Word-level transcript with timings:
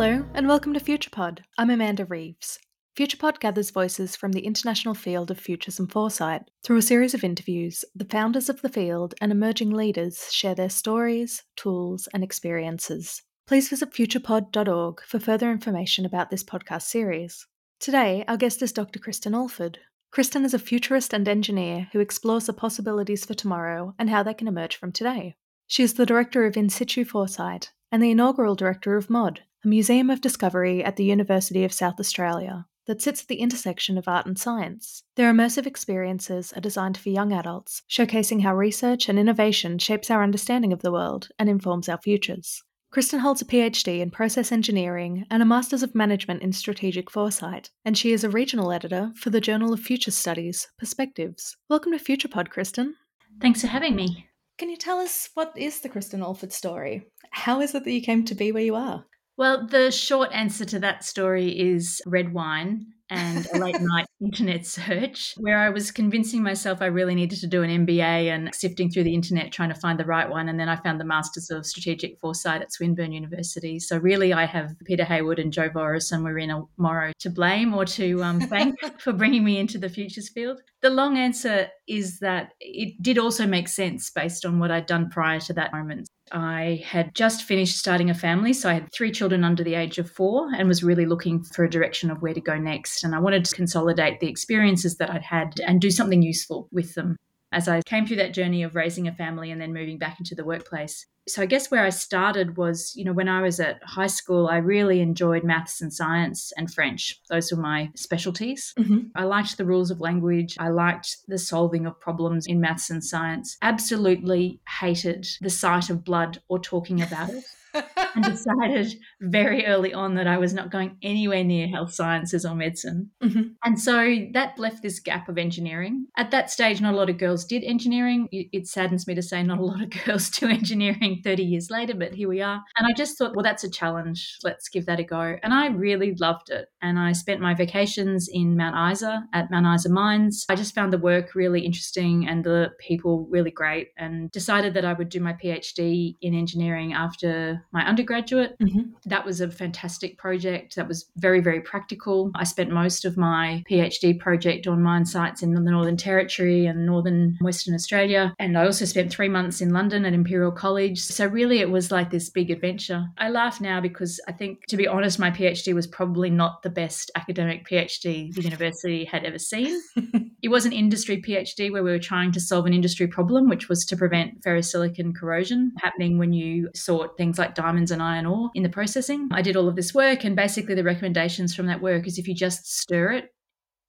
Hello, 0.00 0.24
and 0.32 0.48
welcome 0.48 0.72
to 0.72 0.80
FuturePod. 0.80 1.40
I'm 1.58 1.68
Amanda 1.68 2.06
Reeves. 2.06 2.58
FuturePod 2.96 3.38
gathers 3.38 3.70
voices 3.70 4.16
from 4.16 4.32
the 4.32 4.46
international 4.46 4.94
field 4.94 5.30
of 5.30 5.38
futures 5.38 5.78
and 5.78 5.92
foresight. 5.92 6.40
Through 6.64 6.78
a 6.78 6.82
series 6.82 7.12
of 7.12 7.22
interviews, 7.22 7.84
the 7.94 8.06
founders 8.06 8.48
of 8.48 8.62
the 8.62 8.70
field 8.70 9.14
and 9.20 9.30
emerging 9.30 9.68
leaders 9.72 10.32
share 10.32 10.54
their 10.54 10.70
stories, 10.70 11.42
tools, 11.54 12.08
and 12.14 12.24
experiences. 12.24 13.20
Please 13.46 13.68
visit 13.68 13.92
futurepod.org 13.92 15.02
for 15.02 15.18
further 15.18 15.50
information 15.50 16.06
about 16.06 16.30
this 16.30 16.44
podcast 16.44 16.84
series. 16.84 17.46
Today, 17.78 18.24
our 18.26 18.38
guest 18.38 18.62
is 18.62 18.72
Dr. 18.72 19.00
Kristen 19.00 19.34
Alford. 19.34 19.80
Kristen 20.10 20.46
is 20.46 20.54
a 20.54 20.58
futurist 20.58 21.12
and 21.12 21.28
engineer 21.28 21.88
who 21.92 22.00
explores 22.00 22.46
the 22.46 22.54
possibilities 22.54 23.26
for 23.26 23.34
tomorrow 23.34 23.94
and 23.98 24.08
how 24.08 24.22
they 24.22 24.32
can 24.32 24.48
emerge 24.48 24.76
from 24.76 24.92
today. 24.92 25.36
She 25.66 25.82
is 25.82 25.92
the 25.92 26.06
director 26.06 26.46
of 26.46 26.56
In 26.56 26.70
Situ 26.70 27.04
Foresight 27.04 27.72
and 27.92 28.02
the 28.02 28.12
inaugural 28.12 28.54
director 28.54 28.96
of 28.96 29.10
MOD, 29.10 29.42
a 29.62 29.68
museum 29.68 30.08
of 30.08 30.22
discovery 30.22 30.82
at 30.82 30.96
the 30.96 31.04
University 31.04 31.64
of 31.64 31.72
South 31.72 32.00
Australia 32.00 32.64
that 32.86 33.02
sits 33.02 33.20
at 33.20 33.28
the 33.28 33.40
intersection 33.40 33.98
of 33.98 34.08
art 34.08 34.24
and 34.24 34.38
science. 34.38 35.02
Their 35.16 35.30
immersive 35.30 35.66
experiences 35.66 36.52
are 36.54 36.62
designed 36.62 36.96
for 36.96 37.10
young 37.10 37.30
adults, 37.30 37.82
showcasing 37.88 38.40
how 38.42 38.54
research 38.56 39.08
and 39.08 39.18
innovation 39.18 39.78
shapes 39.78 40.10
our 40.10 40.22
understanding 40.22 40.72
of 40.72 40.80
the 40.80 40.90
world 40.90 41.28
and 41.38 41.50
informs 41.50 41.90
our 41.90 41.98
futures. 41.98 42.62
Kristen 42.90 43.20
holds 43.20 43.42
a 43.42 43.44
PhD 43.44 44.00
in 44.00 44.10
process 44.10 44.50
engineering 44.50 45.26
and 45.30 45.42
a 45.42 45.46
Masters 45.46 45.82
of 45.82 45.94
Management 45.94 46.42
in 46.42 46.52
Strategic 46.52 47.10
Foresight, 47.10 47.70
and 47.84 47.98
she 47.98 48.12
is 48.12 48.24
a 48.24 48.30
regional 48.30 48.72
editor 48.72 49.12
for 49.14 49.28
the 49.28 49.42
Journal 49.42 49.74
of 49.74 49.80
Future 49.80 50.10
Studies 50.10 50.68
Perspectives. 50.78 51.54
Welcome 51.68 51.92
to 51.92 51.98
FuturePod, 51.98 52.48
Kristen. 52.48 52.94
Thanks 53.42 53.60
for 53.60 53.66
having 53.66 53.94
me. 53.94 54.26
Can 54.56 54.70
you 54.70 54.76
tell 54.76 54.98
us 54.98 55.28
what 55.34 55.52
is 55.54 55.80
the 55.80 55.90
Kristen 55.90 56.22
Alford 56.22 56.52
story? 56.52 57.06
How 57.30 57.60
is 57.60 57.74
it 57.74 57.84
that 57.84 57.92
you 57.92 58.00
came 58.00 58.24
to 58.24 58.34
be 58.34 58.52
where 58.52 58.62
you 58.62 58.74
are? 58.74 59.04
Well, 59.36 59.66
the 59.66 59.90
short 59.90 60.30
answer 60.32 60.64
to 60.66 60.78
that 60.80 61.04
story 61.04 61.48
is 61.48 62.02
red 62.06 62.32
wine 62.32 62.86
and 63.10 63.46
a 63.52 63.58
late 63.58 63.80
night 63.80 64.06
internet 64.20 64.64
search 64.64 65.34
where 65.36 65.58
I 65.58 65.68
was 65.68 65.90
convincing 65.90 66.42
myself 66.42 66.80
I 66.80 66.86
really 66.86 67.14
needed 67.14 67.40
to 67.40 67.46
do 67.46 67.62
an 67.62 67.86
MBA 67.86 68.32
and 68.32 68.54
sifting 68.54 68.90
through 68.90 69.04
the 69.04 69.14
internet 69.14 69.52
trying 69.52 69.68
to 69.68 69.74
find 69.74 69.98
the 69.98 70.04
right 70.04 70.28
one. 70.28 70.48
And 70.48 70.58
then 70.58 70.68
I 70.68 70.76
found 70.76 71.00
the 71.00 71.04
Masters 71.04 71.50
of 71.50 71.66
Strategic 71.66 72.18
Foresight 72.18 72.62
at 72.62 72.72
Swinburne 72.72 73.12
University. 73.12 73.78
So 73.78 73.98
really, 73.98 74.32
I 74.32 74.46
have 74.46 74.74
Peter 74.84 75.04
Hayward 75.04 75.38
and 75.38 75.52
Joe 75.52 75.68
Voros 75.68 76.12
and 76.12 76.22
Marina 76.22 76.62
Morrow 76.76 77.12
to 77.18 77.30
blame 77.30 77.74
or 77.74 77.84
to 77.86 78.22
um, 78.22 78.40
thank 78.40 78.78
for 79.00 79.12
bringing 79.12 79.44
me 79.44 79.58
into 79.58 79.78
the 79.78 79.88
futures 79.88 80.28
field. 80.28 80.60
The 80.82 80.90
long 80.90 81.18
answer 81.18 81.68
is 81.88 82.20
that 82.20 82.52
it 82.60 83.02
did 83.02 83.18
also 83.18 83.46
make 83.46 83.68
sense 83.68 84.10
based 84.10 84.46
on 84.46 84.58
what 84.58 84.70
I'd 84.70 84.86
done 84.86 85.10
prior 85.10 85.40
to 85.40 85.52
that 85.54 85.72
moment. 85.72 86.08
I 86.32 86.82
had 86.84 87.14
just 87.14 87.44
finished 87.44 87.78
starting 87.78 88.10
a 88.10 88.14
family, 88.14 88.52
so 88.52 88.68
I 88.68 88.74
had 88.74 88.92
three 88.92 89.10
children 89.10 89.44
under 89.44 89.64
the 89.64 89.74
age 89.74 89.98
of 89.98 90.10
four 90.10 90.48
and 90.54 90.68
was 90.68 90.82
really 90.82 91.06
looking 91.06 91.42
for 91.42 91.64
a 91.64 91.70
direction 91.70 92.10
of 92.10 92.22
where 92.22 92.34
to 92.34 92.40
go 92.40 92.56
next. 92.56 93.04
And 93.04 93.14
I 93.14 93.18
wanted 93.18 93.44
to 93.44 93.54
consolidate 93.54 94.20
the 94.20 94.28
experiences 94.28 94.96
that 94.96 95.10
I'd 95.10 95.22
had 95.22 95.60
and 95.66 95.80
do 95.80 95.90
something 95.90 96.22
useful 96.22 96.68
with 96.72 96.94
them 96.94 97.16
as 97.52 97.68
I 97.68 97.82
came 97.82 98.06
through 98.06 98.18
that 98.18 98.34
journey 98.34 98.62
of 98.62 98.74
raising 98.74 99.08
a 99.08 99.12
family 99.12 99.50
and 99.50 99.60
then 99.60 99.72
moving 99.72 99.98
back 99.98 100.18
into 100.18 100.34
the 100.34 100.44
workplace. 100.44 101.06
So 101.28 101.42
I 101.42 101.46
guess 101.46 101.70
where 101.70 101.84
I 101.84 101.90
started 101.90 102.56
was, 102.56 102.92
you 102.96 103.04
know, 103.04 103.12
when 103.12 103.28
I 103.28 103.42
was 103.42 103.60
at 103.60 103.82
high 103.84 104.06
school, 104.06 104.48
I 104.48 104.56
really 104.56 105.00
enjoyed 105.00 105.44
maths 105.44 105.80
and 105.80 105.92
science 105.92 106.52
and 106.56 106.72
French. 106.72 107.20
Those 107.28 107.52
were 107.52 107.60
my 107.60 107.90
specialties. 107.94 108.72
Mm-hmm. 108.78 108.98
I 109.14 109.24
liked 109.24 109.56
the 109.56 109.64
rules 109.64 109.90
of 109.90 110.00
language. 110.00 110.56
I 110.58 110.70
liked 110.70 111.18
the 111.28 111.38
solving 111.38 111.86
of 111.86 112.00
problems 112.00 112.46
in 112.46 112.60
maths 112.60 112.90
and 112.90 113.04
science. 113.04 113.56
Absolutely 113.62 114.60
hated 114.80 115.26
the 115.40 115.50
sight 115.50 115.90
of 115.90 116.04
blood 116.04 116.40
or 116.48 116.58
talking 116.58 117.02
about 117.02 117.30
it 117.30 117.44
and 117.74 118.24
decided 118.24 118.94
very 119.20 119.66
early 119.66 119.92
on 119.92 120.14
that 120.14 120.26
I 120.26 120.38
was 120.38 120.52
not 120.52 120.70
going 120.70 120.96
anywhere 121.02 121.44
near 121.44 121.68
health 121.68 121.92
sciences 121.92 122.44
or 122.44 122.54
medicine. 122.54 123.10
Mm-hmm. 123.22 123.42
And 123.64 123.80
so 123.80 124.26
that 124.32 124.58
left 124.58 124.82
this 124.82 125.00
gap 125.00 125.28
of 125.28 125.38
engineering. 125.38 126.06
At 126.16 126.30
that 126.30 126.50
stage, 126.50 126.80
not 126.80 126.94
a 126.94 126.96
lot 126.96 127.10
of 127.10 127.18
girls 127.18 127.44
did 127.44 127.64
engineering. 127.64 128.28
It 128.32 128.66
saddens 128.66 129.06
me 129.06 129.14
to 129.14 129.22
say 129.22 129.42
not 129.42 129.58
a 129.58 129.64
lot 129.64 129.82
of 129.82 129.90
girls 130.04 130.30
do 130.30 130.48
engineering 130.48 131.20
30 131.22 131.42
years 131.42 131.70
later, 131.70 131.94
but 131.94 132.14
here 132.14 132.28
we 132.28 132.40
are. 132.42 132.62
And 132.76 132.86
I 132.86 132.92
just 132.92 133.16
thought, 133.16 133.34
well, 133.34 133.44
that's 133.44 133.64
a 133.64 133.70
challenge. 133.70 134.38
Let's 134.42 134.68
give 134.68 134.86
that 134.86 135.00
a 135.00 135.04
go. 135.04 135.36
And 135.42 135.54
I 135.54 135.68
really 135.68 136.14
loved 136.16 136.50
it. 136.50 136.68
And 136.82 136.98
I 136.98 137.12
spent 137.12 137.40
my 137.40 137.54
vacations 137.54 138.28
in 138.32 138.56
Mount 138.56 138.92
Isa 138.92 139.24
at 139.32 139.50
Mount 139.50 139.66
Isa 139.66 139.90
Mines. 139.90 140.44
I 140.48 140.54
just 140.54 140.74
found 140.74 140.92
the 140.92 140.98
work 140.98 141.34
really 141.34 141.64
interesting 141.64 142.26
and 142.28 142.44
the 142.44 142.70
people 142.78 143.26
really 143.30 143.50
great 143.50 143.88
and 143.96 144.30
decided 144.30 144.74
that 144.74 144.84
I 144.84 144.92
would 144.92 145.08
do 145.08 145.20
my 145.20 145.32
PhD 145.32 146.16
in 146.20 146.34
engineering 146.34 146.92
after 146.92 147.59
my 147.72 147.86
undergraduate. 147.86 148.56
Mm-hmm. 148.58 148.90
That 149.06 149.24
was 149.24 149.40
a 149.40 149.50
fantastic 149.50 150.18
project. 150.18 150.76
That 150.76 150.88
was 150.88 151.10
very, 151.16 151.40
very 151.40 151.60
practical. 151.60 152.30
I 152.34 152.44
spent 152.44 152.70
most 152.70 153.04
of 153.04 153.16
my 153.16 153.62
PhD 153.70 154.18
project 154.18 154.66
on 154.66 154.82
mine 154.82 155.04
sites 155.04 155.42
in 155.42 155.54
the 155.54 155.60
Northern 155.60 155.96
Territory 155.96 156.66
and 156.66 156.86
Northern 156.86 157.38
Western 157.40 157.74
Australia. 157.74 158.34
And 158.38 158.58
I 158.58 158.64
also 158.64 158.84
spent 158.84 159.12
three 159.12 159.28
months 159.28 159.60
in 159.60 159.72
London 159.72 160.04
at 160.04 160.12
Imperial 160.12 160.52
College. 160.52 161.00
So, 161.00 161.26
really, 161.26 161.60
it 161.60 161.70
was 161.70 161.90
like 161.90 162.10
this 162.10 162.30
big 162.30 162.50
adventure. 162.50 163.06
I 163.18 163.30
laugh 163.30 163.60
now 163.60 163.80
because 163.80 164.20
I 164.28 164.32
think, 164.32 164.66
to 164.68 164.76
be 164.76 164.86
honest, 164.86 165.18
my 165.18 165.30
PhD 165.30 165.74
was 165.74 165.86
probably 165.86 166.30
not 166.30 166.62
the 166.62 166.70
best 166.70 167.10
academic 167.14 167.68
PhD 167.68 168.34
the 168.34 168.42
university 168.42 169.04
had 169.04 169.24
ever 169.24 169.38
seen. 169.38 169.80
it 170.42 170.48
was 170.48 170.64
an 170.64 170.72
industry 170.72 171.20
PhD 171.20 171.70
where 171.70 171.82
we 171.82 171.90
were 171.90 171.98
trying 171.98 172.32
to 172.32 172.40
solve 172.40 172.66
an 172.66 172.72
industry 172.72 173.06
problem, 173.06 173.48
which 173.48 173.68
was 173.68 173.84
to 173.86 173.96
prevent 173.96 174.42
ferrosilicon 174.42 175.14
corrosion 175.14 175.72
happening 175.78 176.18
when 176.18 176.32
you 176.32 176.70
sort 176.74 177.16
things 177.16 177.38
like 177.38 177.54
diamonds 177.54 177.90
and 177.90 178.02
iron 178.02 178.26
ore 178.26 178.50
in 178.54 178.62
the 178.62 178.68
processing. 178.68 179.28
I 179.32 179.42
did 179.42 179.56
all 179.56 179.68
of 179.68 179.76
this 179.76 179.94
work, 179.94 180.24
and 180.24 180.34
basically, 180.34 180.74
the 180.74 180.84
recommendations 180.84 181.54
from 181.54 181.66
that 181.66 181.82
work 181.82 182.06
is 182.06 182.18
if 182.18 182.26
you 182.26 182.34
just 182.34 182.66
stir 182.66 183.12
it, 183.12 183.34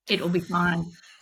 it 0.10 0.22
will 0.22 0.30
be 0.30 0.40
fine. 0.40 0.86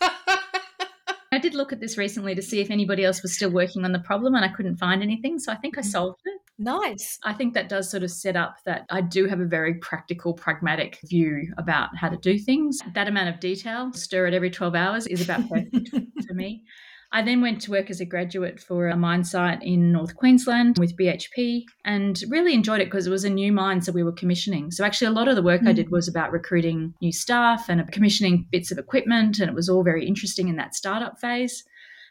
I 1.32 1.38
did 1.38 1.54
look 1.54 1.72
at 1.72 1.80
this 1.80 1.96
recently 1.96 2.34
to 2.34 2.42
see 2.42 2.60
if 2.60 2.70
anybody 2.70 3.04
else 3.04 3.22
was 3.22 3.34
still 3.34 3.50
working 3.50 3.84
on 3.84 3.92
the 3.92 4.00
problem, 4.00 4.34
and 4.34 4.44
I 4.44 4.48
couldn't 4.48 4.78
find 4.78 5.02
anything. 5.02 5.38
So 5.38 5.52
I 5.52 5.56
think 5.56 5.78
I 5.78 5.82
mm. 5.82 5.86
solved 5.86 6.20
it. 6.24 6.29
Nice. 6.60 7.18
I 7.24 7.32
think 7.32 7.54
that 7.54 7.70
does 7.70 7.90
sort 7.90 8.02
of 8.02 8.10
set 8.10 8.36
up 8.36 8.56
that 8.66 8.84
I 8.90 9.00
do 9.00 9.26
have 9.26 9.40
a 9.40 9.46
very 9.46 9.74
practical, 9.74 10.34
pragmatic 10.34 10.98
view 11.06 11.50
about 11.56 11.96
how 11.96 12.10
to 12.10 12.18
do 12.18 12.38
things. 12.38 12.78
That 12.94 13.08
amount 13.08 13.30
of 13.30 13.40
detail, 13.40 13.90
stir 13.94 14.26
it 14.26 14.34
every 14.34 14.50
12 14.50 14.74
hours, 14.74 15.06
is 15.06 15.22
about 15.22 15.48
perfect 15.48 15.88
for 16.28 16.34
me. 16.34 16.64
I 17.12 17.22
then 17.22 17.40
went 17.40 17.62
to 17.62 17.70
work 17.70 17.88
as 17.88 18.02
a 18.02 18.04
graduate 18.04 18.60
for 18.60 18.88
a 18.88 18.96
mine 18.96 19.24
site 19.24 19.62
in 19.62 19.90
North 19.90 20.14
Queensland 20.16 20.78
with 20.78 20.98
BHP 20.98 21.64
and 21.86 22.22
really 22.28 22.52
enjoyed 22.52 22.82
it 22.82 22.84
because 22.84 23.06
it 23.06 23.10
was 23.10 23.24
a 23.24 23.30
new 23.30 23.52
mine, 23.52 23.80
so 23.80 23.90
we 23.90 24.02
were 24.02 24.12
commissioning. 24.12 24.70
So, 24.70 24.84
actually, 24.84 25.06
a 25.06 25.12
lot 25.12 25.28
of 25.28 25.36
the 25.36 25.42
work 25.42 25.62
mm. 25.62 25.68
I 25.68 25.72
did 25.72 25.90
was 25.90 26.08
about 26.08 26.30
recruiting 26.30 26.92
new 27.00 27.10
staff 27.10 27.70
and 27.70 27.90
commissioning 27.90 28.46
bits 28.52 28.70
of 28.70 28.76
equipment, 28.76 29.38
and 29.38 29.48
it 29.48 29.56
was 29.56 29.70
all 29.70 29.82
very 29.82 30.06
interesting 30.06 30.48
in 30.48 30.56
that 30.56 30.74
startup 30.74 31.18
phase. 31.18 31.64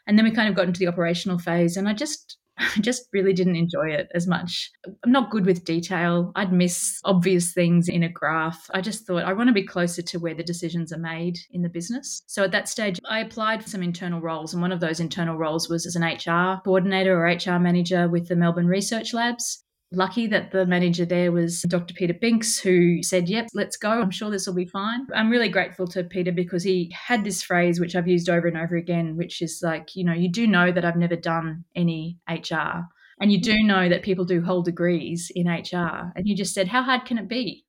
And 0.08 0.18
then 0.18 0.24
we 0.24 0.32
kind 0.32 0.48
of 0.48 0.56
got 0.56 0.66
into 0.66 0.80
the 0.80 0.88
operational 0.88 1.38
phase, 1.38 1.76
and 1.76 1.88
I 1.88 1.94
just 1.94 2.36
I 2.76 2.80
just 2.80 3.08
really 3.12 3.32
didn't 3.32 3.56
enjoy 3.56 3.88
it 3.88 4.10
as 4.14 4.26
much. 4.26 4.70
I'm 5.04 5.12
not 5.12 5.30
good 5.30 5.46
with 5.46 5.64
detail. 5.64 6.32
I'd 6.36 6.52
miss 6.52 7.00
obvious 7.04 7.52
things 7.52 7.88
in 7.88 8.02
a 8.02 8.08
graph. 8.08 8.70
I 8.74 8.80
just 8.80 9.06
thought 9.06 9.24
I 9.24 9.32
want 9.32 9.48
to 9.48 9.54
be 9.54 9.66
closer 9.66 10.02
to 10.02 10.18
where 10.18 10.34
the 10.34 10.42
decisions 10.42 10.92
are 10.92 10.98
made 10.98 11.38
in 11.52 11.62
the 11.62 11.68
business. 11.68 12.22
So 12.26 12.44
at 12.44 12.52
that 12.52 12.68
stage, 12.68 12.98
I 13.08 13.20
applied 13.20 13.62
for 13.62 13.70
some 13.70 13.82
internal 13.82 14.20
roles. 14.20 14.52
And 14.52 14.60
one 14.60 14.72
of 14.72 14.80
those 14.80 15.00
internal 15.00 15.36
roles 15.36 15.68
was 15.68 15.86
as 15.86 15.96
an 15.96 16.04
HR 16.04 16.60
coordinator 16.64 17.18
or 17.18 17.26
HR 17.26 17.58
manager 17.58 18.08
with 18.08 18.28
the 18.28 18.36
Melbourne 18.36 18.66
Research 18.66 19.14
Labs 19.14 19.64
lucky 19.92 20.26
that 20.28 20.52
the 20.52 20.66
manager 20.66 21.04
there 21.04 21.32
was 21.32 21.62
Dr. 21.62 21.94
Peter 21.94 22.14
Binks, 22.14 22.58
who 22.58 23.02
said, 23.02 23.28
Yep, 23.28 23.48
let's 23.54 23.76
go. 23.76 23.90
I'm 23.90 24.10
sure 24.10 24.30
this 24.30 24.46
will 24.46 24.54
be 24.54 24.66
fine. 24.66 25.06
I'm 25.14 25.30
really 25.30 25.48
grateful 25.48 25.86
to 25.88 26.04
Peter 26.04 26.32
because 26.32 26.62
he 26.62 26.94
had 26.94 27.24
this 27.24 27.42
phrase, 27.42 27.80
which 27.80 27.96
I've 27.96 28.08
used 28.08 28.28
over 28.28 28.46
and 28.46 28.56
over 28.56 28.76
again, 28.76 29.16
which 29.16 29.42
is 29.42 29.60
like, 29.62 29.96
you 29.96 30.04
know, 30.04 30.12
you 30.12 30.30
do 30.30 30.46
know 30.46 30.72
that 30.72 30.84
I've 30.84 30.96
never 30.96 31.16
done 31.16 31.64
any 31.74 32.18
HR. 32.28 32.86
And 33.20 33.30
you 33.30 33.40
do 33.40 33.62
know 33.62 33.88
that 33.88 34.02
people 34.02 34.24
do 34.24 34.42
whole 34.42 34.62
degrees 34.62 35.30
in 35.34 35.46
HR. 35.46 36.12
And 36.16 36.26
you 36.26 36.34
just 36.34 36.54
said, 36.54 36.68
How 36.68 36.82
hard 36.82 37.04
can 37.04 37.18
it 37.18 37.28
be? 37.28 37.66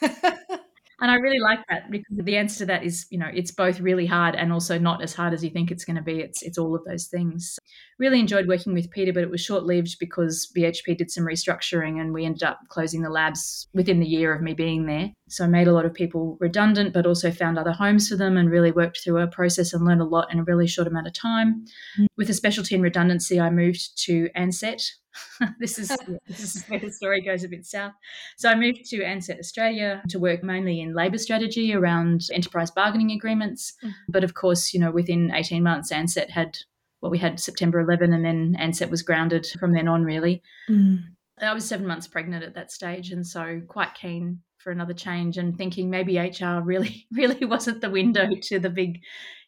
And 1.00 1.10
I 1.12 1.14
really 1.14 1.38
like 1.38 1.60
that 1.68 1.90
because 1.90 2.16
the 2.16 2.36
answer 2.36 2.58
to 2.58 2.66
that 2.66 2.82
is, 2.82 3.06
you 3.10 3.18
know, 3.18 3.30
it's 3.32 3.52
both 3.52 3.78
really 3.78 4.06
hard 4.06 4.34
and 4.34 4.52
also 4.52 4.78
not 4.78 5.00
as 5.00 5.14
hard 5.14 5.32
as 5.32 5.44
you 5.44 5.50
think 5.50 5.70
it's 5.70 5.84
going 5.84 5.96
to 5.96 6.02
be. 6.02 6.20
It's 6.20 6.42
it's 6.42 6.58
all 6.58 6.74
of 6.74 6.84
those 6.84 7.06
things. 7.06 7.56
Really 8.00 8.18
enjoyed 8.18 8.48
working 8.48 8.74
with 8.74 8.90
Peter, 8.90 9.12
but 9.12 9.22
it 9.22 9.30
was 9.30 9.40
short 9.40 9.62
lived 9.62 9.96
because 10.00 10.50
BHP 10.56 10.96
did 10.96 11.10
some 11.10 11.24
restructuring 11.24 12.00
and 12.00 12.12
we 12.12 12.24
ended 12.24 12.42
up 12.42 12.58
closing 12.68 13.02
the 13.02 13.10
labs 13.10 13.68
within 13.72 14.00
the 14.00 14.08
year 14.08 14.34
of 14.34 14.42
me 14.42 14.54
being 14.54 14.86
there. 14.86 15.12
So 15.28 15.44
I 15.44 15.46
made 15.46 15.68
a 15.68 15.72
lot 15.72 15.84
of 15.84 15.94
people 15.94 16.36
redundant, 16.40 16.92
but 16.92 17.06
also 17.06 17.30
found 17.30 17.58
other 17.58 17.72
homes 17.72 18.08
for 18.08 18.16
them 18.16 18.36
and 18.36 18.50
really 18.50 18.72
worked 18.72 19.00
through 19.02 19.18
a 19.18 19.26
process 19.26 19.72
and 19.72 19.84
learned 19.84 20.00
a 20.00 20.04
lot 20.04 20.32
in 20.32 20.38
a 20.38 20.44
really 20.44 20.66
short 20.66 20.88
amount 20.88 21.06
of 21.06 21.12
time. 21.12 21.64
Mm-hmm. 21.94 22.06
With 22.16 22.30
a 22.30 22.34
specialty 22.34 22.74
in 22.74 22.82
redundancy, 22.82 23.40
I 23.40 23.50
moved 23.50 23.98
to 24.04 24.28
Ansett, 24.36 24.82
this 25.58 25.78
is 25.78 25.88
this 26.26 26.56
is 26.56 26.64
where 26.66 26.80
the 26.80 26.90
story 26.90 27.20
goes 27.20 27.44
a 27.44 27.48
bit 27.48 27.64
south. 27.64 27.92
So 28.36 28.48
I 28.48 28.54
moved 28.54 28.84
to 28.90 28.98
Ansett 28.98 29.38
Australia 29.38 30.02
to 30.08 30.18
work 30.18 30.42
mainly 30.42 30.80
in 30.80 30.94
labour 30.94 31.18
strategy 31.18 31.74
around 31.74 32.28
enterprise 32.32 32.70
bargaining 32.70 33.12
agreements. 33.12 33.74
Mm. 33.84 33.92
But 34.08 34.24
of 34.24 34.34
course, 34.34 34.72
you 34.72 34.80
know, 34.80 34.90
within 34.90 35.32
18 35.34 35.62
months, 35.62 35.92
Ansett 35.92 36.30
had 36.30 36.58
well, 37.00 37.12
we 37.12 37.18
had 37.18 37.38
September 37.38 37.78
11, 37.78 38.12
and 38.12 38.24
then 38.24 38.56
Ansett 38.58 38.90
was 38.90 39.02
grounded 39.02 39.46
from 39.60 39.72
then 39.72 39.86
on, 39.86 40.02
really. 40.02 40.42
Mm. 40.68 41.04
I 41.40 41.54
was 41.54 41.64
seven 41.64 41.86
months 41.86 42.08
pregnant 42.08 42.42
at 42.42 42.54
that 42.54 42.72
stage, 42.72 43.12
and 43.12 43.24
so 43.24 43.62
quite 43.68 43.94
keen 43.94 44.40
for 44.58 44.70
another 44.70 44.94
change 44.94 45.38
and 45.38 45.56
thinking 45.56 45.90
maybe 45.90 46.18
HR 46.18 46.60
really, 46.64 47.06
really 47.12 47.44
wasn't 47.44 47.80
the 47.80 47.90
window 47.90 48.28
to 48.42 48.58
the 48.58 48.70
big, 48.70 49.00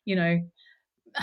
you 0.05 0.17
know, 0.17 0.41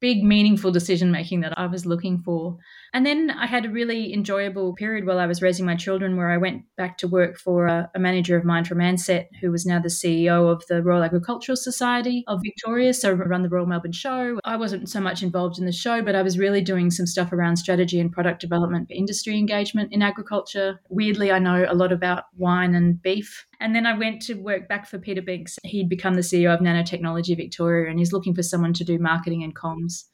big 0.00 0.22
meaningful 0.22 0.70
decision 0.70 1.10
making 1.10 1.40
that 1.40 1.58
I 1.58 1.66
was 1.66 1.86
looking 1.86 2.18
for. 2.18 2.58
And 2.92 3.04
then 3.04 3.30
I 3.30 3.46
had 3.46 3.64
a 3.64 3.70
really 3.70 4.12
enjoyable 4.12 4.74
period 4.74 5.06
while 5.06 5.18
I 5.18 5.26
was 5.26 5.42
raising 5.42 5.66
my 5.66 5.76
children 5.76 6.16
where 6.16 6.30
I 6.30 6.36
went 6.36 6.64
back 6.76 6.98
to 6.98 7.08
work 7.08 7.38
for 7.38 7.66
a, 7.66 7.90
a, 7.94 7.98
manager 7.98 8.36
of 8.36 8.44
mine 8.44 8.64
from 8.64 8.78
Ansett, 8.78 9.26
who 9.40 9.50
was 9.50 9.66
now 9.66 9.80
the 9.80 9.88
CEO 9.88 10.50
of 10.50 10.64
the 10.68 10.82
Royal 10.82 11.02
Agricultural 11.02 11.56
Society 11.56 12.24
of 12.28 12.40
Victoria. 12.42 12.94
So 12.94 13.10
I 13.10 13.12
run 13.12 13.42
the 13.42 13.48
Royal 13.48 13.66
Melbourne 13.66 13.92
Show. 13.92 14.38
I 14.44 14.56
wasn't 14.56 14.88
so 14.88 15.00
much 15.00 15.22
involved 15.22 15.58
in 15.58 15.66
the 15.66 15.72
show, 15.72 16.02
but 16.02 16.14
I 16.14 16.22
was 16.22 16.38
really 16.38 16.60
doing 16.60 16.90
some 16.90 17.06
stuff 17.06 17.32
around 17.32 17.56
strategy 17.56 18.00
and 18.00 18.12
product 18.12 18.40
development 18.40 18.88
for 18.88 18.94
industry 18.94 19.36
engagement 19.36 19.92
in 19.92 20.02
agriculture. 20.02 20.80
Weirdly, 20.88 21.32
I 21.32 21.38
know 21.38 21.66
a 21.68 21.74
lot 21.74 21.92
about 21.92 22.24
wine 22.36 22.74
and 22.74 23.00
beef. 23.02 23.46
And 23.60 23.74
then 23.74 23.86
I 23.86 23.96
went 23.96 24.22
to 24.22 24.34
work 24.34 24.68
back 24.68 24.86
for 24.86 24.98
Peter 24.98 25.22
Binks. 25.22 25.58
He'd 25.64 25.88
become 25.88 26.14
the 26.14 26.20
CEO 26.20 26.52
of 26.54 26.60
Nanotechnology 26.60 27.36
Victoria 27.36 27.90
and 27.90 27.98
he's 27.98 28.12
looking 28.12 28.34
for 28.34 28.42
someone 28.42 28.72
to 28.74 28.84
do 28.84 28.98
marketing 28.98 29.42
and 29.42 29.54
comms. 29.54 30.04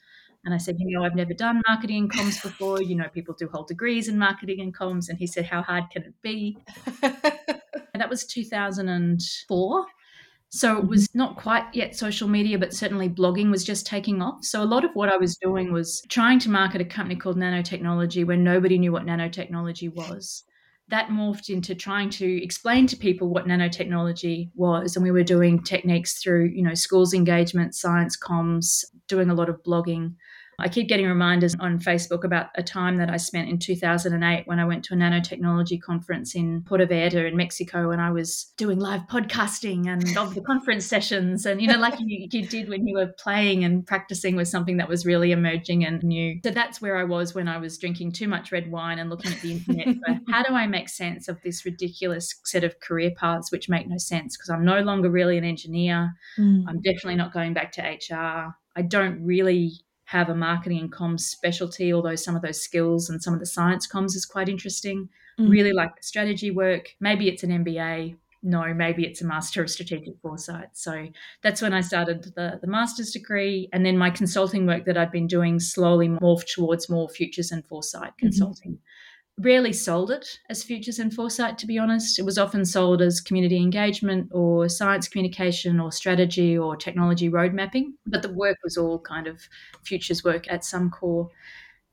And 0.44 0.52
I 0.52 0.58
said, 0.58 0.76
you 0.78 0.90
know, 0.90 1.04
I've 1.04 1.14
never 1.14 1.34
done 1.34 1.62
marketing 1.68 1.98
and 2.04 2.12
comms 2.12 2.42
before. 2.42 2.82
You 2.82 2.96
know, 2.96 3.08
people 3.14 3.34
do 3.38 3.48
hold 3.52 3.68
degrees 3.68 4.08
in 4.08 4.18
marketing 4.18 4.60
and 4.60 4.76
comms. 4.76 5.08
And 5.08 5.18
he 5.18 5.26
said, 5.26 5.46
how 5.46 5.62
hard 5.62 5.84
can 5.90 6.02
it 6.02 6.14
be? 6.22 6.58
and 7.02 8.00
that 8.00 8.10
was 8.10 8.24
2004. 8.26 9.86
So 10.54 10.76
it 10.76 10.86
was 10.86 11.08
mm-hmm. 11.08 11.18
not 11.18 11.36
quite 11.36 11.64
yet 11.72 11.96
social 11.96 12.28
media, 12.28 12.58
but 12.58 12.74
certainly 12.74 13.08
blogging 13.08 13.50
was 13.50 13.64
just 13.64 13.86
taking 13.86 14.20
off. 14.20 14.44
So 14.44 14.62
a 14.62 14.64
lot 14.64 14.84
of 14.84 14.90
what 14.92 15.08
I 15.08 15.16
was 15.16 15.36
doing 15.36 15.72
was 15.72 16.02
trying 16.08 16.38
to 16.40 16.50
market 16.50 16.82
a 16.82 16.84
company 16.84 17.16
called 17.16 17.38
Nanotechnology 17.38 18.26
where 18.26 18.36
nobody 18.36 18.78
knew 18.78 18.92
what 18.92 19.06
nanotechnology 19.06 19.94
was. 19.94 20.44
That 20.88 21.08
morphed 21.08 21.48
into 21.48 21.74
trying 21.74 22.10
to 22.10 22.44
explain 22.44 22.86
to 22.88 22.98
people 22.98 23.30
what 23.30 23.46
nanotechnology 23.46 24.50
was. 24.54 24.94
And 24.94 25.02
we 25.02 25.10
were 25.10 25.22
doing 25.22 25.62
techniques 25.62 26.22
through, 26.22 26.50
you 26.54 26.62
know, 26.62 26.74
schools 26.74 27.14
engagement, 27.14 27.74
science 27.74 28.18
comms, 28.18 28.84
doing 29.08 29.30
a 29.30 29.34
lot 29.34 29.48
of 29.48 29.62
blogging. 29.62 30.16
I 30.58 30.68
keep 30.68 30.88
getting 30.88 31.06
reminders 31.06 31.54
on 31.58 31.78
Facebook 31.78 32.24
about 32.24 32.48
a 32.54 32.62
time 32.62 32.96
that 32.96 33.10
I 33.10 33.16
spent 33.16 33.48
in 33.48 33.58
2008 33.58 34.46
when 34.46 34.58
I 34.58 34.64
went 34.64 34.84
to 34.84 34.94
a 34.94 34.96
nanotechnology 34.96 35.80
conference 35.80 36.34
in 36.34 36.62
Puerto 36.62 36.86
Vallarta 36.86 37.26
in 37.26 37.36
Mexico 37.36 37.90
and 37.90 38.00
I 38.00 38.10
was 38.10 38.52
doing 38.56 38.78
live 38.78 39.02
podcasting 39.10 39.86
and 39.86 40.16
of 40.16 40.34
the 40.34 40.40
conference 40.40 40.86
sessions. 40.86 41.46
And, 41.46 41.60
you 41.60 41.68
know, 41.68 41.78
like 41.78 41.98
you, 41.98 42.28
you 42.30 42.46
did 42.46 42.68
when 42.68 42.86
you 42.86 42.96
were 42.96 43.12
playing 43.18 43.64
and 43.64 43.86
practicing 43.86 44.36
with 44.36 44.48
something 44.48 44.76
that 44.76 44.88
was 44.88 45.06
really 45.06 45.32
emerging 45.32 45.84
and 45.84 46.02
new. 46.02 46.38
So 46.44 46.50
that's 46.50 46.80
where 46.80 46.96
I 46.96 47.04
was 47.04 47.34
when 47.34 47.48
I 47.48 47.58
was 47.58 47.78
drinking 47.78 48.12
too 48.12 48.28
much 48.28 48.52
red 48.52 48.70
wine 48.70 48.98
and 48.98 49.10
looking 49.10 49.32
at 49.32 49.40
the 49.40 49.52
internet. 49.52 49.96
how 50.28 50.42
do 50.42 50.54
I 50.54 50.66
make 50.66 50.88
sense 50.88 51.28
of 51.28 51.40
this 51.42 51.64
ridiculous 51.64 52.34
set 52.44 52.64
of 52.64 52.78
career 52.80 53.12
paths 53.16 53.50
which 53.50 53.68
make 53.68 53.88
no 53.88 53.98
sense? 53.98 54.36
Because 54.36 54.50
I'm 54.50 54.64
no 54.64 54.80
longer 54.80 55.10
really 55.10 55.38
an 55.38 55.44
engineer. 55.44 56.12
Mm. 56.38 56.64
I'm 56.68 56.80
definitely 56.80 57.16
not 57.16 57.32
going 57.32 57.54
back 57.54 57.72
to 57.72 57.82
HR. 57.82 58.54
I 58.74 58.82
don't 58.82 59.22
really 59.24 59.72
have 60.12 60.28
a 60.28 60.34
marketing 60.34 60.78
and 60.78 60.92
comms 60.92 61.20
specialty, 61.20 61.90
although 61.90 62.14
some 62.14 62.36
of 62.36 62.42
those 62.42 62.62
skills 62.62 63.08
and 63.08 63.22
some 63.22 63.32
of 63.32 63.40
the 63.40 63.46
science 63.46 63.88
comms 63.88 64.14
is 64.14 64.26
quite 64.26 64.46
interesting. 64.46 65.08
Mm. 65.40 65.50
Really 65.50 65.72
like 65.72 65.96
the 65.96 66.02
strategy 66.02 66.50
work. 66.50 66.90
Maybe 67.00 67.28
it's 67.28 67.42
an 67.44 67.64
MBA. 67.64 68.16
No, 68.42 68.74
maybe 68.74 69.06
it's 69.06 69.22
a 69.22 69.24
Master 69.24 69.62
of 69.62 69.70
Strategic 69.70 70.20
Foresight. 70.20 70.68
So 70.74 71.06
that's 71.42 71.62
when 71.62 71.72
I 71.72 71.80
started 71.80 72.24
the, 72.34 72.58
the 72.60 72.66
master's 72.66 73.12
degree. 73.12 73.70
And 73.72 73.86
then 73.86 73.96
my 73.96 74.10
consulting 74.10 74.66
work 74.66 74.84
that 74.84 74.98
I'd 74.98 75.12
been 75.12 75.28
doing 75.28 75.58
slowly 75.58 76.08
morphed 76.08 76.52
towards 76.54 76.90
more 76.90 77.08
futures 77.08 77.50
and 77.50 77.64
foresight 77.66 78.10
mm-hmm. 78.10 78.26
consulting. 78.26 78.72
Mm-hmm 78.72 78.91
rarely 79.38 79.72
sold 79.72 80.10
it 80.10 80.40
as 80.50 80.62
futures 80.62 80.98
and 80.98 81.12
foresight 81.12 81.58
to 81.58 81.66
be 81.66 81.78
honest. 81.78 82.18
It 82.18 82.24
was 82.24 82.38
often 82.38 82.64
sold 82.64 83.00
as 83.02 83.20
community 83.20 83.56
engagement 83.56 84.28
or 84.32 84.68
science 84.68 85.08
communication 85.08 85.80
or 85.80 85.90
strategy 85.90 86.56
or 86.56 86.76
technology 86.76 87.28
road 87.28 87.54
mapping 87.54 87.94
but 88.06 88.22
the 88.22 88.32
work 88.32 88.58
was 88.62 88.76
all 88.76 88.98
kind 89.00 89.26
of 89.26 89.40
futures 89.84 90.22
work 90.22 90.50
at 90.50 90.64
some 90.64 90.90
core 90.90 91.30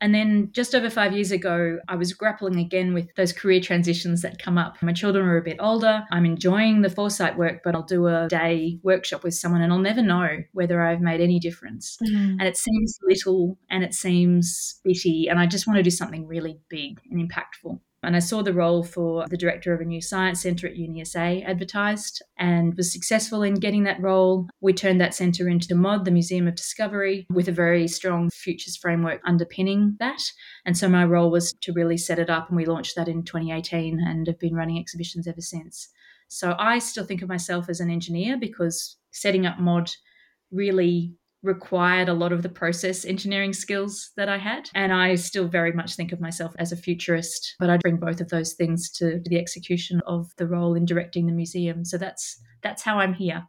and 0.02 0.16
then 0.16 0.50
just 0.54 0.74
over 0.74 0.90
five 0.90 1.14
years 1.14 1.32
ago, 1.32 1.80
I 1.88 1.96
was 1.96 2.14
grappling 2.14 2.58
again 2.60 2.94
with 2.94 3.14
those 3.16 3.34
career 3.34 3.60
transitions 3.60 4.22
that 4.22 4.42
come 4.42 4.58
up. 4.58 4.82
My 4.82 4.94
children 4.94 5.26
are 5.26 5.38
a 5.38 5.42
bit 5.42 5.58
older. 5.60 6.04
I'm 6.12 6.26
enjoying 6.26 6.82
the 6.82 6.90
foresight 6.90 7.38
work, 7.38 7.62
but 7.64 7.76
I'll 7.76 7.84
do 7.84 8.08
a 8.08 8.28
day 8.30 8.80
workshop 8.84 9.24
with 9.24 9.34
someone 9.34 9.62
and 9.62 9.74
I'll 9.74 9.80
never 9.80 10.02
know 10.02 10.38
whether 10.54 10.82
I've 10.82 11.02
made 11.02 11.20
any 11.20 11.40
difference. 11.40 11.98
Mm. 12.04 12.38
And 12.40 12.44
it 12.44 12.58
seems 12.58 12.98
little 13.04 13.58
and 13.70 13.84
it 13.84 13.94
seems 13.94 14.80
bitty. 14.84 15.28
And 15.28 15.40
I 15.40 15.46
just 15.46 15.68
want 15.68 15.78
to 15.78 15.84
do 15.84 15.90
something 15.90 16.28
really 16.28 16.60
big 16.70 17.02
and 17.12 17.30
impactful. 17.30 17.80
And 18.02 18.16
I 18.16 18.20
saw 18.20 18.42
the 18.42 18.54
role 18.54 18.84
for 18.84 19.26
the 19.30 19.38
director 19.38 19.74
of 19.74 19.82
a 19.82 19.86
new 19.86 20.02
science 20.02 20.42
centre 20.42 20.68
at 20.68 20.76
UniSA 20.76 21.46
advertised 21.46 22.22
and 22.38 22.74
was 22.76 22.94
successful 22.94 23.44
in 23.44 23.56
getting 23.56 23.84
that 23.84 24.02
role. 24.02 24.48
We 24.62 24.74
turned 24.74 25.02
that 25.02 25.14
centre 25.14 25.50
into 25.50 25.76
MOD, 25.76 26.06
the 26.06 26.12
Museum 26.12 26.48
of 26.48 26.56
Discovery, 26.56 27.28
with 27.30 27.50
a 27.50 27.54
very 27.54 27.88
strong 27.88 28.30
futures 28.30 28.78
framework 28.78 29.22
underpinning 29.26 29.98
that. 30.00 30.22
And 30.66 30.78
so 30.78 30.88
my 30.88 31.04
role 31.04 31.30
was 31.30 31.54
to 31.62 31.74
really 31.74 31.98
set 31.98 32.20
it 32.20 32.30
up, 32.30 32.48
and 32.48 32.58
we 32.58 32.66
launched 32.66 32.96
that 32.96 33.10
in 33.10 33.24
2018 33.24 34.00
and 34.00 34.28
have 34.28 34.40
been 34.40 34.56
running 34.56 34.80
exhibitions 34.80 35.28
ever 35.28 35.42
since. 35.42 35.90
So 36.30 36.56
I 36.58 36.80
still 36.80 37.06
think 37.06 37.22
of 37.22 37.30
myself 37.30 37.70
as 37.70 37.80
an 37.80 37.90
engineer 37.90 38.38
because 38.38 38.98
setting 39.12 39.46
up 39.46 39.60
MOD 39.60 39.92
really 40.52 41.16
required 41.44 42.10
a 42.10 42.14
lot 42.14 42.32
of 42.32 42.44
the 42.44 42.50
process 42.50 43.06
engineering 43.06 43.54
skills 43.54 44.12
that 44.18 44.30
I 44.30 44.38
had. 44.38 44.70
And 44.76 44.94
I 44.94 45.16
still 45.16 45.48
very 45.48 45.72
much 45.72 45.96
think 45.96 46.12
of 46.12 46.20
myself 46.20 46.54
as 46.60 46.72
a 46.72 46.78
futurist, 46.78 47.56
but 47.60 47.70
I 47.70 47.78
bring 47.78 47.98
both 47.98 48.22
of 48.22 48.30
those 48.30 48.54
things 48.54 48.90
to 48.92 49.22
the 49.26 49.40
execution 49.40 50.02
of 50.06 50.32
the 50.38 50.48
role 50.48 50.76
in 50.76 50.86
directing 50.86 51.26
the 51.26 51.34
museum. 51.34 51.86
So 51.86 51.98
that's 51.98 52.42
that's 52.62 52.84
how 52.84 53.00
I'm 53.00 53.14
here. 53.14 53.44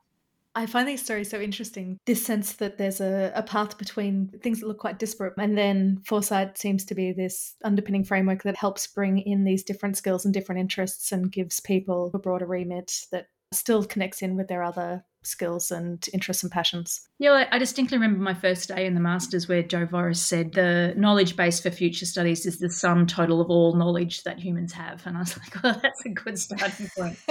I 0.55 0.67
find 0.67 0.89
these 0.89 1.03
stories 1.03 1.31
so 1.31 1.41
interesting. 1.41 1.99
This 2.07 2.25
sense 2.25 2.55
that 2.55 2.77
there's 2.77 3.01
a, 3.01 3.33
a 3.37 3.43
path 3.43 3.79
between 3.79 4.31
things 4.43 4.61
that 4.61 4.67
look 4.67 4.79
quite 4.79 4.99
disparate, 4.99 5.35
and 5.39 5.57
then 5.57 6.03
foresight 6.05 6.59
seems 6.59 6.85
to 6.87 6.95
be 6.95 7.13
this 7.13 7.55
underpinning 7.65 8.05
framework 8.05 8.43
that 8.43 8.57
helps 8.57 8.87
bring 8.89 9.19
in 9.19 9.45
these 9.45 9.63
different 9.63 9.97
skills 9.97 10.25
and 10.25 10.35
different 10.35 10.61
interests 10.61 11.13
and 11.13 11.31
gives 11.31 11.61
people 11.61 12.11
a 12.15 12.19
broader 12.19 12.47
remit 12.47 12.93
that 13.13 13.27
still 13.53 13.85
connects 13.85 14.23
in 14.23 14.37
with 14.37 14.49
their 14.49 14.63
other 14.63 15.05
skills 15.23 15.71
and 15.71 16.07
interests 16.13 16.43
and 16.43 16.51
passions. 16.51 17.09
Yeah, 17.19 17.47
I 17.51 17.59
distinctly 17.59 17.99
remember 17.99 18.23
my 18.23 18.35
first 18.35 18.69
day 18.69 18.87
in 18.87 18.95
the 18.95 19.01
Masters 19.01 19.49
where 19.49 19.63
Joe 19.63 19.87
Voros 19.87 20.17
said 20.17 20.53
the 20.53 20.95
knowledge 20.97 21.37
base 21.37 21.61
for 21.61 21.71
future 21.71 22.07
studies 22.07 22.47
is 22.47 22.59
the 22.59 22.71
sum 22.71 23.07
total 23.07 23.41
of 23.41 23.51
all 23.51 23.75
knowledge 23.75 24.23
that 24.23 24.39
humans 24.39 24.73
have. 24.73 25.07
And 25.07 25.17
I 25.17 25.21
was 25.21 25.39
like, 25.39 25.63
well, 25.63 25.81
that's 25.83 26.05
a 26.05 26.11
good 26.11 26.39
starting 26.39 26.89
point. 26.97 27.19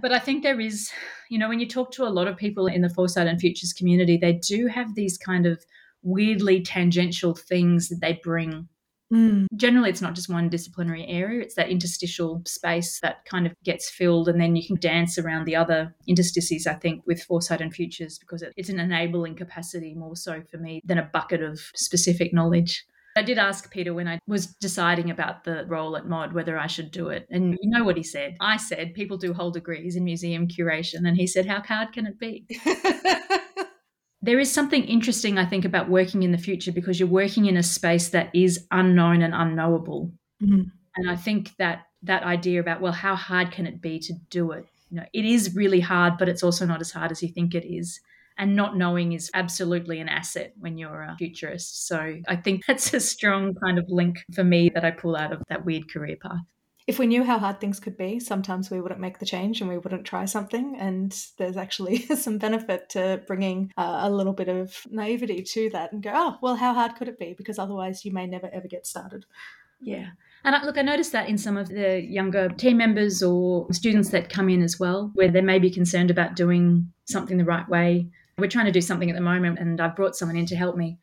but 0.00 0.12
I 0.12 0.18
think 0.18 0.42
there 0.42 0.60
is, 0.60 0.90
you 1.28 1.38
know, 1.38 1.48
when 1.48 1.60
you 1.60 1.68
talk 1.68 1.92
to 1.92 2.04
a 2.04 2.10
lot 2.10 2.28
of 2.28 2.36
people 2.36 2.66
in 2.66 2.82
the 2.82 2.90
foresight 2.90 3.26
and 3.26 3.40
futures 3.40 3.72
community, 3.72 4.16
they 4.16 4.34
do 4.34 4.66
have 4.66 4.94
these 4.94 5.18
kind 5.18 5.46
of 5.46 5.64
weirdly 6.02 6.60
tangential 6.60 7.34
things 7.34 7.88
that 7.88 8.00
they 8.00 8.18
bring 8.22 8.68
Mm. 9.12 9.46
Generally, 9.56 9.90
it's 9.90 10.00
not 10.00 10.14
just 10.14 10.30
one 10.30 10.48
disciplinary 10.48 11.06
area, 11.06 11.42
it's 11.42 11.54
that 11.56 11.68
interstitial 11.68 12.42
space 12.46 12.98
that 13.00 13.24
kind 13.26 13.46
of 13.46 13.52
gets 13.62 13.90
filled, 13.90 14.28
and 14.28 14.40
then 14.40 14.56
you 14.56 14.66
can 14.66 14.76
dance 14.76 15.18
around 15.18 15.44
the 15.44 15.56
other 15.56 15.94
interstices, 16.06 16.66
I 16.66 16.74
think, 16.74 17.02
with 17.06 17.22
foresight 17.22 17.60
and 17.60 17.74
futures, 17.74 18.18
because 18.18 18.42
it's 18.56 18.70
an 18.70 18.80
enabling 18.80 19.36
capacity 19.36 19.94
more 19.94 20.16
so 20.16 20.42
for 20.50 20.56
me 20.56 20.80
than 20.84 20.98
a 20.98 21.10
bucket 21.12 21.42
of 21.42 21.60
specific 21.74 22.32
knowledge. 22.32 22.86
I 23.14 23.22
did 23.22 23.36
ask 23.36 23.70
Peter 23.70 23.92
when 23.92 24.08
I 24.08 24.18
was 24.26 24.46
deciding 24.46 25.10
about 25.10 25.44
the 25.44 25.66
role 25.66 25.96
at 25.98 26.08
MOD 26.08 26.32
whether 26.32 26.58
I 26.58 26.66
should 26.66 26.90
do 26.90 27.08
it. 27.08 27.26
And 27.30 27.58
you 27.60 27.70
know 27.70 27.84
what 27.84 27.98
he 27.98 28.02
said? 28.02 28.36
I 28.40 28.56
said, 28.56 28.94
people 28.94 29.18
do 29.18 29.34
hold 29.34 29.52
degrees 29.52 29.96
in 29.96 30.04
museum 30.04 30.48
curation. 30.48 31.06
And 31.06 31.16
he 31.16 31.26
said, 31.26 31.44
how 31.44 31.60
hard 31.60 31.92
can 31.92 32.06
it 32.06 32.18
be? 32.18 32.46
there 34.22 34.38
is 34.38 34.52
something 34.52 34.84
interesting, 34.84 35.36
I 35.36 35.44
think, 35.44 35.64
about 35.64 35.88
working 35.88 36.22
in 36.22 36.30
the 36.30 36.38
future 36.38 36.70
because 36.70 36.98
you're 36.98 37.08
working 37.08 37.46
in 37.46 37.56
a 37.56 37.62
space 37.62 38.10
that 38.10 38.30
is 38.32 38.66
unknown 38.70 39.20
and 39.22 39.34
unknowable. 39.34 40.12
Mm-hmm. 40.42 40.62
And 40.96 41.10
I 41.10 41.16
think 41.16 41.50
that 41.58 41.86
that 42.04 42.22
idea 42.22 42.60
about, 42.60 42.80
well, 42.80 42.92
how 42.92 43.16
hard 43.16 43.50
can 43.50 43.66
it 43.66 43.80
be 43.80 43.98
to 43.98 44.12
do 44.30 44.52
it? 44.52 44.64
You 44.90 44.98
know, 44.98 45.06
it 45.12 45.24
is 45.24 45.54
really 45.54 45.80
hard, 45.80 46.18
but 46.18 46.28
it's 46.28 46.42
also 46.42 46.64
not 46.66 46.80
as 46.80 46.92
hard 46.92 47.10
as 47.10 47.22
you 47.22 47.28
think 47.28 47.54
it 47.54 47.66
is. 47.66 48.00
And 48.38 48.56
not 48.56 48.76
knowing 48.76 49.12
is 49.12 49.30
absolutely 49.34 50.00
an 50.00 50.08
asset 50.08 50.54
when 50.58 50.78
you're 50.78 51.02
a 51.02 51.16
futurist. 51.18 51.86
So 51.86 52.16
I 52.28 52.36
think 52.36 52.64
that's 52.66 52.94
a 52.94 53.00
strong 53.00 53.54
kind 53.54 53.78
of 53.78 53.86
link 53.88 54.24
for 54.32 54.44
me 54.44 54.70
that 54.74 54.84
I 54.84 54.92
pull 54.92 55.16
out 55.16 55.32
of 55.32 55.42
that 55.48 55.64
weird 55.64 55.90
career 55.90 56.16
path 56.20 56.40
if 56.86 56.98
we 56.98 57.06
knew 57.06 57.22
how 57.22 57.38
hard 57.38 57.60
things 57.60 57.78
could 57.80 57.96
be, 57.96 58.18
sometimes 58.18 58.70
we 58.70 58.80
wouldn't 58.80 59.00
make 59.00 59.18
the 59.18 59.26
change 59.26 59.60
and 59.60 59.70
we 59.70 59.78
wouldn't 59.78 60.04
try 60.04 60.24
something. 60.24 60.76
And 60.78 61.16
there's 61.38 61.56
actually 61.56 61.98
some 62.16 62.38
benefit 62.38 62.88
to 62.90 63.22
bringing 63.26 63.72
uh, 63.76 64.00
a 64.02 64.10
little 64.10 64.32
bit 64.32 64.48
of 64.48 64.84
naivety 64.90 65.42
to 65.42 65.70
that 65.70 65.92
and 65.92 66.02
go, 66.02 66.12
oh, 66.14 66.36
well, 66.42 66.56
how 66.56 66.74
hard 66.74 66.96
could 66.96 67.08
it 67.08 67.18
be? 67.18 67.34
Because 67.36 67.58
otherwise, 67.58 68.04
you 68.04 68.12
may 68.12 68.26
never 68.26 68.50
ever 68.52 68.68
get 68.68 68.86
started. 68.86 69.24
Yeah. 69.80 70.08
And 70.44 70.56
look, 70.64 70.78
I 70.78 70.82
noticed 70.82 71.12
that 71.12 71.28
in 71.28 71.38
some 71.38 71.56
of 71.56 71.68
the 71.68 72.00
younger 72.02 72.48
team 72.48 72.76
members 72.76 73.22
or 73.22 73.72
students 73.72 74.10
that 74.10 74.28
come 74.28 74.48
in 74.48 74.62
as 74.62 74.78
well, 74.78 75.10
where 75.14 75.30
they 75.30 75.40
may 75.40 75.58
be 75.58 75.70
concerned 75.70 76.10
about 76.10 76.34
doing 76.34 76.92
something 77.04 77.36
the 77.36 77.44
right 77.44 77.68
way. 77.68 78.08
We're 78.38 78.48
trying 78.48 78.66
to 78.66 78.72
do 78.72 78.80
something 78.80 79.10
at 79.10 79.14
the 79.14 79.22
moment, 79.22 79.58
and 79.60 79.80
I've 79.80 79.94
brought 79.94 80.16
someone 80.16 80.36
in 80.36 80.46
to 80.46 80.56
help 80.56 80.76
me 80.76 80.98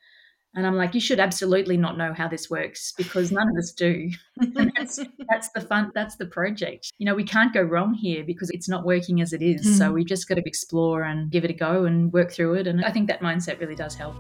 And 0.56 0.66
I'm 0.66 0.76
like, 0.76 0.96
you 0.96 1.00
should 1.00 1.20
absolutely 1.20 1.78
not 1.78 1.98
know 1.98 2.12
how 2.12 2.28
this 2.28 2.50
works 2.50 2.92
because 2.98 3.32
none 3.32 3.48
of 3.50 3.56
us 3.56 3.72
do. 3.72 4.10
that's, 4.38 5.00
that's 5.30 5.50
the 5.52 5.62
fun, 5.62 5.92
that's 5.94 6.16
the 6.16 6.26
project. 6.26 6.92
You 6.98 7.06
know, 7.06 7.14
we 7.14 7.24
can't 7.24 7.54
go 7.54 7.62
wrong 7.62 7.94
here 7.94 8.24
because 8.24 8.50
it's 8.50 8.68
not 8.68 8.84
working 8.84 9.22
as 9.22 9.32
it 9.32 9.44
is. 9.44 9.66
Mm. 9.66 9.78
So 9.78 9.92
we 9.92 10.04
just 10.04 10.28
got 10.28 10.36
to 10.36 10.44
explore 10.46 11.04
and 11.04 11.30
give 11.30 11.46
it 11.46 11.52
a 11.52 11.54
go 11.54 11.86
and 11.86 12.12
work 12.12 12.32
through 12.32 12.56
it. 12.56 12.68
And 12.68 12.84
I 12.84 12.92
think 12.92 13.08
that 13.08 13.22
mindset 13.22 13.60
really 13.60 13.76
does 13.76 13.94
help. 13.94 14.16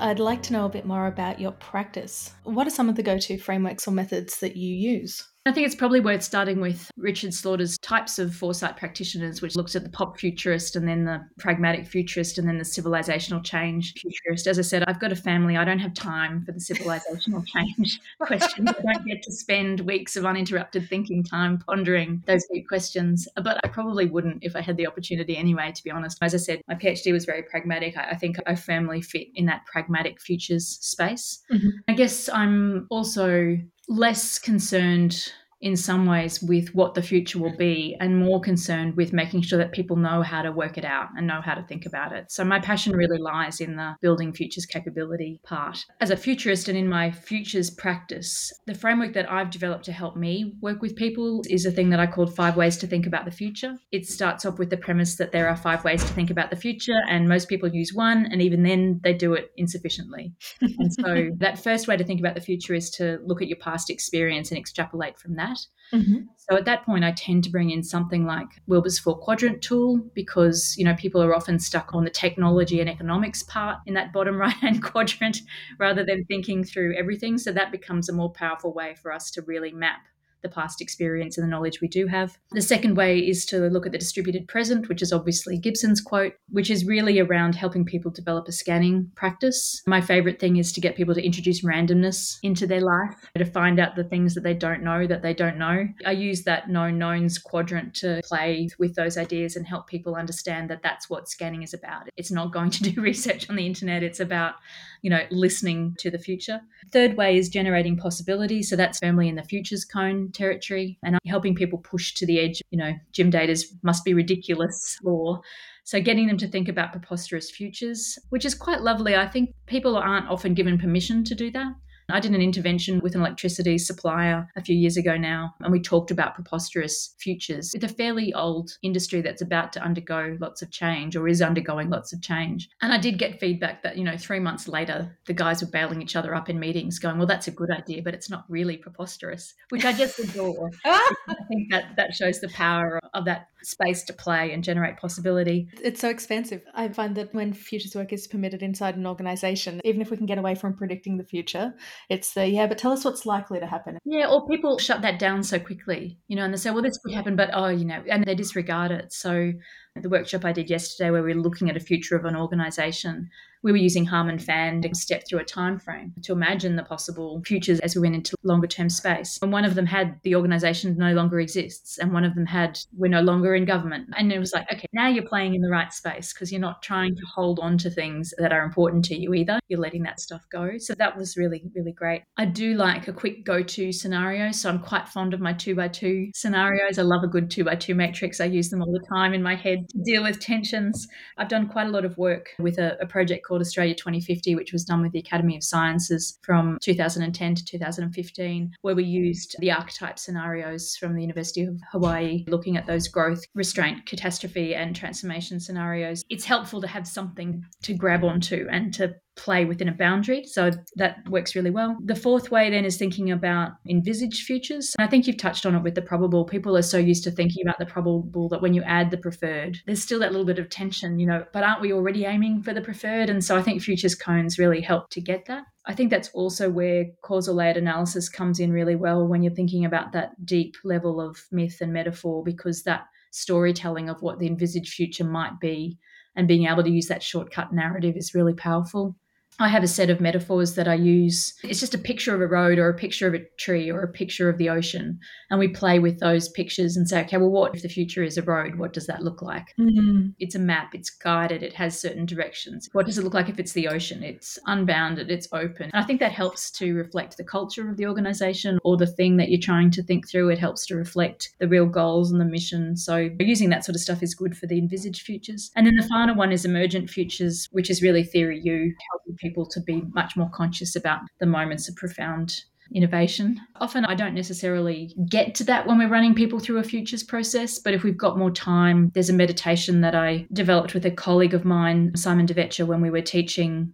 I'd 0.00 0.18
like 0.18 0.42
to 0.44 0.52
know 0.52 0.64
a 0.66 0.70
bit 0.70 0.84
more 0.84 1.06
about 1.06 1.40
your 1.40 1.52
practice. 1.52 2.32
What 2.42 2.66
are 2.66 2.70
some 2.70 2.88
of 2.88 2.96
the 2.96 3.02
go 3.02 3.18
to 3.18 3.38
frameworks 3.38 3.86
or 3.86 3.90
methods 3.90 4.40
that 4.40 4.56
you 4.56 4.74
use? 4.74 5.26
I 5.46 5.52
think 5.52 5.66
it's 5.66 5.74
probably 5.74 6.00
worth 6.00 6.22
starting 6.22 6.58
with 6.58 6.90
Richard 6.96 7.34
Slaughter's 7.34 7.76
types 7.76 8.18
of 8.18 8.34
foresight 8.34 8.78
practitioners, 8.78 9.42
which 9.42 9.56
looks 9.56 9.76
at 9.76 9.82
the 9.82 9.90
pop 9.90 10.18
futurist 10.18 10.74
and 10.74 10.88
then 10.88 11.04
the 11.04 11.20
pragmatic 11.38 11.86
futurist 11.86 12.38
and 12.38 12.48
then 12.48 12.56
the 12.56 12.64
civilizational 12.64 13.44
change 13.44 13.92
futurist. 13.92 14.46
As 14.46 14.58
I 14.58 14.62
said, 14.62 14.84
I've 14.86 15.00
got 15.00 15.12
a 15.12 15.16
family. 15.16 15.58
I 15.58 15.66
don't 15.66 15.80
have 15.80 15.92
time 15.92 16.42
for 16.46 16.52
the 16.52 16.60
civilizational 16.60 17.44
change 17.54 18.00
questions. 18.20 18.70
I 18.70 18.92
don't 18.92 19.06
get 19.06 19.22
to 19.22 19.32
spend 19.32 19.80
weeks 19.80 20.16
of 20.16 20.24
uninterrupted 20.24 20.88
thinking 20.88 21.22
time 21.22 21.58
pondering 21.58 22.22
those 22.26 22.46
deep 22.50 22.66
questions. 22.66 23.28
But 23.36 23.60
I 23.62 23.68
probably 23.68 24.06
wouldn't 24.06 24.42
if 24.42 24.56
I 24.56 24.62
had 24.62 24.78
the 24.78 24.86
opportunity 24.86 25.36
anyway, 25.36 25.72
to 25.72 25.84
be 25.84 25.90
honest. 25.90 26.16
As 26.22 26.34
I 26.34 26.38
said, 26.38 26.62
my 26.68 26.74
PhD 26.74 27.12
was 27.12 27.26
very 27.26 27.42
pragmatic. 27.42 27.98
I 27.98 28.14
think 28.14 28.38
I 28.46 28.54
firmly 28.54 29.02
fit 29.02 29.28
in 29.34 29.44
that 29.46 29.66
pragmatic 29.66 30.22
futures 30.22 30.78
space. 30.80 31.40
Mm-hmm. 31.52 31.68
I 31.86 31.92
guess 31.92 32.30
I'm 32.30 32.86
also 32.88 33.58
less 33.88 34.38
concerned 34.38 35.32
in 35.60 35.76
some 35.76 36.06
ways 36.06 36.42
with 36.42 36.74
what 36.74 36.94
the 36.94 37.02
future 37.02 37.38
will 37.38 37.56
be 37.56 37.96
and 38.00 38.18
more 38.18 38.40
concerned 38.40 38.96
with 38.96 39.12
making 39.12 39.40
sure 39.40 39.58
that 39.58 39.72
people 39.72 39.96
know 39.96 40.22
how 40.22 40.42
to 40.42 40.52
work 40.52 40.76
it 40.76 40.84
out 40.84 41.08
and 41.16 41.26
know 41.26 41.40
how 41.40 41.54
to 41.54 41.62
think 41.62 41.86
about 41.86 42.12
it. 42.12 42.30
So 42.30 42.44
my 42.44 42.60
passion 42.60 42.92
really 42.92 43.18
lies 43.18 43.60
in 43.60 43.76
the 43.76 43.94
building 44.02 44.32
futures 44.32 44.66
capability 44.66 45.40
part. 45.42 45.78
As 46.00 46.10
a 46.10 46.16
futurist 46.16 46.68
and 46.68 46.76
in 46.76 46.88
my 46.88 47.10
futures 47.10 47.70
practice, 47.70 48.52
the 48.66 48.74
framework 48.74 49.14
that 49.14 49.30
I've 49.30 49.50
developed 49.50 49.86
to 49.86 49.92
help 49.92 50.16
me 50.16 50.52
work 50.60 50.82
with 50.82 50.96
people 50.96 51.42
is 51.48 51.64
a 51.64 51.70
thing 51.70 51.90
that 51.90 52.00
I 52.00 52.06
called 52.06 52.36
five 52.36 52.56
ways 52.56 52.76
to 52.78 52.86
think 52.86 53.06
about 53.06 53.24
the 53.24 53.30
future. 53.30 53.78
It 53.90 54.06
starts 54.06 54.44
off 54.44 54.58
with 54.58 54.70
the 54.70 54.76
premise 54.76 55.16
that 55.16 55.32
there 55.32 55.48
are 55.48 55.56
five 55.56 55.84
ways 55.84 56.02
to 56.02 56.12
think 56.12 56.30
about 56.30 56.50
the 56.50 56.56
future 56.56 57.00
and 57.08 57.28
most 57.28 57.48
people 57.48 57.68
use 57.68 57.92
one 57.94 58.26
and 58.30 58.42
even 58.42 58.62
then 58.62 59.00
they 59.02 59.14
do 59.14 59.34
it 59.34 59.50
insufficiently. 59.56 60.32
and 60.60 60.92
so 60.92 61.30
that 61.38 61.62
first 61.62 61.88
way 61.88 61.96
to 61.96 62.04
think 62.04 62.20
about 62.20 62.34
the 62.34 62.40
future 62.40 62.74
is 62.74 62.90
to 62.90 63.18
look 63.24 63.40
at 63.40 63.48
your 63.48 63.58
past 63.58 63.88
experience 63.88 64.50
and 64.50 64.58
extrapolate 64.58 65.18
from 65.18 65.36
that 65.36 65.53
that. 65.54 65.96
Mm-hmm. 65.96 66.16
So 66.36 66.56
at 66.56 66.64
that 66.64 66.84
point, 66.84 67.04
I 67.04 67.12
tend 67.12 67.44
to 67.44 67.50
bring 67.50 67.70
in 67.70 67.82
something 67.82 68.26
like 68.26 68.48
Wilber's 68.66 68.98
four 68.98 69.18
quadrant 69.18 69.62
tool 69.62 69.98
because 70.14 70.74
you 70.76 70.84
know 70.84 70.94
people 70.94 71.22
are 71.22 71.34
often 71.34 71.58
stuck 71.58 71.94
on 71.94 72.04
the 72.04 72.10
technology 72.10 72.80
and 72.80 72.90
economics 72.90 73.42
part 73.42 73.78
in 73.86 73.94
that 73.94 74.12
bottom 74.12 74.36
right 74.40 74.52
hand 74.54 74.82
quadrant 74.82 75.38
rather 75.78 76.04
than 76.04 76.24
thinking 76.24 76.64
through 76.64 76.96
everything. 76.96 77.38
So 77.38 77.52
that 77.52 77.72
becomes 77.72 78.08
a 78.08 78.12
more 78.12 78.32
powerful 78.32 78.72
way 78.72 78.94
for 79.00 79.12
us 79.12 79.30
to 79.32 79.42
really 79.42 79.72
map 79.72 80.00
the 80.44 80.48
past 80.48 80.80
experience 80.80 81.36
and 81.36 81.44
the 81.44 81.50
knowledge 81.50 81.80
we 81.80 81.88
do 81.88 82.06
have. 82.06 82.38
The 82.52 82.62
second 82.62 82.96
way 82.96 83.18
is 83.18 83.44
to 83.46 83.68
look 83.70 83.86
at 83.86 83.92
the 83.92 83.98
distributed 83.98 84.46
present, 84.46 84.88
which 84.88 85.02
is 85.02 85.12
obviously 85.12 85.58
Gibson's 85.58 86.00
quote, 86.00 86.34
which 86.50 86.70
is 86.70 86.84
really 86.84 87.18
around 87.18 87.56
helping 87.56 87.84
people 87.84 88.12
develop 88.12 88.46
a 88.46 88.52
scanning 88.52 89.10
practice. 89.16 89.82
My 89.86 90.00
favorite 90.00 90.38
thing 90.38 90.56
is 90.56 90.72
to 90.74 90.80
get 90.80 90.94
people 90.94 91.14
to 91.14 91.24
introduce 91.24 91.64
randomness 91.64 92.38
into 92.42 92.66
their 92.66 92.82
life, 92.82 93.16
to 93.36 93.44
find 93.44 93.80
out 93.80 93.96
the 93.96 94.04
things 94.04 94.34
that 94.34 94.44
they 94.44 94.54
don't 94.54 94.82
know 94.82 95.06
that 95.06 95.22
they 95.22 95.34
don't 95.34 95.58
know. 95.58 95.88
I 96.06 96.12
use 96.12 96.44
that 96.44 96.68
known 96.68 96.98
knowns 96.98 97.38
quadrant 97.38 97.94
to 97.94 98.20
play 98.24 98.68
with 98.78 98.94
those 98.94 99.16
ideas 99.16 99.56
and 99.56 99.66
help 99.66 99.86
people 99.86 100.14
understand 100.14 100.68
that 100.70 100.82
that's 100.82 101.08
what 101.08 101.28
scanning 101.28 101.62
is 101.62 101.74
about. 101.74 102.08
It's 102.16 102.30
not 102.30 102.52
going 102.52 102.70
to 102.70 102.82
do 102.82 103.00
research 103.00 103.48
on 103.48 103.56
the 103.56 103.66
internet, 103.66 104.02
it's 104.02 104.20
about 104.20 104.56
you 105.04 105.10
know, 105.10 105.20
listening 105.30 105.94
to 105.98 106.10
the 106.10 106.18
future. 106.18 106.62
Third 106.90 107.14
way 107.18 107.36
is 107.36 107.50
generating 107.50 107.94
possibility. 107.94 108.62
So 108.62 108.74
that's 108.74 108.98
firmly 109.00 109.28
in 109.28 109.34
the 109.34 109.42
futures 109.42 109.84
cone 109.84 110.32
territory 110.34 110.98
and 111.02 111.18
helping 111.26 111.54
people 111.54 111.78
push 111.78 112.14
to 112.14 112.26
the 112.26 112.38
edge, 112.40 112.60
you 112.70 112.78
know, 112.78 112.92
Jim 113.12 113.30
Dator's 113.30 113.72
must 113.82 114.04
be 114.04 114.14
ridiculous 114.14 114.98
law. 115.02 115.40
So 115.84 116.00
getting 116.00 116.26
them 116.26 116.38
to 116.38 116.48
think 116.48 116.68
about 116.68 116.92
preposterous 116.92 117.50
futures, 117.50 118.18
which 118.30 118.44
is 118.44 118.54
quite 118.54 118.80
lovely. 118.80 119.14
I 119.14 119.28
think 119.28 119.54
people 119.66 119.96
aren't 119.96 120.28
often 120.28 120.54
given 120.54 120.78
permission 120.78 121.24
to 121.24 121.34
do 121.34 121.50
that. 121.52 121.74
I 122.10 122.20
did 122.20 122.34
an 122.34 122.42
intervention 122.42 123.00
with 123.00 123.14
an 123.14 123.20
electricity 123.20 123.78
supplier 123.78 124.48
a 124.56 124.62
few 124.62 124.76
years 124.76 124.96
ago 124.96 125.16
now, 125.16 125.54
and 125.60 125.72
we 125.72 125.80
talked 125.80 126.10
about 126.10 126.34
preposterous 126.34 127.14
futures 127.18 127.70
with 127.72 127.84
a 127.84 127.88
fairly 127.88 128.32
old 128.34 128.76
industry 128.82 129.20
that's 129.22 129.42
about 129.42 129.72
to 129.72 129.82
undergo 129.82 130.36
lots 130.40 130.62
of 130.62 130.70
change 130.70 131.16
or 131.16 131.26
is 131.28 131.40
undergoing 131.40 131.90
lots 131.90 132.12
of 132.12 132.20
change. 132.20 132.68
And 132.82 132.92
I 132.92 132.98
did 132.98 133.18
get 133.18 133.40
feedback 133.40 133.82
that, 133.82 133.96
you 133.96 134.04
know, 134.04 134.16
three 134.16 134.40
months 134.40 134.68
later, 134.68 135.16
the 135.26 135.32
guys 135.32 135.62
were 135.62 135.70
bailing 135.70 136.02
each 136.02 136.16
other 136.16 136.34
up 136.34 136.50
in 136.50 136.60
meetings 136.60 136.98
going, 136.98 137.18
well, 137.18 137.26
that's 137.26 137.48
a 137.48 137.52
good 137.52 137.70
idea, 137.70 138.02
but 138.02 138.14
it's 138.14 138.30
not 138.30 138.44
really 138.48 138.76
preposterous, 138.76 139.54
which 139.70 139.84
I 139.84 139.92
just 139.92 140.18
adore. 140.18 140.70
I 140.84 141.36
think 141.48 141.70
that 141.70 141.96
that 141.96 142.14
shows 142.14 142.40
the 142.40 142.48
power 142.48 143.00
of 143.14 143.24
that 143.24 143.48
space 143.66 144.02
to 144.04 144.12
play 144.12 144.52
and 144.52 144.64
generate 144.64 144.96
possibility. 144.96 145.68
It's 145.82 146.00
so 146.00 146.08
expensive. 146.08 146.62
I 146.74 146.88
find 146.88 147.14
that 147.16 147.34
when 147.34 147.52
futures 147.52 147.94
work 147.94 148.12
is 148.12 148.26
permitted 148.26 148.62
inside 148.62 148.96
an 148.96 149.06
organization, 149.06 149.80
even 149.84 150.00
if 150.00 150.10
we 150.10 150.16
can 150.16 150.26
get 150.26 150.38
away 150.38 150.54
from 150.54 150.76
predicting 150.76 151.16
the 151.16 151.24
future, 151.24 151.74
it's 152.08 152.34
the, 152.34 152.46
yeah, 152.46 152.66
but 152.66 152.78
tell 152.78 152.92
us 152.92 153.04
what's 153.04 153.26
likely 153.26 153.60
to 153.60 153.66
happen. 153.66 153.98
Yeah, 154.04 154.28
or 154.28 154.46
people 154.46 154.78
shut 154.78 155.02
that 155.02 155.18
down 155.18 155.42
so 155.42 155.58
quickly, 155.58 156.18
you 156.28 156.36
know, 156.36 156.44
and 156.44 156.52
they 156.52 156.58
say, 156.58 156.70
well, 156.70 156.82
this 156.82 156.98
could 156.98 157.14
happen, 157.14 157.36
but 157.36 157.50
oh, 157.52 157.68
you 157.68 157.84
know, 157.84 158.02
and 158.10 158.24
they 158.24 158.34
disregard 158.34 158.90
it. 158.90 159.12
So 159.12 159.52
the 159.96 160.08
workshop 160.08 160.44
I 160.44 160.52
did 160.52 160.70
yesterday 160.70 161.10
where 161.10 161.22
we 161.22 161.34
were 161.34 161.40
looking 161.40 161.70
at 161.70 161.76
a 161.76 161.80
future 161.80 162.16
of 162.16 162.24
an 162.24 162.36
organization, 162.36 163.30
we 163.64 163.72
were 163.72 163.78
using 163.78 164.04
Harm 164.04 164.28
and 164.28 164.40
Fan 164.40 164.82
to 164.82 164.94
step 164.94 165.24
through 165.26 165.40
a 165.40 165.44
time 165.44 165.78
frame 165.78 166.12
to 166.22 166.32
imagine 166.32 166.76
the 166.76 166.84
possible 166.84 167.42
futures 167.46 167.80
as 167.80 167.96
we 167.96 168.02
went 168.02 168.14
into 168.14 168.36
longer 168.44 168.66
term 168.66 168.90
space. 168.90 169.38
And 169.40 169.50
one 169.50 169.64
of 169.64 169.74
them 169.74 169.86
had 169.86 170.20
the 170.22 170.36
organization 170.36 170.96
no 170.98 171.12
longer 171.14 171.40
exists, 171.40 171.98
and 171.98 172.12
one 172.12 172.24
of 172.24 172.34
them 172.34 172.44
had 172.44 172.78
we're 172.96 173.08
no 173.08 173.22
longer 173.22 173.54
in 173.54 173.64
government. 173.64 174.10
And 174.18 174.30
it 174.30 174.38
was 174.38 174.52
like, 174.52 174.70
okay, 174.70 174.86
now 174.92 175.08
you're 175.08 175.26
playing 175.26 175.54
in 175.54 175.62
the 175.62 175.70
right 175.70 175.92
space 175.92 176.32
because 176.32 176.52
you're 176.52 176.60
not 176.60 176.82
trying 176.82 177.16
to 177.16 177.22
hold 177.34 177.58
on 177.58 177.78
to 177.78 177.90
things 177.90 178.34
that 178.36 178.52
are 178.52 178.64
important 178.64 179.04
to 179.06 179.16
you 179.16 179.32
either. 179.32 179.58
You're 179.68 179.80
letting 179.80 180.02
that 180.02 180.20
stuff 180.20 180.42
go. 180.52 180.76
So 180.76 180.94
that 180.98 181.16
was 181.16 181.38
really, 181.38 181.62
really 181.74 181.92
great. 181.92 182.22
I 182.36 182.44
do 182.44 182.74
like 182.74 183.08
a 183.08 183.14
quick 183.14 183.46
go 183.46 183.62
to 183.62 183.92
scenario. 183.92 184.52
So 184.52 184.68
I'm 184.68 184.80
quite 184.80 185.08
fond 185.08 185.32
of 185.32 185.40
my 185.40 185.54
two 185.54 185.74
by 185.74 185.88
two 185.88 186.30
scenarios. 186.34 186.98
I 186.98 187.02
love 187.02 187.24
a 187.24 187.28
good 187.28 187.50
two 187.50 187.64
by 187.64 187.76
two 187.76 187.94
matrix. 187.94 188.42
I 188.42 188.44
use 188.44 188.68
them 188.68 188.82
all 188.82 188.92
the 188.92 189.06
time 189.08 189.32
in 189.32 189.42
my 189.42 189.54
head 189.54 189.88
to 189.88 189.98
deal 190.04 190.22
with 190.22 190.38
tensions. 190.38 191.08
I've 191.38 191.48
done 191.48 191.66
quite 191.66 191.86
a 191.86 191.90
lot 191.90 192.04
of 192.04 192.18
work 192.18 192.50
with 192.58 192.78
a, 192.78 192.98
a 193.00 193.06
project 193.06 193.46
called 193.46 193.53
called 193.54 193.62
Australia 193.62 193.94
2050, 193.94 194.56
which 194.56 194.72
was 194.72 194.84
done 194.84 195.00
with 195.00 195.12
the 195.12 195.20
Academy 195.20 195.56
of 195.56 195.62
Sciences 195.62 196.40
from 196.42 196.76
2010 196.82 197.54
to 197.54 197.64
2015, 197.64 198.72
where 198.80 198.96
we 198.96 199.04
used 199.04 199.54
the 199.60 199.70
archetype 199.70 200.18
scenarios 200.18 200.96
from 200.96 201.14
the 201.14 201.20
University 201.20 201.62
of 201.62 201.80
Hawaii, 201.92 202.44
looking 202.48 202.76
at 202.76 202.86
those 202.86 203.06
growth, 203.06 203.44
restraint, 203.54 204.06
catastrophe, 204.06 204.74
and 204.74 204.96
transformation 204.96 205.60
scenarios. 205.60 206.24
It's 206.30 206.44
helpful 206.44 206.80
to 206.80 206.88
have 206.88 207.06
something 207.06 207.64
to 207.82 207.94
grab 207.94 208.24
onto 208.24 208.66
and 208.72 208.92
to 208.94 209.14
play 209.36 209.64
within 209.64 209.88
a 209.88 209.92
boundary. 209.92 210.44
So 210.44 210.70
that 210.96 211.18
works 211.28 211.54
really 211.54 211.70
well. 211.70 211.96
The 212.04 212.14
fourth 212.14 212.50
way 212.50 212.70
then 212.70 212.84
is 212.84 212.96
thinking 212.96 213.30
about 213.30 213.72
envisaged 213.88 214.44
futures. 214.44 214.94
I 214.98 215.06
think 215.06 215.26
you've 215.26 215.36
touched 215.36 215.66
on 215.66 215.74
it 215.74 215.82
with 215.82 215.94
the 215.94 216.02
probable. 216.02 216.44
People 216.44 216.76
are 216.76 216.82
so 216.82 216.98
used 216.98 217.24
to 217.24 217.30
thinking 217.30 217.62
about 217.62 217.78
the 217.78 217.86
probable 217.86 218.48
that 218.50 218.62
when 218.62 218.74
you 218.74 218.82
add 218.82 219.10
the 219.10 219.16
preferred, 219.16 219.78
there's 219.86 220.02
still 220.02 220.20
that 220.20 220.32
little 220.32 220.46
bit 220.46 220.58
of 220.58 220.70
tension, 220.70 221.18
you 221.18 221.26
know, 221.26 221.44
but 221.52 221.64
aren't 221.64 221.80
we 221.80 221.92
already 221.92 222.24
aiming 222.24 222.62
for 222.62 222.72
the 222.72 222.80
preferred? 222.80 223.28
And 223.28 223.44
so 223.44 223.56
I 223.56 223.62
think 223.62 223.82
futures 223.82 224.14
cones 224.14 224.58
really 224.58 224.80
help 224.80 225.10
to 225.10 225.20
get 225.20 225.46
that. 225.46 225.64
I 225.86 225.94
think 225.94 226.10
that's 226.10 226.30
also 226.30 226.70
where 226.70 227.06
causal 227.22 227.56
layered 227.56 227.76
analysis 227.76 228.28
comes 228.28 228.58
in 228.58 228.72
really 228.72 228.96
well 228.96 229.26
when 229.26 229.42
you're 229.42 229.54
thinking 229.54 229.84
about 229.84 230.12
that 230.12 230.30
deep 230.46 230.76
level 230.82 231.20
of 231.20 231.38
myth 231.50 231.78
and 231.80 231.92
metaphor, 231.92 232.42
because 232.42 232.84
that 232.84 233.04
storytelling 233.32 234.08
of 234.08 234.22
what 234.22 234.38
the 234.38 234.46
envisaged 234.46 234.94
future 234.94 235.24
might 235.24 235.58
be 235.60 235.98
and 236.36 236.48
being 236.48 236.66
able 236.66 236.82
to 236.82 236.90
use 236.90 237.06
that 237.06 237.22
shortcut 237.22 237.72
narrative 237.72 238.16
is 238.16 238.34
really 238.34 238.54
powerful. 238.54 239.16
I 239.60 239.68
have 239.68 239.82
a 239.82 239.88
set 239.88 240.10
of 240.10 240.20
metaphors 240.20 240.74
that 240.74 240.88
I 240.88 240.94
use. 240.94 241.54
It's 241.62 241.80
just 241.80 241.94
a 241.94 241.98
picture 241.98 242.34
of 242.34 242.40
a 242.40 242.46
road 242.46 242.78
or 242.78 242.88
a 242.88 242.94
picture 242.94 243.28
of 243.28 243.34
a 243.34 243.44
tree 243.58 243.90
or 243.90 244.02
a 244.02 244.12
picture 244.12 244.48
of 244.48 244.58
the 244.58 244.68
ocean. 244.68 245.20
And 245.50 245.60
we 245.60 245.68
play 245.68 245.98
with 245.98 246.18
those 246.18 246.48
pictures 246.48 246.96
and 246.96 247.08
say, 247.08 247.20
okay, 247.22 247.36
well, 247.36 247.50
what 247.50 247.74
if 247.74 247.82
the 247.82 247.88
future 247.88 248.22
is 248.22 248.36
a 248.36 248.42
road? 248.42 248.76
What 248.76 248.92
does 248.92 249.06
that 249.06 249.22
look 249.22 249.42
like? 249.42 249.66
Mm-hmm. 249.78 250.30
It's 250.38 250.54
a 250.54 250.58
map, 250.58 250.94
it's 250.94 251.10
guided, 251.10 251.62
it 251.62 251.72
has 251.74 251.98
certain 251.98 252.26
directions. 252.26 252.88
What 252.92 253.06
does 253.06 253.18
it 253.18 253.24
look 253.24 253.34
like 253.34 253.48
if 253.48 253.58
it's 253.58 253.72
the 253.72 253.88
ocean? 253.88 254.22
It's 254.22 254.58
unbounded, 254.66 255.30
it's 255.30 255.48
open. 255.52 255.90
And 255.92 256.02
I 256.02 256.02
think 256.02 256.20
that 256.20 256.32
helps 256.32 256.70
to 256.72 256.94
reflect 256.94 257.36
the 257.36 257.44
culture 257.44 257.88
of 257.88 257.96
the 257.96 258.06
organization 258.06 258.78
or 258.82 258.96
the 258.96 259.06
thing 259.06 259.36
that 259.36 259.50
you're 259.50 259.60
trying 259.60 259.90
to 259.92 260.02
think 260.02 260.28
through. 260.28 260.48
It 260.48 260.58
helps 260.58 260.86
to 260.86 260.96
reflect 260.96 261.50
the 261.60 261.68
real 261.68 261.86
goals 261.86 262.32
and 262.32 262.40
the 262.40 262.44
mission. 262.44 262.96
So 262.96 263.30
using 263.38 263.70
that 263.70 263.84
sort 263.84 263.94
of 263.94 264.02
stuff 264.02 264.22
is 264.22 264.34
good 264.34 264.56
for 264.56 264.66
the 264.66 264.78
envisaged 264.78 265.22
futures. 265.22 265.70
And 265.76 265.86
then 265.86 265.94
the 265.96 266.08
final 266.08 266.34
one 266.34 266.50
is 266.50 266.64
emergent 266.64 267.08
futures, 267.08 267.68
which 267.70 267.90
is 267.90 268.02
really 268.02 268.24
theory 268.24 268.60
U, 268.64 268.94
helping 269.12 269.36
people 269.44 269.66
to 269.66 269.80
be 269.80 270.02
much 270.14 270.36
more 270.36 270.50
conscious 270.54 270.96
about 270.96 271.20
the 271.38 271.46
moments 271.46 271.88
of 271.88 271.96
profound 271.96 272.62
innovation. 272.94 273.60
Often 273.76 274.06
I 274.06 274.14
don't 274.14 274.34
necessarily 274.34 275.14
get 275.28 275.54
to 275.56 275.64
that 275.64 275.86
when 275.86 275.98
we're 275.98 276.08
running 276.08 276.34
people 276.34 276.58
through 276.58 276.78
a 276.78 276.82
futures 276.82 277.22
process, 277.22 277.78
but 277.78 277.94
if 277.94 278.02
we've 278.02 278.16
got 278.16 278.38
more 278.38 278.50
time, 278.50 279.10
there's 279.14 279.30
a 279.30 279.34
meditation 279.34 280.00
that 280.00 280.14
I 280.14 280.46
developed 280.52 280.94
with 280.94 281.04
a 281.06 281.10
colleague 281.10 281.54
of 281.54 281.64
mine, 281.64 282.16
Simon 282.16 282.46
DeVetcher, 282.46 282.86
when 282.86 283.00
we 283.00 283.10
were 283.10 283.22
teaching 283.22 283.92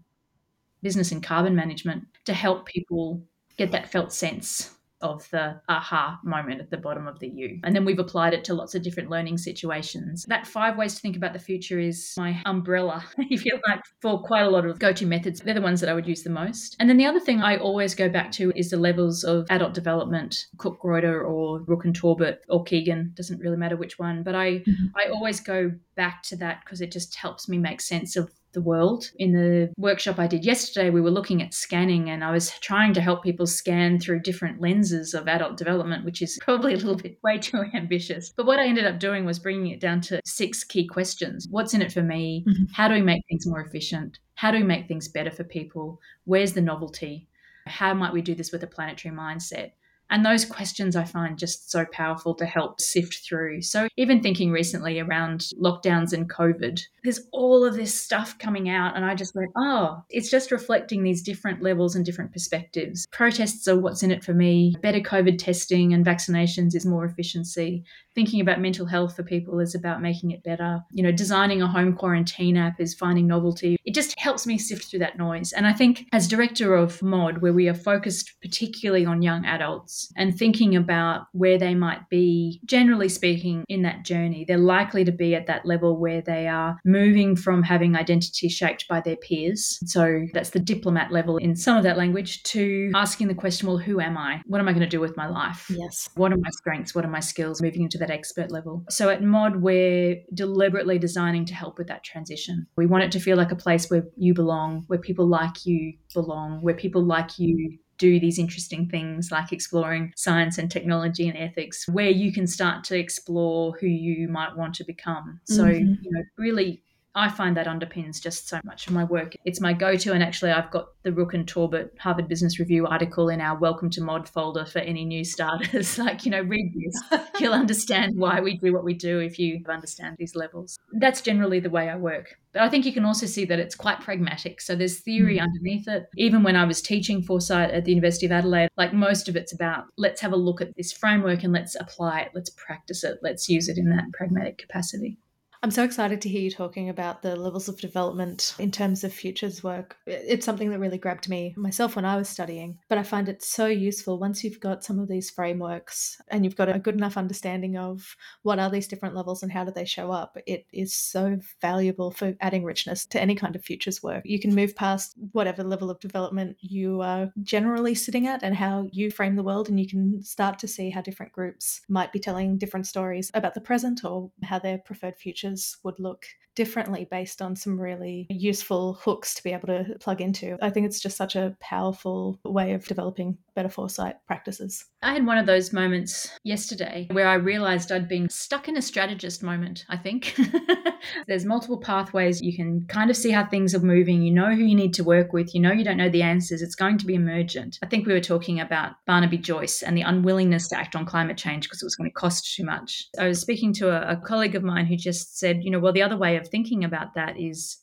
business 0.83 1.12
and 1.12 1.23
carbon 1.23 1.54
management 1.54 2.04
to 2.26 2.33
help 2.33 2.66
people 2.66 3.23
get 3.57 3.73
that 3.73 3.90
felt 3.90 4.12
sense 4.12 4.75
of 5.00 5.28
the 5.30 5.61
aha 5.69 6.19
moment 6.25 6.61
at 6.61 6.71
the 6.71 6.76
bottom 6.76 7.07
of 7.07 7.19
the 7.19 7.28
U. 7.28 7.61
And 7.64 7.75
then 7.75 7.85
we've 7.85 7.99
applied 7.99 8.35
it 8.35 8.45
to 8.45 8.54
lots 8.54 8.75
of 8.75 8.83
different 8.83 9.11
learning 9.11 9.38
situations. 9.38 10.25
That 10.28 10.47
five 10.47 10.76
ways 10.76 10.95
to 10.95 11.00
think 11.00 11.16
about 11.16 11.33
the 11.33 11.38
future 11.38 11.78
is 11.78 12.14
my 12.16 12.40
umbrella, 12.47 13.04
if 13.19 13.45
you 13.45 13.59
like, 13.69 13.80
for 14.00 14.23
quite 14.23 14.42
a 14.42 14.50
lot 14.50 14.66
of 14.66 14.78
go 14.78 14.92
to 14.92 15.07
methods. 15.07 15.40
They're 15.40 15.54
the 15.54 15.61
ones 15.61 15.80
that 15.80 15.88
I 15.88 15.95
would 15.95 16.07
use 16.07 16.23
the 16.23 16.30
most. 16.30 16.76
And 16.80 16.88
then 16.88 16.97
the 16.97 17.07
other 17.07 17.21
thing 17.21 17.40
I 17.40 17.57
always 17.57 17.95
go 17.95 18.09
back 18.09 18.33
to 18.33 18.52
is 18.57 18.71
the 18.71 18.76
levels 18.76 19.25
of 19.25 19.47
adult 19.50 19.75
development, 19.75 20.47
Cook 20.59 20.80
Greuter 20.80 21.25
or 21.25 21.61
Rooke 21.61 21.85
and 21.85 21.95
Torbert 21.95 22.40
or 22.49 22.64
Keegan, 22.64 23.12
doesn't 23.14 23.40
really 23.40 23.57
matter 23.57 23.76
which 23.76 23.99
one. 23.99 24.23
But 24.23 24.35
I, 24.35 24.59
mm-hmm. 24.59 24.87
I 24.97 25.11
always 25.11 25.40
go 25.40 25.73
back 25.97 26.23
to 26.25 26.37
that 26.37 26.61
because 26.64 26.80
it 26.80 26.92
just 26.92 27.14
helps 27.14 27.49
me 27.49 27.59
make 27.59 27.80
sense 27.80 28.16
of 28.16 28.30
the 28.52 28.61
world. 28.61 29.11
In 29.19 29.33
the 29.33 29.73
workshop 29.76 30.19
I 30.19 30.26
did 30.26 30.45
yesterday, 30.45 30.90
we 30.90 31.00
were 31.00 31.11
looking 31.11 31.42
at 31.42 31.54
scanning 31.54 32.11
and 32.11 32.25
I 32.25 32.33
was 32.33 32.50
trying 32.61 32.95
to 32.95 33.00
help 33.00 33.23
people 33.23 33.47
scan 33.47 33.99
through 33.99 34.21
different 34.21 34.61
lenses 34.61 35.14
of 35.14 35.28
adult 35.28 35.57
development, 35.57 36.04
which 36.04 36.23
is 36.23 36.38
probably 36.42 36.75
a 36.75 36.76
little 36.76 36.97
bit 36.97 37.19
way 37.23 37.38
too 37.38 37.64
ambitious. 37.75 38.33
But 38.37 38.47
what 38.47 38.59
I 38.59 38.66
ended 38.66 38.87
up 38.87 38.99
doing 38.99 39.25
was 39.25 39.38
bringing 39.38 39.73
it 39.73 39.80
down 39.80 40.00
to 40.02 40.21
six 40.25 40.64
key 40.64 40.87
questions 40.87 41.47
What's 41.50 41.75
in 41.75 41.83
it 41.83 41.92
for 41.92 42.02
me? 42.02 42.45
Mm-hmm. 42.47 42.64
How 42.73 42.88
do 42.88 42.95
we 42.95 43.02
make 43.02 43.23
things 43.28 43.47
more 43.47 43.61
efficient? 43.61 44.19
How 44.35 44.50
do 44.50 44.59
we 44.59 44.64
make 44.64 44.88
things 44.88 45.09
better 45.09 45.30
for 45.30 45.45
people? 45.45 46.00
Where's 46.25 46.52
the 46.52 46.61
novelty? 46.61 47.28
How 47.66 47.95
might 47.95 48.12
we 48.12 48.23
do 48.23 48.35
this 48.35 48.52
with 48.52 48.62
a 48.62 48.66
planetary 48.66 49.14
mindset? 49.14 49.73
And 50.11 50.25
those 50.25 50.45
questions 50.45 50.97
I 50.97 51.05
find 51.05 51.38
just 51.38 51.71
so 51.71 51.87
powerful 51.93 52.35
to 52.35 52.47
help 52.47 52.81
sift 52.81 53.21
through. 53.26 53.62
So, 53.62 53.88
even 53.97 54.23
thinking 54.23 54.50
recently 54.50 54.99
around 54.99 55.47
lockdowns 55.61 56.12
and 56.12 56.29
COVID, 56.29 56.81
there's 57.02 57.21
all 57.33 57.64
of 57.64 57.75
this 57.75 57.99
stuff 57.99 58.38
coming 58.38 58.69
out. 58.69 58.97
And 58.97 59.05
I 59.05 59.14
just 59.14 59.35
went, 59.35 59.50
oh, 59.57 60.02
it's 60.11 60.31
just 60.31 60.50
reflecting 60.50 61.02
these 61.02 61.23
different 61.23 61.62
levels 61.62 61.95
and 61.97 62.05
different 62.05 62.33
perspectives. 62.33 63.07
Protests 63.12 63.67
are 63.69 63.79
what's 63.79 64.02
in 64.02 64.11
it 64.11 64.25
for 64.25 64.35
me. 64.35 64.75
Better 64.83 65.00
COVID 65.00 65.38
testing 65.38 65.95
and 65.95 66.05
vaccinations 66.05 66.75
is 66.75 66.85
more 66.85 67.05
efficiency 67.05 67.85
thinking 68.14 68.40
about 68.40 68.61
mental 68.61 68.87
health 68.87 69.17
for 69.17 69.23
people 69.23 69.61
is 69.61 69.75
about 69.75 70.02
making 70.02 70.31
it 70.31 70.43
better. 70.43 70.81
You 70.93 71.02
know, 71.02 71.12
designing 71.12 71.62
a 71.62 71.67
home 71.67 71.95
quarantine 71.95 72.57
app 72.57 72.81
is 72.81 72.95
finding 72.95 73.26
novelty. 73.26 73.76
It 73.85 73.95
just 73.95 74.19
helps 74.19 74.47
me 74.47 74.59
sift 74.59 74.85
through 74.90 74.99
that 75.00 75.19
noise. 75.19 75.52
And 75.52 75.67
I 75.67 75.73
think 75.73 76.07
as 76.12 76.29
director 76.29 76.75
of 76.75 77.02
MOD, 77.02 77.40
where 77.40 77.52
we 77.52 77.69
are 77.69 77.75
focused 77.75 78.35
particularly 78.43 79.07
on 79.07 79.23
young 79.23 79.45
adults 79.47 80.00
and 80.16 80.37
thinking 80.37 80.76
about 80.76 81.26
where 81.33 81.59
they 81.59 81.75
might 81.75 82.09
be, 82.09 82.61
generally 82.64 83.09
speaking, 83.09 83.64
in 83.69 83.83
that 83.83 84.04
journey, 84.04 84.45
they're 84.47 84.59
likely 84.59 85.04
to 85.04 85.12
be 85.12 85.35
at 85.35 85.47
that 85.47 85.66
level 85.66 85.97
where 85.99 86.21
they 86.21 86.49
are 86.49 86.78
moving 86.85 87.37
from 87.37 87.62
having 87.62 87.97
identity 87.97 88.49
shaped 88.49 88.87
by 88.88 89.00
their 89.00 89.16
peers. 89.16 89.78
So 89.85 90.26
that's 90.33 90.50
the 90.50 90.59
diplomat 90.59 91.12
level 91.12 91.37
in 91.37 91.57
some 91.57 91.76
of 91.76 91.83
that 91.85 91.97
language 91.97 92.42
to 92.45 92.90
asking 92.95 93.28
the 93.28 93.35
question, 93.35 93.69
well, 93.69 93.78
who 93.78 94.00
am 94.00 94.16
I? 94.16 94.42
What 94.47 94.61
am 94.61 94.69
I 94.69 94.73
going 94.73 94.80
to 94.83 94.88
do 94.88 95.00
with 95.00 95.16
my 95.16 95.28
life? 95.28 95.66
Yes. 95.71 96.09
What 96.14 96.33
are 96.33 96.37
my 96.37 96.50
strengths? 96.50 96.95
What 96.95 97.04
are 97.04 97.11
my 97.11 97.21
skills? 97.21 97.62
Moving 97.62 97.83
into 97.83 97.99
that 97.99 98.11
expert 98.11 98.50
level. 98.50 98.85
So 98.88 99.09
at 99.09 99.23
Mod, 99.23 99.57
we're 99.57 100.16
deliberately 100.35 100.99
designing 100.99 101.45
to 101.47 101.54
help 101.54 101.78
with 101.78 101.88
that 101.88 102.04
transition. 102.04 102.66
We 102.76 102.87
want 102.87 103.04
it 103.04 103.12
to 103.12 103.21
feel 103.21 103.37
like 103.37 103.52
a 103.52 103.57
place 103.57 103.90
where 103.90 104.04
you 104.16 104.35
belong, 104.35 104.85
where 104.87 104.99
people 104.99 105.26
like 105.26 105.66
you 105.66 105.95
belong, 106.14 106.61
where 106.62 106.75
people 106.75 107.02
like 107.04 107.38
you 107.38 107.78
do 108.00 108.19
these 108.19 108.38
interesting 108.38 108.88
things 108.88 109.30
like 109.30 109.52
exploring 109.52 110.12
science 110.16 110.59
and 110.59 110.70
technology 110.70 111.29
and 111.29 111.37
ethics, 111.37 111.87
where 111.87 112.11
you 112.11 112.33
can 112.33 112.46
start 112.46 112.83
to 112.85 112.98
explore 112.98 113.77
who 113.79 113.87
you 113.87 114.27
might 114.27 114.57
want 114.57 114.74
to 114.77 114.85
become. 114.85 115.38
So, 115.44 115.64
mm-hmm. 115.64 115.94
you 116.03 116.11
know, 116.11 116.22
really 116.38 116.83
I 117.14 117.29
find 117.29 117.57
that 117.57 117.66
underpins 117.66 118.23
just 118.23 118.49
so 118.49 118.61
much 118.64 118.87
of 118.87 118.92
my 118.92 119.03
work. 119.03 119.35
It's 119.44 119.61
my 119.61 119.73
go 119.73 119.96
to. 119.96 120.12
And 120.12 120.23
actually, 120.23 120.53
I've 120.53 120.70
got 120.70 120.90
the 121.03 121.12
Rooke 121.12 121.35
and 121.35 121.46
Torbert 121.46 121.92
Harvard 121.99 122.29
Business 122.29 122.61
Review 122.61 122.87
article 122.87 123.29
in 123.29 123.40
our 123.40 123.59
Welcome 123.59 123.90
to 123.90 124.01
Mod 124.01 124.29
folder 124.29 124.64
for 124.64 124.79
any 124.79 125.05
new 125.05 125.25
starters. 125.25 125.99
like, 125.99 126.25
you 126.25 126.31
know, 126.31 126.42
read 126.42 126.73
this. 126.73 127.20
You'll 127.40 127.53
understand 127.53 128.16
why 128.16 128.40
we 128.40 128.59
do 128.59 128.73
what 128.73 128.85
we 128.85 128.94
do 128.94 129.18
if 129.18 129.40
you 129.40 129.61
understand 129.68 130.16
these 130.18 130.37
levels. 130.37 130.79
That's 130.92 131.20
generally 131.20 131.59
the 131.59 131.70
way 131.70 131.88
I 131.88 131.96
work. 131.96 132.37
But 132.53 132.62
I 132.62 132.68
think 132.68 132.87
you 132.87 132.92
can 132.92 133.05
also 133.05 133.27
see 133.27 133.44
that 133.44 133.59
it's 133.59 133.75
quite 133.75 134.01
pragmatic. 134.01 134.61
So 134.61 134.77
there's 134.77 135.01
theory 135.01 135.38
mm. 135.38 135.42
underneath 135.42 135.88
it. 135.88 136.07
Even 136.16 136.44
when 136.44 136.55
I 136.55 136.64
was 136.64 136.81
teaching 136.81 137.23
foresight 137.23 137.73
at 137.73 137.85
the 137.85 137.90
University 137.90 138.27
of 138.27 138.33
Adelaide, 138.33 138.68
like 138.77 138.92
most 138.92 139.29
of 139.29 139.35
it's 139.35 139.53
about 139.53 139.87
let's 139.96 140.20
have 140.20 140.33
a 140.33 140.37
look 140.37 140.61
at 140.61 140.77
this 140.77 140.92
framework 140.92 141.42
and 141.42 141.53
let's 141.53 141.75
apply 141.75 142.20
it, 142.20 142.31
let's 142.35 142.51
practice 142.51 143.03
it, 143.03 143.18
let's 143.20 143.49
use 143.49 143.68
it 143.68 143.79
in 143.79 143.90
that 143.90 144.05
pragmatic 144.12 144.59
capacity. 144.59 145.18
I'm 145.62 145.70
so 145.70 145.85
excited 145.85 146.23
to 146.23 146.29
hear 146.31 146.40
you 146.40 146.51
talking 146.51 146.88
about 146.88 147.20
the 147.20 147.37
levels 147.37 147.68
of 147.68 147.79
development 147.79 148.55
in 148.59 148.70
terms 148.70 149.05
of 149.05 149.12
futures 149.12 149.62
work. 149.62 149.99
It's 150.07 150.46
something 150.46 150.70
that 150.70 150.79
really 150.79 150.96
grabbed 150.96 151.29
me 151.29 151.53
myself 151.55 151.96
when 151.96 152.07
I 152.07 152.16
was 152.16 152.31
studying, 152.31 152.79
but 152.88 152.96
I 152.96 153.03
find 153.03 153.29
it 153.29 153.42
so 153.42 153.66
useful 153.66 154.18
once 154.18 154.42
you've 154.42 154.59
got 154.59 154.83
some 154.83 154.99
of 154.99 155.07
these 155.07 155.29
frameworks 155.29 156.18
and 156.29 156.46
you've 156.46 156.57
got 156.57 156.75
a 156.75 156.79
good 156.79 156.94
enough 156.94 157.18
understanding 157.18 157.77
of 157.77 158.16
what 158.40 158.59
are 158.59 158.70
these 158.70 158.88
different 158.88 159.14
levels 159.14 159.42
and 159.42 159.53
how 159.53 159.64
do 159.64 159.70
they 159.70 159.85
show 159.85 160.11
up. 160.11 160.38
It 160.46 160.64
is 160.73 160.94
so 160.94 161.38
valuable 161.61 162.11
for 162.11 162.35
adding 162.40 162.64
richness 162.64 163.05
to 163.07 163.20
any 163.20 163.35
kind 163.35 163.55
of 163.55 163.62
futures 163.62 164.03
work. 164.03 164.23
You 164.25 164.40
can 164.40 164.55
move 164.55 164.75
past 164.75 165.14
whatever 165.33 165.62
level 165.62 165.90
of 165.90 166.01
development 166.01 166.57
you 166.61 167.03
are 167.03 167.31
generally 167.42 167.94
sitting 167.94 168.27
at 168.27 168.42
and 168.42 168.57
how 168.57 168.88
you 168.92 169.11
frame 169.11 169.37
the 169.37 169.42
world, 169.42 169.68
and 169.68 169.79
you 169.79 169.87
can 169.87 170.23
start 170.23 170.59
to 170.61 170.68
see 170.68 170.88
how 170.88 171.03
different 171.03 171.33
groups 171.33 171.83
might 171.87 172.14
be 172.14 172.18
telling 172.18 172.57
different 172.57 172.87
stories 172.87 173.31
about 173.35 173.53
the 173.53 173.61
present 173.61 174.07
or 174.07 174.31
how 174.42 174.59
their 174.59 174.79
preferred 174.79 175.16
futures 175.18 175.49
would 175.84 175.98
look 175.98 176.26
differently 176.54 177.06
based 177.10 177.40
on 177.40 177.56
some 177.56 177.80
really 177.80 178.26
useful 178.28 178.94
hooks 178.94 179.34
to 179.34 179.42
be 179.42 179.52
able 179.52 179.68
to 179.68 179.96
plug 180.00 180.20
into. 180.20 180.58
I 180.60 180.70
think 180.70 180.86
it's 180.86 181.00
just 181.00 181.16
such 181.16 181.36
a 181.36 181.56
powerful 181.60 182.38
way 182.44 182.72
of 182.72 182.86
developing 182.86 183.38
better 183.61 183.68
foresight 183.68 184.16
practices. 184.27 184.87
I 185.03 185.12
had 185.12 185.27
one 185.27 185.37
of 185.37 185.44
those 185.44 185.70
moments 185.70 186.31
yesterday 186.44 187.07
where 187.11 187.29
I 187.29 187.35
realized 187.35 187.92
I'd 187.92 188.09
been 188.09 188.31
stuck 188.31 188.68
in 188.68 188.77
a 188.79 188.81
strategist 188.81 189.42
moment, 189.42 189.85
I 189.90 189.99
think. 189.99 190.35
There's 191.27 191.44
multiple 191.44 191.79
pathways. 191.79 192.40
You 192.40 192.57
can 192.57 192.87
kind 192.88 193.11
of 193.11 193.18
see 193.18 193.31
how 193.31 193.44
things 193.44 193.75
are 193.75 193.81
moving. 193.81 194.23
You 194.23 194.33
know 194.33 194.55
who 194.55 194.64
you 194.64 194.75
need 194.75 194.94
to 194.94 195.05
work 195.05 195.35
with. 195.35 195.55
You 195.55 195.61
know 195.61 195.73
you 195.73 195.85
don't 195.85 195.99
know 195.99 196.09
the 196.09 196.23
answers. 196.23 196.62
It's 196.62 196.75
going 196.75 196.96
to 196.99 197.07
be 197.07 197.14
emergent. 197.14 197.79
I 197.83 197.87
think 197.87 198.07
we 198.07 198.14
were 198.14 198.20
talking 198.20 198.61
about 198.61 198.92
Barnaby 199.07 199.37
Joyce 199.37 199.83
and 199.83 199.94
the 199.94 200.03
unwillingness 200.03 200.68
to 200.68 200.79
act 200.79 200.96
on 200.96 201.05
climate 201.05 201.37
change 201.37 201.64
because 201.64 201.83
it 201.83 201.87
was 201.87 201.96
going 201.96 202.09
to 202.09 202.14
cost 202.14 202.55
too 202.55 202.64
much. 202.64 203.09
I 203.18 203.29
was 203.29 203.42
speaking 203.42 203.75
to 203.75 203.90
a, 203.90 204.12
a 204.12 204.16
colleague 204.16 204.55
of 204.55 204.62
mine 204.62 204.87
who 204.87 204.96
just 204.96 205.38
said, 205.38 205.62
you 205.62 205.70
know, 205.70 205.81
well, 205.81 205.92
the 205.92 206.03
other 206.03 206.16
way 206.16 206.37
of 206.37 206.49
thinking 206.49 206.83
about 206.83 207.14
that 207.14 207.38
is 207.38 207.77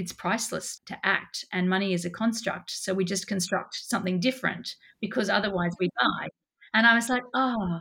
it's 0.00 0.12
priceless 0.12 0.80
to 0.86 0.96
act 1.04 1.44
and 1.52 1.68
money 1.68 1.92
is 1.92 2.04
a 2.04 2.10
construct. 2.10 2.70
So 2.70 2.94
we 2.94 3.04
just 3.04 3.26
construct 3.26 3.74
something 3.74 4.18
different 4.18 4.74
because 5.00 5.28
otherwise 5.28 5.72
we 5.78 5.90
die. 6.00 6.28
And 6.72 6.86
I 6.86 6.94
was 6.94 7.08
like, 7.08 7.22
oh, 7.34 7.80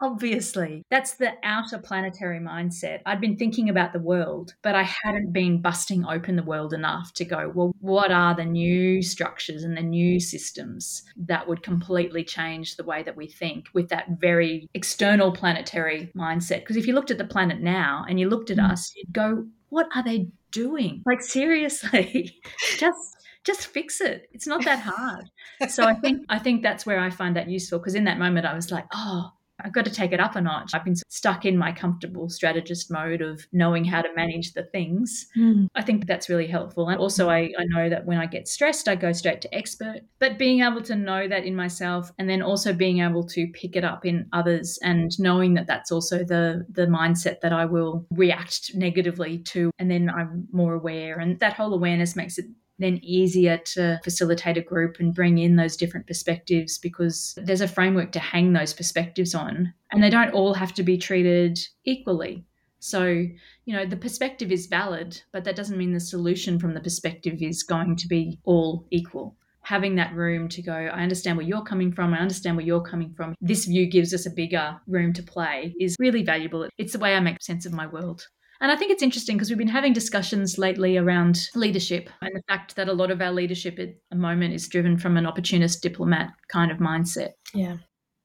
obviously, 0.00 0.84
that's 0.90 1.16
the 1.16 1.32
outer 1.42 1.78
planetary 1.78 2.38
mindset. 2.38 3.00
I'd 3.04 3.20
been 3.20 3.36
thinking 3.36 3.68
about 3.68 3.92
the 3.92 3.98
world, 3.98 4.54
but 4.62 4.74
I 4.74 4.84
hadn't 4.84 5.32
been 5.32 5.60
busting 5.60 6.06
open 6.06 6.36
the 6.36 6.42
world 6.42 6.72
enough 6.72 7.12
to 7.14 7.24
go, 7.24 7.52
well, 7.54 7.72
what 7.80 8.12
are 8.12 8.34
the 8.34 8.44
new 8.44 9.02
structures 9.02 9.64
and 9.64 9.76
the 9.76 9.82
new 9.82 10.20
systems 10.20 11.02
that 11.16 11.48
would 11.48 11.62
completely 11.62 12.24
change 12.24 12.76
the 12.76 12.84
way 12.84 13.02
that 13.02 13.16
we 13.16 13.26
think 13.26 13.66
with 13.74 13.88
that 13.88 14.06
very 14.20 14.68
external 14.72 15.32
planetary 15.32 16.10
mindset? 16.16 16.60
Because 16.60 16.76
if 16.76 16.86
you 16.86 16.94
looked 16.94 17.10
at 17.10 17.18
the 17.18 17.24
planet 17.24 17.60
now 17.60 18.04
and 18.08 18.18
you 18.18 18.28
looked 18.28 18.50
at 18.50 18.58
mm. 18.58 18.70
us, 18.70 18.92
you'd 18.96 19.12
go, 19.12 19.44
what 19.68 19.88
are 19.94 20.02
they 20.02 20.28
doing? 20.50 21.02
Like 21.06 21.22
seriously, 21.22 22.40
just 22.78 23.16
just 23.44 23.66
fix 23.68 24.00
it. 24.00 24.28
It's 24.32 24.46
not 24.46 24.64
that 24.64 24.80
hard. 24.80 25.30
so 25.68 25.84
I 25.84 25.94
think 25.94 26.22
I 26.28 26.38
think 26.38 26.62
that's 26.62 26.84
where 26.84 27.00
I 27.00 27.10
find 27.10 27.36
that 27.36 27.48
useful 27.48 27.78
because 27.78 27.94
in 27.94 28.04
that 28.04 28.18
moment 28.18 28.46
I 28.46 28.54
was 28.54 28.70
like, 28.70 28.86
oh, 28.92 29.30
I've 29.64 29.72
got 29.72 29.84
to 29.84 29.90
take 29.90 30.12
it 30.12 30.20
up 30.20 30.36
a 30.36 30.40
notch. 30.40 30.72
I've 30.74 30.84
been 30.84 30.96
stuck 31.08 31.44
in 31.44 31.56
my 31.56 31.72
comfortable 31.72 32.28
strategist 32.28 32.90
mode 32.90 33.20
of 33.20 33.46
knowing 33.52 33.84
how 33.84 34.02
to 34.02 34.14
manage 34.14 34.52
the 34.52 34.64
things. 34.64 35.26
Mm. 35.36 35.68
I 35.74 35.82
think 35.82 36.06
that's 36.06 36.28
really 36.28 36.46
helpful. 36.46 36.88
And 36.88 36.98
also, 36.98 37.28
I, 37.28 37.50
I 37.58 37.64
know 37.68 37.88
that 37.88 38.06
when 38.06 38.18
I 38.18 38.26
get 38.26 38.48
stressed, 38.48 38.88
I 38.88 38.94
go 38.94 39.12
straight 39.12 39.40
to 39.42 39.54
expert. 39.54 40.00
But 40.18 40.38
being 40.38 40.62
able 40.62 40.82
to 40.82 40.94
know 40.94 41.28
that 41.28 41.44
in 41.44 41.56
myself 41.56 42.12
and 42.18 42.28
then 42.28 42.42
also 42.42 42.72
being 42.72 43.00
able 43.00 43.24
to 43.28 43.46
pick 43.48 43.76
it 43.76 43.84
up 43.84 44.06
in 44.06 44.26
others 44.32 44.78
and 44.82 45.10
knowing 45.18 45.54
that 45.54 45.66
that's 45.66 45.90
also 45.90 46.18
the, 46.18 46.66
the 46.70 46.86
mindset 46.86 47.40
that 47.40 47.52
I 47.52 47.64
will 47.64 48.06
react 48.10 48.74
negatively 48.74 49.38
to. 49.38 49.70
And 49.78 49.90
then 49.90 50.10
I'm 50.10 50.46
more 50.52 50.74
aware. 50.74 51.18
And 51.18 51.38
that 51.40 51.54
whole 51.54 51.74
awareness 51.74 52.16
makes 52.16 52.38
it 52.38 52.46
then 52.78 53.00
easier 53.02 53.58
to 53.58 54.00
facilitate 54.04 54.56
a 54.56 54.62
group 54.62 54.98
and 55.00 55.14
bring 55.14 55.38
in 55.38 55.56
those 55.56 55.76
different 55.76 56.06
perspectives 56.06 56.78
because 56.78 57.36
there's 57.36 57.60
a 57.60 57.68
framework 57.68 58.12
to 58.12 58.20
hang 58.20 58.52
those 58.52 58.72
perspectives 58.72 59.34
on 59.34 59.72
and 59.90 60.02
they 60.02 60.10
don't 60.10 60.32
all 60.32 60.54
have 60.54 60.72
to 60.74 60.82
be 60.82 60.96
treated 60.96 61.58
equally. 61.84 62.44
So, 62.80 63.06
you 63.06 63.74
know, 63.74 63.84
the 63.84 63.96
perspective 63.96 64.52
is 64.52 64.66
valid, 64.66 65.20
but 65.32 65.42
that 65.42 65.56
doesn't 65.56 65.76
mean 65.76 65.92
the 65.92 65.98
solution 66.00 66.60
from 66.60 66.74
the 66.74 66.80
perspective 66.80 67.42
is 67.42 67.64
going 67.64 67.96
to 67.96 68.06
be 68.06 68.38
all 68.44 68.86
equal. 68.90 69.36
having 69.68 69.96
that 69.96 70.14
room 70.14 70.48
to 70.48 70.62
go, 70.62 70.72
I 70.72 71.02
understand 71.02 71.36
where 71.36 71.46
you're 71.46 71.62
coming 71.62 71.92
from, 71.92 72.14
I 72.14 72.20
understand 72.20 72.56
where 72.56 72.64
you're 72.64 72.80
coming 72.80 73.12
from. 73.14 73.34
This 73.42 73.66
view 73.66 73.86
gives 73.86 74.14
us 74.14 74.24
a 74.24 74.30
bigger 74.30 74.80
room 74.86 75.12
to 75.12 75.22
play 75.22 75.74
is 75.78 75.94
really 75.98 76.22
valuable. 76.22 76.66
It's 76.78 76.94
the 76.94 76.98
way 76.98 77.14
I 77.14 77.20
make 77.20 77.42
sense 77.42 77.66
of 77.66 77.74
my 77.74 77.86
world. 77.86 78.26
And 78.60 78.72
I 78.72 78.76
think 78.76 78.90
it's 78.90 79.02
interesting 79.02 79.36
because 79.36 79.50
we've 79.50 79.58
been 79.58 79.68
having 79.68 79.92
discussions 79.92 80.58
lately 80.58 80.96
around 80.96 81.48
leadership 81.54 82.10
and 82.20 82.34
the 82.34 82.42
fact 82.48 82.74
that 82.76 82.88
a 82.88 82.92
lot 82.92 83.10
of 83.10 83.20
our 83.20 83.30
leadership 83.30 83.78
at 83.78 83.94
the 84.10 84.16
moment 84.16 84.54
is 84.54 84.66
driven 84.66 84.98
from 84.98 85.16
an 85.16 85.26
opportunist 85.26 85.82
diplomat 85.82 86.32
kind 86.48 86.72
of 86.72 86.78
mindset. 86.78 87.32
Yeah. 87.54 87.76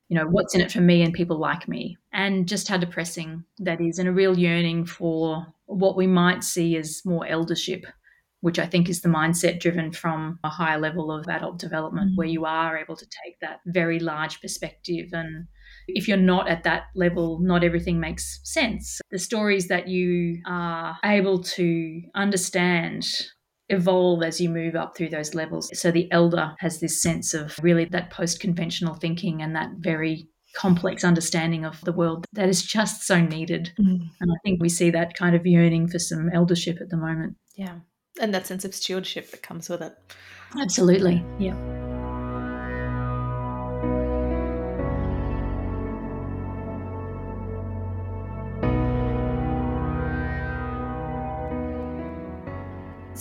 You 0.10 0.18
know, 0.18 0.26
what's 0.26 0.56
in 0.56 0.62
it 0.62 0.72
for 0.72 0.82
me 0.82 1.02
and 1.02 1.14
people 1.14 1.40
like 1.40 1.68
me, 1.68 1.98
and 2.12 2.48
just 2.48 2.68
how 2.68 2.78
depressing 2.78 3.44
that 3.60 3.82
is, 3.82 3.98
and 3.98 4.08
a 4.08 4.12
real 4.12 4.38
yearning 4.38 4.86
for 4.86 5.48
what 5.66 5.96
we 5.96 6.06
might 6.06 6.44
see 6.44 6.78
as 6.78 7.02
more 7.06 7.26
eldership 7.26 7.86
which 8.44 8.60
I 8.60 8.66
think 8.66 8.90
is 8.90 9.00
the 9.00 9.08
mindset 9.08 9.62
driven 9.62 9.94
from 9.94 10.38
a 10.44 10.50
higher 10.50 10.78
level 10.78 11.14
of 11.14 11.30
adult 11.30 11.60
development 11.60 12.10
mm-hmm. 12.10 12.16
where 12.18 12.28
you 12.28 12.44
are 12.44 12.78
able 12.78 12.98
to 12.98 13.08
take 13.24 13.40
that 13.40 13.62
very 13.66 14.00
large 14.00 14.42
perspective. 14.42 15.12
And 15.14 15.48
if 15.88 16.08
you're 16.08 16.18
not 16.18 16.48
at 16.48 16.64
that 16.64 16.84
level, 16.96 17.40
not 17.40 17.64
everything 17.64 18.00
makes 18.00 18.40
sense. 18.44 19.00
The 19.12 19.20
stories 19.20 19.68
that 19.68 19.88
you 19.88 20.42
are 20.46 20.98
able 21.04 21.44
to 21.44 22.02
understand 22.16 23.06
evolve 23.70 24.24
as 24.24 24.42
you 24.42 24.50
move 24.50 24.76
up 24.76 24.96
through 24.96 25.10
those 25.10 25.34
levels. 25.34 25.70
So 25.74 25.90
the 25.90 26.12
elder 26.12 26.54
has 26.60 26.80
this 26.80 27.02
sense 27.02 27.34
of 27.34 27.58
really 27.62 27.86
that 27.86 28.12
post 28.12 28.40
conventional 28.40 28.96
thinking 28.96 29.42
and 29.42 29.56
that 29.56 29.70
very 29.80 30.28
complex 30.56 31.04
understanding 31.04 31.66
of 31.66 31.82
the 31.82 31.94
world 31.94 32.28
that 32.34 32.48
is 32.48 32.62
just 32.62 33.08
so 33.08 33.20
needed. 33.20 33.72
Mm. 33.80 34.08
And 34.20 34.32
I 34.32 34.36
think 34.44 34.62
we 34.62 34.70
see 34.70 34.92
that 34.92 35.16
kind 35.16 35.36
of 35.36 35.48
yearning 35.48 35.88
for 35.88 35.98
some 35.98 36.30
eldership 36.32 36.80
at 36.80 36.90
the 36.90 36.98
moment. 36.98 37.38
Yeah 37.56 37.80
and 38.20 38.34
that 38.34 38.48
sense 38.48 38.66
of 38.66 38.76
stewardship 38.76 39.32
that 39.32 39.42
comes 39.42 39.70
with 39.70 39.82
it. 39.82 39.96
Absolutely. 40.60 41.24
Yeah. 41.40 41.83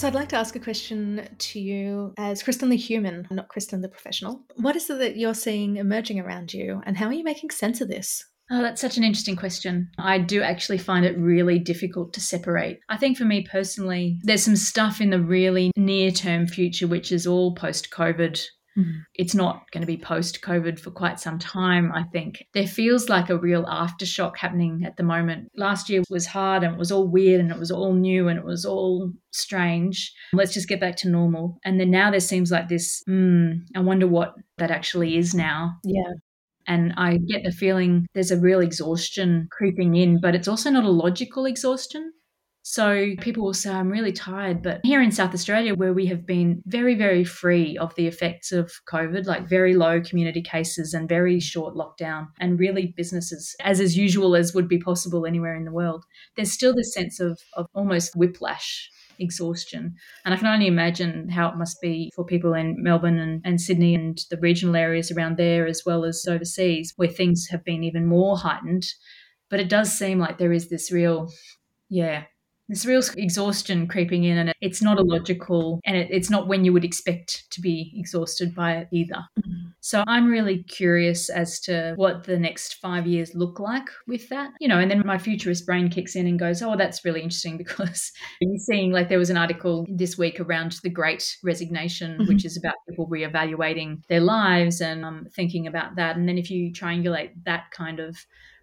So 0.03 0.09
I'd 0.09 0.15
like 0.17 0.31
to 0.31 0.37
ask 0.37 0.57
a 0.57 0.59
question 0.59 1.29
to 1.39 1.61
you 1.61 2.13
as 2.19 2.43
Kristen 2.43 2.71
the 2.71 2.77
human, 2.77 3.25
not 3.31 3.47
Kristen 3.47 3.83
the 3.83 3.89
professional. 3.89 4.43
What 4.57 4.75
is 4.75 4.91
it 4.91 4.99
that 4.99 5.17
you're 5.17 5.33
seeing 5.33 5.77
emerging 5.77 6.19
around 6.19 6.53
you, 6.53 6.83
and 6.85 6.97
how 6.97 7.07
are 7.07 7.13
you 7.13 7.23
making 7.23 7.51
sense 7.51 7.81
of 7.81 7.87
this? 7.87 8.25
Oh, 8.51 8.63
that's 8.63 8.81
such 8.81 8.97
an 8.97 9.05
interesting 9.05 9.37
question. 9.37 9.93
I 9.99 10.19
do 10.19 10.43
actually 10.43 10.79
find 10.79 11.07
it 11.07 11.17
really 11.17 11.61
difficult 11.61 12.13
to 12.15 12.21
separate. 12.21 12.81
I 12.89 12.97
think 12.97 13.17
for 13.17 13.25
me 13.25 13.47
personally, 13.49 14.19
there's 14.25 14.43
some 14.43 14.57
stuff 14.57 15.01
in 15.01 15.11
the 15.11 15.21
really 15.21 15.71
near 15.77 16.11
term 16.11 16.49
future 16.49 16.89
which 16.89 17.13
is 17.13 17.25
all 17.25 17.55
post 17.55 17.91
COVID. 17.93 18.45
Mm. 18.79 19.03
It's 19.15 19.35
not 19.35 19.71
going 19.71 19.83
to 19.83 19.87
be 19.87 19.97
post 19.97 20.41
COVID 20.43 20.79
for 20.79 20.91
quite 20.91 21.21
some 21.21 21.39
time, 21.39 21.93
I 21.93 22.05
think. 22.05 22.45
There 22.55 22.67
feels 22.67 23.09
like 23.09 23.31
a 23.31 23.39
real 23.39 23.65
aftershock 23.65 24.37
happening 24.37 24.85
at 24.85 24.97
the 24.97 25.03
moment. 25.03 25.51
Last 25.57 25.89
year 25.89 26.03
was 26.09 26.27
hard 26.27 26.63
and 26.63 26.75
it 26.75 26.79
was 26.79 26.93
all 26.93 27.07
weird 27.07 27.41
and 27.41 27.51
it 27.51 27.59
was 27.59 27.71
all 27.71 27.93
new 27.93 28.29
and 28.29 28.39
it 28.39 28.45
was 28.45 28.65
all 28.65 29.13
strange. 29.33 30.13
Let's 30.33 30.55
just 30.55 30.69
get 30.69 30.81
back 30.81 30.97
to 30.97 31.09
normal. 31.09 31.59
And 31.65 31.79
then 31.79 31.91
now 31.91 32.11
there 32.11 32.21
seems 32.21 32.51
like 32.51 32.69
this, 32.69 33.03
mm, 33.09 33.61
I 33.77 33.81
wonder 33.81 34.07
what 34.07 34.35
that 34.59 34.71
actually 34.71 35.17
is 35.17 35.35
now. 35.35 35.73
Yeah. 35.85 36.13
And 36.69 36.95
I 36.97 37.19
get 37.19 37.43
the 37.43 37.51
feeling 37.51 38.07
there's 38.15 38.31
a 38.31 38.39
real 38.39 38.61
exhaustion 38.61 39.49
creeping 39.51 39.97
in, 39.97 40.21
but 40.21 40.35
it's 40.35 40.49
also 40.49 40.71
not 40.71 40.85
a 40.85 40.91
logical 40.91 41.45
exhaustion. 41.45 42.13
So 42.65 43.15
people 43.21 43.45
will 43.45 43.55
say, 43.55 43.71
I'm 43.71 43.91
really 43.91 44.13
tired. 44.13 44.63
But 44.63 44.81
here 44.85 45.03
in 45.03 45.11
South 45.11 45.35
Australia, 45.35 45.75
where 45.75 45.93
we 45.93 46.07
have 46.07 46.25
been 46.25 46.63
very, 46.67 46.95
very 46.95 47.25
free 47.25 47.77
of 47.77 47.95
the 47.97 48.07
effects 48.07 48.53
of 48.53 48.73
COVID, 48.89 49.27
like 49.27 49.49
very 49.49 49.75
low 49.75 50.01
community 50.01 50.43
cases 50.43 50.95
and 50.95 51.09
very 51.09 51.41
short 51.41 51.75
lockdown, 51.75 52.29
and 52.39 52.61
really 52.61 52.95
businesses 52.97 53.55
as 53.61 53.81
as 53.81 53.97
usual 53.97 54.37
as 54.37 54.55
would 54.55 54.69
be 54.69 54.79
possible 54.79 55.27
anywhere 55.27 55.57
in 55.57 55.65
the 55.65 55.73
world, 55.73 56.05
there's 56.37 56.53
still 56.53 56.75
this 56.75 56.95
sense 56.95 57.19
of, 57.19 57.41
of 57.57 57.67
almost 57.75 58.15
whiplash 58.15 58.89
exhaustion. 59.19 59.95
And 60.25 60.33
I 60.33 60.37
can 60.37 60.47
only 60.47 60.67
imagine 60.67 61.29
how 61.29 61.49
it 61.49 61.57
must 61.57 61.81
be 61.81 62.11
for 62.15 62.25
people 62.25 62.55
in 62.55 62.83
Melbourne 62.83 63.19
and, 63.19 63.41
and 63.45 63.61
Sydney 63.61 63.95
and 63.95 64.19
the 64.31 64.39
regional 64.39 64.77
areas 64.77 65.11
around 65.11 65.37
there, 65.37 65.67
as 65.67 65.83
well 65.85 66.05
as 66.05 66.25
overseas, 66.29 66.93
where 66.97 67.09
things 67.09 67.49
have 67.51 67.65
been 67.65 67.83
even 67.83 68.07
more 68.07 68.37
heightened. 68.39 68.87
But 69.51 69.61
it 69.61 69.69
does 69.69 69.93
seem 69.93 70.19
like 70.19 70.39
there 70.39 70.53
is 70.53 70.69
this 70.69 70.91
real, 70.91 71.31
yeah, 71.89 72.25
this 72.73 72.87
real 72.87 73.03
exhaustion 73.17 73.87
creeping 73.87 74.25
in, 74.25 74.39
and 74.39 74.55
it's 74.63 74.81
not 74.81 74.99
a 74.99 75.03
logical, 75.03 75.79
and 75.85 75.97
it, 75.97 76.09
it's 76.11 76.31
not 76.31 76.49
when 76.49 76.65
you 76.65 76.73
would 76.73 76.85
expect 76.85 77.51
to 77.51 77.61
be 77.61 77.93
exhausted 77.95 78.55
by 78.55 78.77
it 78.77 78.89
either. 78.91 79.23
Mm-hmm. 79.39 79.69
So 79.81 80.03
I'm 80.07 80.31
really 80.31 80.63
curious 80.63 81.29
as 81.29 81.61
to 81.61 81.93
what 81.97 82.25
the 82.25 82.39
next 82.39 82.75
five 82.77 83.07
years 83.07 83.35
look 83.35 83.61
like 83.61 83.89
with 84.07 84.29
that, 84.31 84.53
you 84.59 84.69
know. 84.69 84.79
And 84.79 84.91
then 84.91 85.03
my 85.05 85.19
futurist 85.19 85.67
brain 85.67 85.91
kicks 85.91 86.17
in 86.17 86.27
and 86.27 86.39
goes, 86.39 86.63
"Oh, 86.63 86.77
that's 86.77 87.05
really 87.05 87.21
interesting 87.21 87.57
because 87.63 88.11
you're 88.41 88.57
seeing 88.59 88.91
like 88.91 89.09
there 89.09 89.19
was 89.19 89.31
an 89.31 89.37
article 89.37 89.87
this 89.91 90.17
week 90.17 90.41
around 90.41 90.77
the 90.83 90.91
Great 90.91 91.37
Resignation, 91.45 92.13
mm-hmm. 92.13 92.29
which 92.29 92.47
is 92.47 92.57
about 92.57 92.75
people 92.89 93.07
reevaluating 93.09 94.03
their 94.09 94.21
lives 94.21 94.81
and 94.81 95.05
um, 95.05 95.27
thinking 95.35 95.67
about 95.67 95.97
that. 95.97 96.17
And 96.17 96.27
then 96.27 96.39
if 96.39 96.51
you 96.51 96.73
triangulate 96.73 97.33
that 97.45 97.71
kind 97.71 98.01
of 98.01 98.17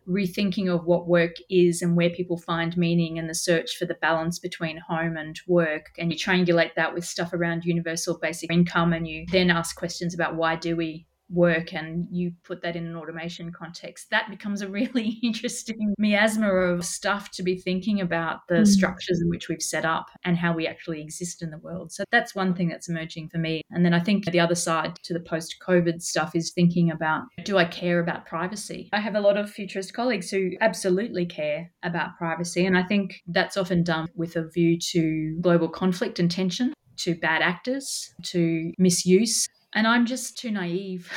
rethinking 0.10 0.74
of 0.74 0.86
what 0.86 1.08
work 1.08 1.36
is 1.50 1.82
and 1.82 1.96
where 1.96 2.10
people 2.10 2.38
find 2.38 2.76
meaning 2.76 3.20
and 3.20 3.30
the 3.30 3.36
search 3.36 3.78
for 3.78 3.86
the 3.86 3.94
balance 3.96 4.40
between 4.40 4.78
home 4.78 5.16
and 5.18 5.40
work. 5.48 5.92
And 5.98 6.12
you 6.12 6.18
triangulate 6.18 6.74
that 6.76 6.94
with 6.94 7.06
stuff 7.06 7.34
around 7.34 7.64
universal 7.64 8.18
basic 8.18 8.52
income, 8.52 8.94
and 8.94 9.08
you 9.08 9.26
then 9.32 9.50
ask 9.50 9.76
questions 9.76 10.14
about 10.14 10.36
why 10.36 10.56
do 10.56 10.76
we 10.76 11.06
work 11.30 11.74
and 11.74 12.08
you 12.12 12.32
put 12.44 12.62
that 12.62 12.76
in 12.76 12.86
an 12.86 12.96
automation 12.96 13.52
context, 13.52 14.10
that 14.12 14.30
becomes 14.30 14.62
a 14.62 14.68
really 14.68 15.20
interesting 15.24 15.94
miasma 15.98 16.50
of 16.50 16.86
stuff 16.86 17.32
to 17.32 17.44
be 17.44 17.58
thinking 17.58 18.02
about 18.02 18.40
the 18.48 18.56
mm. 18.56 18.68
structures 18.68 19.22
in 19.22 19.30
which 19.30 19.50
we've 19.50 19.62
set 19.62 19.86
up 19.86 20.08
and 20.24 20.38
how 20.38 20.54
we 20.54 20.68
actually 20.68 21.02
exist 21.02 21.42
in 21.42 21.52
the 21.52 21.58
world. 21.60 21.92
So 21.92 22.04
that's 22.12 22.36
one 22.36 22.54
thing 22.54 22.70
that's 22.70 22.90
emerging 22.90 23.30
for 23.30 23.38
me. 23.38 23.62
And 23.72 23.86
then 23.86 23.94
I 23.94 24.00
think 24.00 24.26
the 24.26 24.40
other 24.40 24.56
side 24.56 24.96
to 25.04 25.14
the 25.14 25.20
post 25.20 25.56
COVID 25.66 26.02
stuff 26.02 26.36
is 26.36 26.52
thinking 26.52 26.92
about 26.92 27.24
do 27.44 27.58
I 27.58 27.66
care 27.66 28.00
about 28.00 28.26
privacy? 28.26 28.90
I 28.94 29.00
have 29.00 29.16
a 29.16 29.22
lot 29.22 29.38
of 29.38 29.50
futurist 29.50 29.94
colleagues 29.94 30.30
who 30.30 30.52
absolutely 30.62 31.26
care 31.26 31.72
about 31.84 32.18
privacy. 32.18 32.66
And 32.66 32.78
I 32.78 32.84
think 32.84 33.22
that's 33.28 33.58
often 33.58 33.84
done 33.84 34.08
with 34.16 34.36
a 34.36 34.48
view 34.48 34.78
to 34.92 35.38
global 35.42 35.70
conflict 35.70 36.20
and 36.20 36.30
tension 36.30 36.74
to 36.98 37.16
bad 37.16 37.42
actors, 37.42 38.14
to 38.24 38.72
misuse 38.78 39.48
and 39.74 39.88
I'm 39.88 40.06
just 40.06 40.38
too 40.38 40.52
naive 40.52 41.12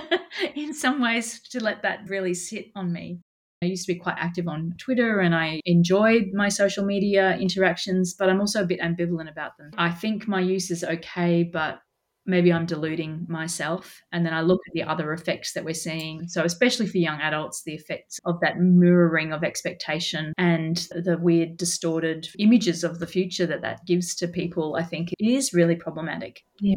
in 0.54 0.74
some 0.74 1.00
ways 1.00 1.40
to 1.50 1.62
let 1.62 1.82
that 1.82 2.08
really 2.08 2.34
sit 2.34 2.66
on 2.74 2.92
me. 2.92 3.20
I 3.62 3.66
used 3.66 3.86
to 3.86 3.94
be 3.94 3.98
quite 3.98 4.16
active 4.18 4.48
on 4.48 4.74
Twitter 4.78 5.20
and 5.20 5.34
I 5.34 5.60
enjoyed 5.64 6.30
my 6.34 6.48
social 6.48 6.84
media 6.84 7.36
interactions, 7.36 8.14
but 8.18 8.28
I'm 8.28 8.40
also 8.40 8.62
a 8.62 8.66
bit 8.66 8.80
ambivalent 8.80 9.30
about 9.30 9.56
them. 9.56 9.70
I 9.78 9.90
think 9.90 10.26
my 10.26 10.40
use 10.40 10.70
is 10.72 10.82
okay, 10.82 11.44
but 11.44 11.78
maybe 12.26 12.52
I'm 12.52 12.66
deluding 12.66 13.26
myself. 13.28 14.00
And 14.12 14.24
then 14.26 14.34
I 14.34 14.40
look 14.40 14.60
at 14.66 14.74
the 14.74 14.82
other 14.82 15.12
effects 15.12 15.52
that 15.52 15.64
we're 15.64 15.74
seeing. 15.74 16.26
So, 16.28 16.42
especially 16.42 16.86
for 16.86 16.98
young 16.98 17.20
adults, 17.20 17.62
the 17.64 17.74
effects 17.74 18.18
of 18.24 18.40
that 18.40 18.58
mirroring 18.58 19.32
of 19.32 19.44
expectation 19.44 20.32
and 20.38 20.76
the 20.90 21.18
weird, 21.20 21.56
distorted 21.56 22.28
images 22.38 22.84
of 22.84 22.98
the 22.98 23.06
future 23.06 23.46
that 23.46 23.62
that 23.62 23.86
gives 23.86 24.14
to 24.16 24.28
people, 24.28 24.76
I 24.76 24.82
think 24.82 25.10
is 25.18 25.52
really 25.52 25.76
problematic. 25.76 26.42
Yeah. 26.60 26.76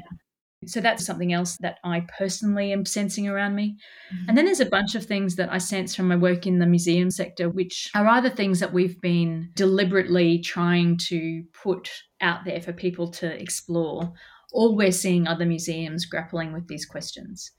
So 0.67 0.81
that's 0.81 1.05
something 1.05 1.33
else 1.33 1.57
that 1.61 1.77
I 1.83 2.05
personally 2.17 2.71
am 2.71 2.85
sensing 2.85 3.27
around 3.27 3.55
me. 3.55 3.77
Mm-hmm. 4.13 4.29
And 4.29 4.37
then 4.37 4.45
there's 4.45 4.59
a 4.59 4.65
bunch 4.65 4.95
of 4.95 5.05
things 5.05 5.35
that 5.35 5.51
I 5.51 5.57
sense 5.57 5.95
from 5.95 6.07
my 6.07 6.15
work 6.15 6.45
in 6.47 6.59
the 6.59 6.65
museum 6.65 7.11
sector, 7.11 7.49
which 7.49 7.89
are 7.95 8.07
either 8.07 8.29
things 8.29 8.59
that 8.59 8.73
we've 8.73 8.99
been 9.01 9.51
deliberately 9.55 10.39
trying 10.39 10.97
to 11.09 11.43
put 11.63 11.89
out 12.21 12.45
there 12.45 12.61
for 12.61 12.73
people 12.73 13.11
to 13.11 13.41
explore, 13.41 14.13
or 14.51 14.75
we're 14.75 14.91
seeing 14.91 15.27
other 15.27 15.45
museums 15.45 16.05
grappling 16.05 16.53
with 16.53 16.67
these 16.67 16.85
questions. 16.85 17.51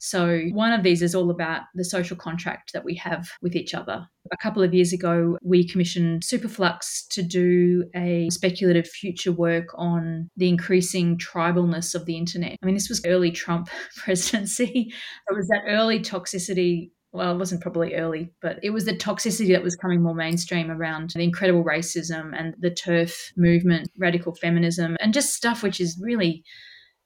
So, 0.00 0.40
one 0.52 0.72
of 0.72 0.82
these 0.82 1.02
is 1.02 1.14
all 1.14 1.30
about 1.30 1.62
the 1.74 1.84
social 1.84 2.16
contract 2.16 2.72
that 2.72 2.84
we 2.84 2.94
have 2.96 3.28
with 3.42 3.54
each 3.54 3.74
other. 3.74 4.08
A 4.32 4.36
couple 4.38 4.62
of 4.62 4.72
years 4.72 4.94
ago, 4.94 5.36
we 5.42 5.68
commissioned 5.68 6.22
Superflux 6.22 7.06
to 7.10 7.22
do 7.22 7.84
a 7.94 8.28
speculative 8.30 8.88
future 8.88 9.30
work 9.30 9.66
on 9.74 10.30
the 10.38 10.48
increasing 10.48 11.18
tribalness 11.18 11.94
of 11.94 12.06
the 12.06 12.16
internet. 12.16 12.56
I 12.62 12.66
mean, 12.66 12.74
this 12.74 12.88
was 12.88 13.04
early 13.04 13.30
Trump 13.30 13.68
presidency. 13.96 14.92
It 15.30 15.36
was 15.36 15.48
that 15.48 15.64
early 15.68 16.00
toxicity 16.00 16.90
well, 17.12 17.34
it 17.34 17.38
wasn't 17.38 17.60
probably 17.60 17.96
early, 17.96 18.32
but 18.40 18.60
it 18.62 18.70
was 18.70 18.84
the 18.84 18.96
toxicity 18.96 19.52
that 19.52 19.64
was 19.64 19.74
coming 19.74 20.00
more 20.00 20.14
mainstream 20.14 20.70
around 20.70 21.10
the 21.10 21.24
incredible 21.24 21.64
racism 21.64 22.30
and 22.38 22.54
the 22.60 22.70
TERF 22.70 23.32
movement, 23.36 23.90
radical 23.98 24.32
feminism, 24.34 24.96
and 25.00 25.12
just 25.12 25.34
stuff 25.34 25.62
which 25.62 25.80
is 25.80 25.98
really 26.00 26.44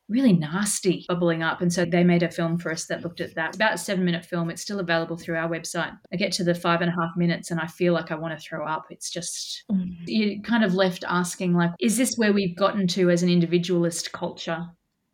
really 0.08 0.32
nasty 0.32 1.04
bubbling 1.08 1.42
up. 1.42 1.60
And 1.60 1.72
so 1.72 1.84
they 1.84 2.04
made 2.04 2.22
a 2.22 2.30
film 2.30 2.58
for 2.58 2.70
us 2.70 2.86
that 2.86 3.02
looked 3.02 3.20
at 3.20 3.34
that. 3.34 3.48
It's 3.48 3.56
about 3.56 3.74
a 3.74 3.78
seven 3.78 4.04
minute 4.04 4.24
film. 4.24 4.50
It's 4.50 4.62
still 4.62 4.80
available 4.80 5.16
through 5.16 5.36
our 5.36 5.48
website. 5.48 5.92
I 6.12 6.16
get 6.16 6.32
to 6.32 6.44
the 6.44 6.54
five 6.54 6.80
and 6.80 6.90
a 6.90 6.94
half 6.94 7.16
minutes 7.16 7.50
and 7.50 7.60
I 7.60 7.66
feel 7.66 7.92
like 7.94 8.10
I 8.10 8.16
want 8.16 8.38
to 8.38 8.44
throw 8.44 8.66
up. 8.66 8.86
It's 8.90 9.10
just, 9.10 9.64
mm. 9.70 9.94
you 10.06 10.42
kind 10.42 10.64
of 10.64 10.74
left 10.74 11.04
asking, 11.08 11.54
like, 11.54 11.72
is 11.80 11.96
this 11.96 12.14
where 12.16 12.32
we've 12.32 12.56
gotten 12.56 12.86
to 12.88 13.10
as 13.10 13.22
an 13.22 13.30
individualist 13.30 14.12
culture? 14.12 14.66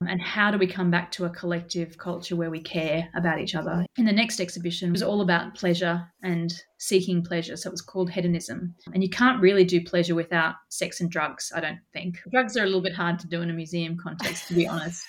And 0.09 0.21
how 0.21 0.51
do 0.51 0.59
we 0.59 0.67
come 0.67 0.91
back 0.91 1.11
to 1.13 1.27
a 1.27 1.31
collective 1.31 1.99
culture 1.99 2.35
where 2.35 2.51
we 2.51 2.61
care 2.61 3.09
about 3.15 3.39
each 3.39 3.55
other. 3.55 3.85
And 3.99 4.09
the 4.09 4.13
next 4.13 4.41
exhibition 4.41 4.89
it 4.89 4.93
was 4.93 5.03
all 5.03 5.21
about 5.21 5.55
pleasure 5.55 6.11
and 6.23 6.53
seeking 6.79 7.23
pleasure. 7.23 7.57
So 7.57 7.69
it 7.69 7.73
was 7.73 7.83
called 7.83 8.11
hedonism. 8.11 8.75
And 8.95 9.03
you 9.03 9.11
can't 9.11 9.43
really 9.43 9.65
do 9.65 9.85
pleasure 9.85 10.15
without 10.15 10.55
sex 10.71 11.01
and 11.01 11.11
drugs, 11.11 11.53
I 11.55 11.61
don't 11.61 11.81
think. 11.93 12.19
Drugs 12.31 12.57
are 12.57 12.63
a 12.63 12.67
little 12.67 12.81
bit 12.81 12.95
hard 12.95 13.19
to 13.21 13.29
do 13.29 13.43
in 13.43 13.51
a 13.51 13.55
museum 13.55 13.99
context, 14.03 14.49
to 14.49 14.55
be 14.55 14.67
honest. 14.67 15.05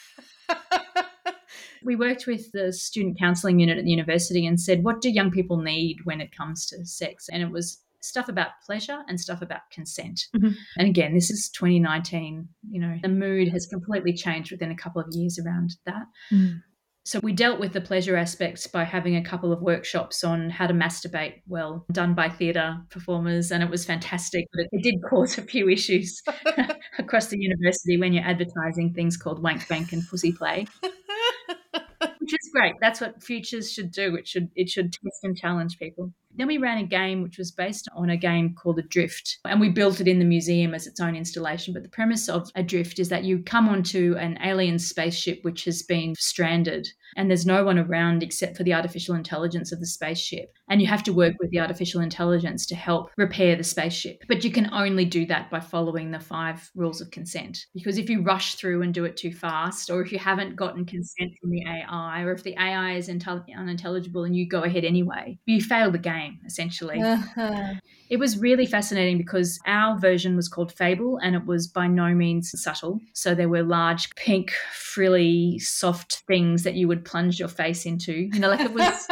we 1.83 1.95
worked 1.95 2.27
with 2.27 2.51
the 2.51 2.73
student 2.73 3.17
counselling 3.17 3.59
unit 3.59 3.77
at 3.77 3.85
the 3.85 3.91
university 3.91 4.45
and 4.45 4.59
said, 4.59 4.83
what 4.83 4.99
do 4.99 5.09
young 5.09 5.31
people 5.31 5.57
need 5.57 5.99
when 6.03 6.19
it 6.19 6.35
comes 6.35 6.65
to 6.67 6.85
sex? 6.85 7.29
And 7.31 7.41
it 7.41 7.49
was 7.49 7.81
stuff 8.01 8.29
about 8.29 8.49
pleasure 8.65 8.99
and 9.07 9.19
stuff 9.19 9.41
about 9.41 9.61
consent. 9.71 10.21
Mm-hmm. 10.35 10.53
And 10.77 10.87
again, 10.87 11.13
this 11.13 11.29
is 11.29 11.49
2019. 11.55 12.47
You 12.69 12.81
know, 12.81 12.97
the 13.01 13.09
mood 13.09 13.49
has 13.49 13.67
completely 13.67 14.13
changed 14.13 14.51
within 14.51 14.71
a 14.71 14.75
couple 14.75 15.01
of 15.01 15.07
years 15.11 15.39
around 15.39 15.71
that. 15.85 16.03
Mm. 16.33 16.61
So 17.03 17.19
we 17.23 17.33
dealt 17.33 17.59
with 17.59 17.73
the 17.73 17.81
pleasure 17.81 18.15
aspects 18.15 18.67
by 18.67 18.83
having 18.83 19.15
a 19.15 19.23
couple 19.23 19.51
of 19.51 19.61
workshops 19.61 20.23
on 20.23 20.51
how 20.51 20.67
to 20.67 20.73
masturbate 20.73 21.41
well, 21.47 21.83
done 21.91 22.13
by 22.13 22.29
theatre 22.29 22.77
performers, 22.91 23.51
and 23.51 23.63
it 23.63 23.71
was 23.71 23.83
fantastic. 23.83 24.45
But 24.53 24.67
it 24.71 24.83
did 24.83 25.01
cause 25.09 25.35
a 25.37 25.41
few 25.41 25.67
issues 25.67 26.21
across 26.99 27.27
the 27.27 27.39
university 27.39 27.97
when 27.97 28.13
you're 28.13 28.23
advertising 28.23 28.93
things 28.93 29.17
called 29.17 29.41
wank 29.41 29.67
bank 29.67 29.93
and 29.93 30.07
pussy 30.07 30.31
play. 30.31 30.67
Which 30.83 32.33
is 32.33 32.51
great. 32.53 32.75
That's 32.79 33.01
what 33.01 33.23
futures 33.23 33.71
should 33.71 33.91
do. 33.91 34.15
It 34.15 34.27
should 34.27 34.49
it 34.55 34.69
should 34.69 34.93
test 34.93 35.23
and 35.23 35.35
challenge 35.35 35.79
people. 35.79 36.13
Then 36.35 36.47
we 36.47 36.57
ran 36.57 36.77
a 36.77 36.83
game 36.83 37.21
which 37.21 37.37
was 37.37 37.51
based 37.51 37.87
on 37.95 38.09
a 38.09 38.17
game 38.17 38.55
called 38.55 38.79
Adrift, 38.79 39.39
and 39.45 39.59
we 39.59 39.69
built 39.69 39.99
it 39.99 40.07
in 40.07 40.19
the 40.19 40.25
museum 40.25 40.73
as 40.73 40.87
its 40.87 40.99
own 40.99 41.15
installation. 41.15 41.73
But 41.73 41.83
the 41.83 41.89
premise 41.89 42.29
of 42.29 42.49
Adrift 42.55 42.99
is 42.99 43.09
that 43.09 43.23
you 43.23 43.43
come 43.43 43.67
onto 43.67 44.15
an 44.17 44.37
alien 44.43 44.79
spaceship 44.79 45.39
which 45.43 45.65
has 45.65 45.83
been 45.83 46.15
stranded, 46.17 46.87
and 47.15 47.29
there's 47.29 47.45
no 47.45 47.63
one 47.63 47.77
around 47.77 48.23
except 48.23 48.57
for 48.57 48.63
the 48.63 48.73
artificial 48.73 49.15
intelligence 49.15 49.71
of 49.71 49.79
the 49.79 49.85
spaceship. 49.85 50.53
And 50.69 50.81
you 50.81 50.87
have 50.87 51.03
to 51.03 51.13
work 51.13 51.35
with 51.39 51.51
the 51.51 51.59
artificial 51.59 52.01
intelligence 52.01 52.65
to 52.67 52.75
help 52.75 53.09
repair 53.17 53.55
the 53.55 53.63
spaceship. 53.63 54.23
But 54.27 54.43
you 54.43 54.51
can 54.51 54.69
only 54.73 55.05
do 55.05 55.25
that 55.25 55.49
by 55.49 55.59
following 55.59 56.11
the 56.11 56.19
five 56.19 56.69
rules 56.75 57.01
of 57.01 57.11
consent. 57.11 57.65
Because 57.73 57.97
if 57.97 58.09
you 58.09 58.21
rush 58.21 58.55
through 58.55 58.81
and 58.81 58.93
do 58.93 59.05
it 59.05 59.17
too 59.17 59.31
fast, 59.33 59.89
or 59.89 60.01
if 60.01 60.11
you 60.11 60.19
haven't 60.19 60.55
gotten 60.55 60.85
consent 60.85 61.31
from 61.39 61.49
the 61.49 61.63
AI, 61.67 62.21
or 62.21 62.31
if 62.31 62.43
the 62.43 62.55
AI 62.57 62.93
is 62.93 63.09
unintelligible 63.09 64.23
and 64.23 64.35
you 64.35 64.47
go 64.47 64.63
ahead 64.63 64.85
anyway, 64.85 65.37
you 65.45 65.61
fail 65.61 65.91
the 65.91 65.97
game, 65.97 66.39
essentially. 66.45 67.01
Uh-huh. 67.01 67.73
It 68.09 68.19
was 68.19 68.37
really 68.37 68.65
fascinating 68.65 69.17
because 69.17 69.59
our 69.65 69.97
version 69.97 70.35
was 70.35 70.49
called 70.49 70.73
Fable 70.73 71.17
and 71.23 71.35
it 71.35 71.45
was 71.45 71.67
by 71.67 71.87
no 71.87 72.13
means 72.13 72.51
subtle. 72.61 72.99
So 73.13 73.33
there 73.33 73.47
were 73.49 73.63
large, 73.63 74.13
pink, 74.15 74.51
frilly, 74.73 75.59
soft 75.59 76.23
things 76.27 76.63
that 76.63 76.75
you 76.75 76.87
would 76.89 77.00
plunge 77.01 77.39
your 77.39 77.47
face 77.47 77.85
into. 77.85 78.13
You 78.13 78.39
know, 78.39 78.49
like 78.49 78.61
it 78.61 78.73
was. 78.73 79.07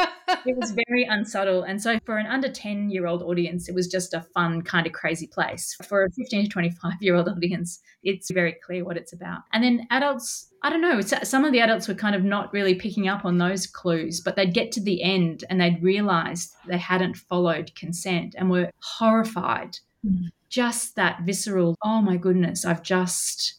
it 0.45 0.57
was 0.57 0.71
very 0.87 1.03
unsubtle. 1.03 1.63
And 1.63 1.81
so 1.81 1.99
for 2.05 2.17
an 2.17 2.25
under 2.25 2.49
10 2.49 2.89
year 2.89 3.07
old 3.07 3.21
audience, 3.23 3.69
it 3.69 3.75
was 3.75 3.87
just 3.87 4.13
a 4.13 4.21
fun, 4.21 4.61
kind 4.61 4.87
of 4.87 4.93
crazy 4.93 5.27
place. 5.27 5.75
For 5.87 6.03
a 6.03 6.11
15 6.11 6.43
to 6.45 6.49
25 6.49 6.93
year 7.01 7.15
old 7.15 7.29
audience, 7.29 7.81
it's 8.03 8.31
very 8.31 8.55
clear 8.65 8.83
what 8.83 8.97
it's 8.97 9.13
about. 9.13 9.41
And 9.53 9.63
then 9.63 9.87
adults, 9.91 10.47
I 10.63 10.69
don't 10.69 10.81
know, 10.81 11.01
some 11.01 11.45
of 11.45 11.51
the 11.51 11.61
adults 11.61 11.87
were 11.87 11.93
kind 11.93 12.15
of 12.15 12.23
not 12.23 12.53
really 12.53 12.75
picking 12.75 13.07
up 13.07 13.25
on 13.25 13.37
those 13.37 13.67
clues, 13.67 14.21
but 14.21 14.35
they'd 14.35 14.53
get 14.53 14.71
to 14.73 14.81
the 14.81 15.01
end 15.01 15.43
and 15.49 15.59
they'd 15.59 15.81
realize 15.81 16.53
they 16.67 16.77
hadn't 16.77 17.17
followed 17.17 17.73
consent 17.75 18.35
and 18.37 18.49
were 18.49 18.71
horrified. 18.81 19.77
Mm. 20.05 20.29
Just 20.49 20.95
that 20.95 21.21
visceral, 21.23 21.75
oh 21.83 22.01
my 22.01 22.17
goodness, 22.17 22.65
I've 22.65 22.83
just. 22.83 23.58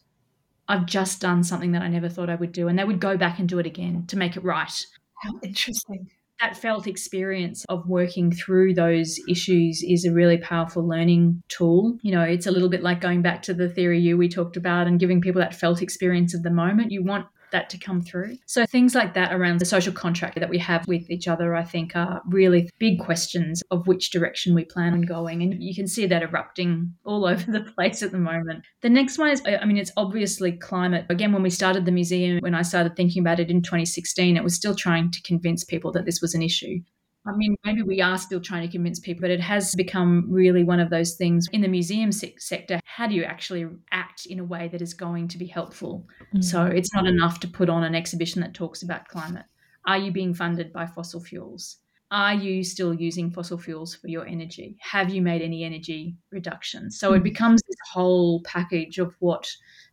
I've 0.70 0.86
just 0.86 1.20
done 1.20 1.42
something 1.42 1.72
that 1.72 1.82
I 1.82 1.88
never 1.88 2.08
thought 2.08 2.30
I 2.30 2.36
would 2.36 2.52
do. 2.52 2.68
And 2.68 2.78
they 2.78 2.84
would 2.84 3.00
go 3.00 3.16
back 3.16 3.38
and 3.38 3.48
do 3.48 3.58
it 3.58 3.66
again 3.66 4.04
to 4.06 4.16
make 4.16 4.36
it 4.36 4.44
right. 4.44 4.86
How 5.22 5.32
interesting 5.42 6.08
that 6.40 6.56
felt 6.56 6.86
experience 6.86 7.64
of 7.66 7.86
working 7.86 8.32
through 8.32 8.72
those 8.74 9.20
issues 9.28 9.82
is 9.86 10.04
a 10.04 10.12
really 10.12 10.38
powerful 10.38 10.86
learning 10.86 11.42
tool. 11.48 11.98
You 12.02 12.12
know, 12.12 12.22
it's 12.22 12.46
a 12.46 12.50
little 12.50 12.70
bit 12.70 12.82
like 12.82 13.00
going 13.00 13.20
back 13.20 13.42
to 13.42 13.54
the 13.54 13.68
theory 13.68 14.00
U 14.00 14.16
we 14.16 14.28
talked 14.28 14.56
about 14.56 14.86
and 14.86 14.98
giving 14.98 15.20
people 15.20 15.40
that 15.40 15.54
felt 15.54 15.82
experience 15.82 16.34
of 16.34 16.42
the 16.42 16.50
moment. 16.50 16.92
You 16.92 17.04
want 17.04 17.26
that 17.52 17.70
to 17.70 17.78
come 17.78 18.00
through. 18.00 18.36
So 18.46 18.66
things 18.66 18.94
like 18.94 19.14
that 19.14 19.32
around 19.32 19.60
the 19.60 19.64
social 19.64 19.92
contract 19.92 20.38
that 20.38 20.48
we 20.48 20.58
have 20.58 20.86
with 20.86 21.10
each 21.10 21.28
other, 21.28 21.54
I 21.54 21.64
think 21.64 21.94
are 21.96 22.22
really 22.26 22.70
big 22.78 23.00
questions 23.00 23.62
of 23.70 23.86
which 23.86 24.10
direction 24.10 24.54
we 24.54 24.64
plan 24.64 24.92
on 24.92 25.02
going. 25.02 25.42
And 25.42 25.62
you 25.62 25.74
can 25.74 25.86
see 25.86 26.06
that 26.06 26.22
erupting 26.22 26.94
all 27.04 27.24
over 27.30 27.50
the 27.50 27.60
place 27.60 28.02
at 28.02 28.12
the 28.12 28.18
moment. 28.18 28.64
The 28.82 28.90
next 28.90 29.18
one 29.18 29.30
is, 29.30 29.42
I 29.46 29.64
mean, 29.64 29.78
it's 29.78 29.92
obviously 29.96 30.52
climate. 30.52 31.06
Again, 31.08 31.32
when 31.32 31.42
we 31.42 31.50
started 31.50 31.84
the 31.84 31.92
museum, 31.92 32.38
when 32.40 32.54
I 32.54 32.62
started 32.62 32.96
thinking 32.96 33.22
about 33.22 33.40
it 33.40 33.50
in 33.50 33.62
2016, 33.62 34.36
it 34.36 34.44
was 34.44 34.54
still 34.54 34.74
trying 34.74 35.10
to 35.10 35.22
convince 35.22 35.64
people 35.64 35.92
that 35.92 36.04
this 36.04 36.20
was 36.20 36.34
an 36.34 36.42
issue. 36.42 36.80
I 37.26 37.32
mean, 37.32 37.54
maybe 37.64 37.82
we 37.82 38.00
are 38.00 38.16
still 38.16 38.40
trying 38.40 38.66
to 38.66 38.72
convince 38.72 38.98
people, 38.98 39.20
but 39.20 39.30
it 39.30 39.40
has 39.40 39.74
become 39.74 40.26
really 40.28 40.64
one 40.64 40.80
of 40.80 40.88
those 40.88 41.16
things 41.16 41.46
in 41.52 41.60
the 41.60 41.68
museum 41.68 42.12
se- 42.12 42.36
sector. 42.38 42.80
How 42.84 43.06
do 43.06 43.14
you 43.14 43.24
actually 43.24 43.66
act 43.92 44.26
in 44.26 44.38
a 44.38 44.44
way 44.44 44.68
that 44.68 44.80
is 44.80 44.94
going 44.94 45.28
to 45.28 45.38
be 45.38 45.46
helpful? 45.46 46.06
Mm. 46.34 46.42
So 46.42 46.64
it's 46.64 46.94
not 46.94 47.06
enough 47.06 47.40
to 47.40 47.48
put 47.48 47.68
on 47.68 47.84
an 47.84 47.94
exhibition 47.94 48.40
that 48.40 48.54
talks 48.54 48.82
about 48.82 49.08
climate. 49.08 49.44
Are 49.86 49.98
you 49.98 50.12
being 50.12 50.32
funded 50.32 50.72
by 50.72 50.86
fossil 50.86 51.20
fuels? 51.20 51.76
Are 52.10 52.34
you 52.34 52.64
still 52.64 52.92
using 52.92 53.30
fossil 53.30 53.58
fuels 53.58 53.94
for 53.94 54.08
your 54.08 54.26
energy? 54.26 54.76
Have 54.80 55.10
you 55.10 55.22
made 55.22 55.42
any 55.42 55.62
energy 55.62 56.16
reductions? 56.32 56.98
So 56.98 57.12
it 57.12 57.20
mm. 57.20 57.24
becomes 57.24 57.62
this 57.62 57.76
whole 57.92 58.42
package 58.42 58.98
of 58.98 59.14
what 59.20 59.46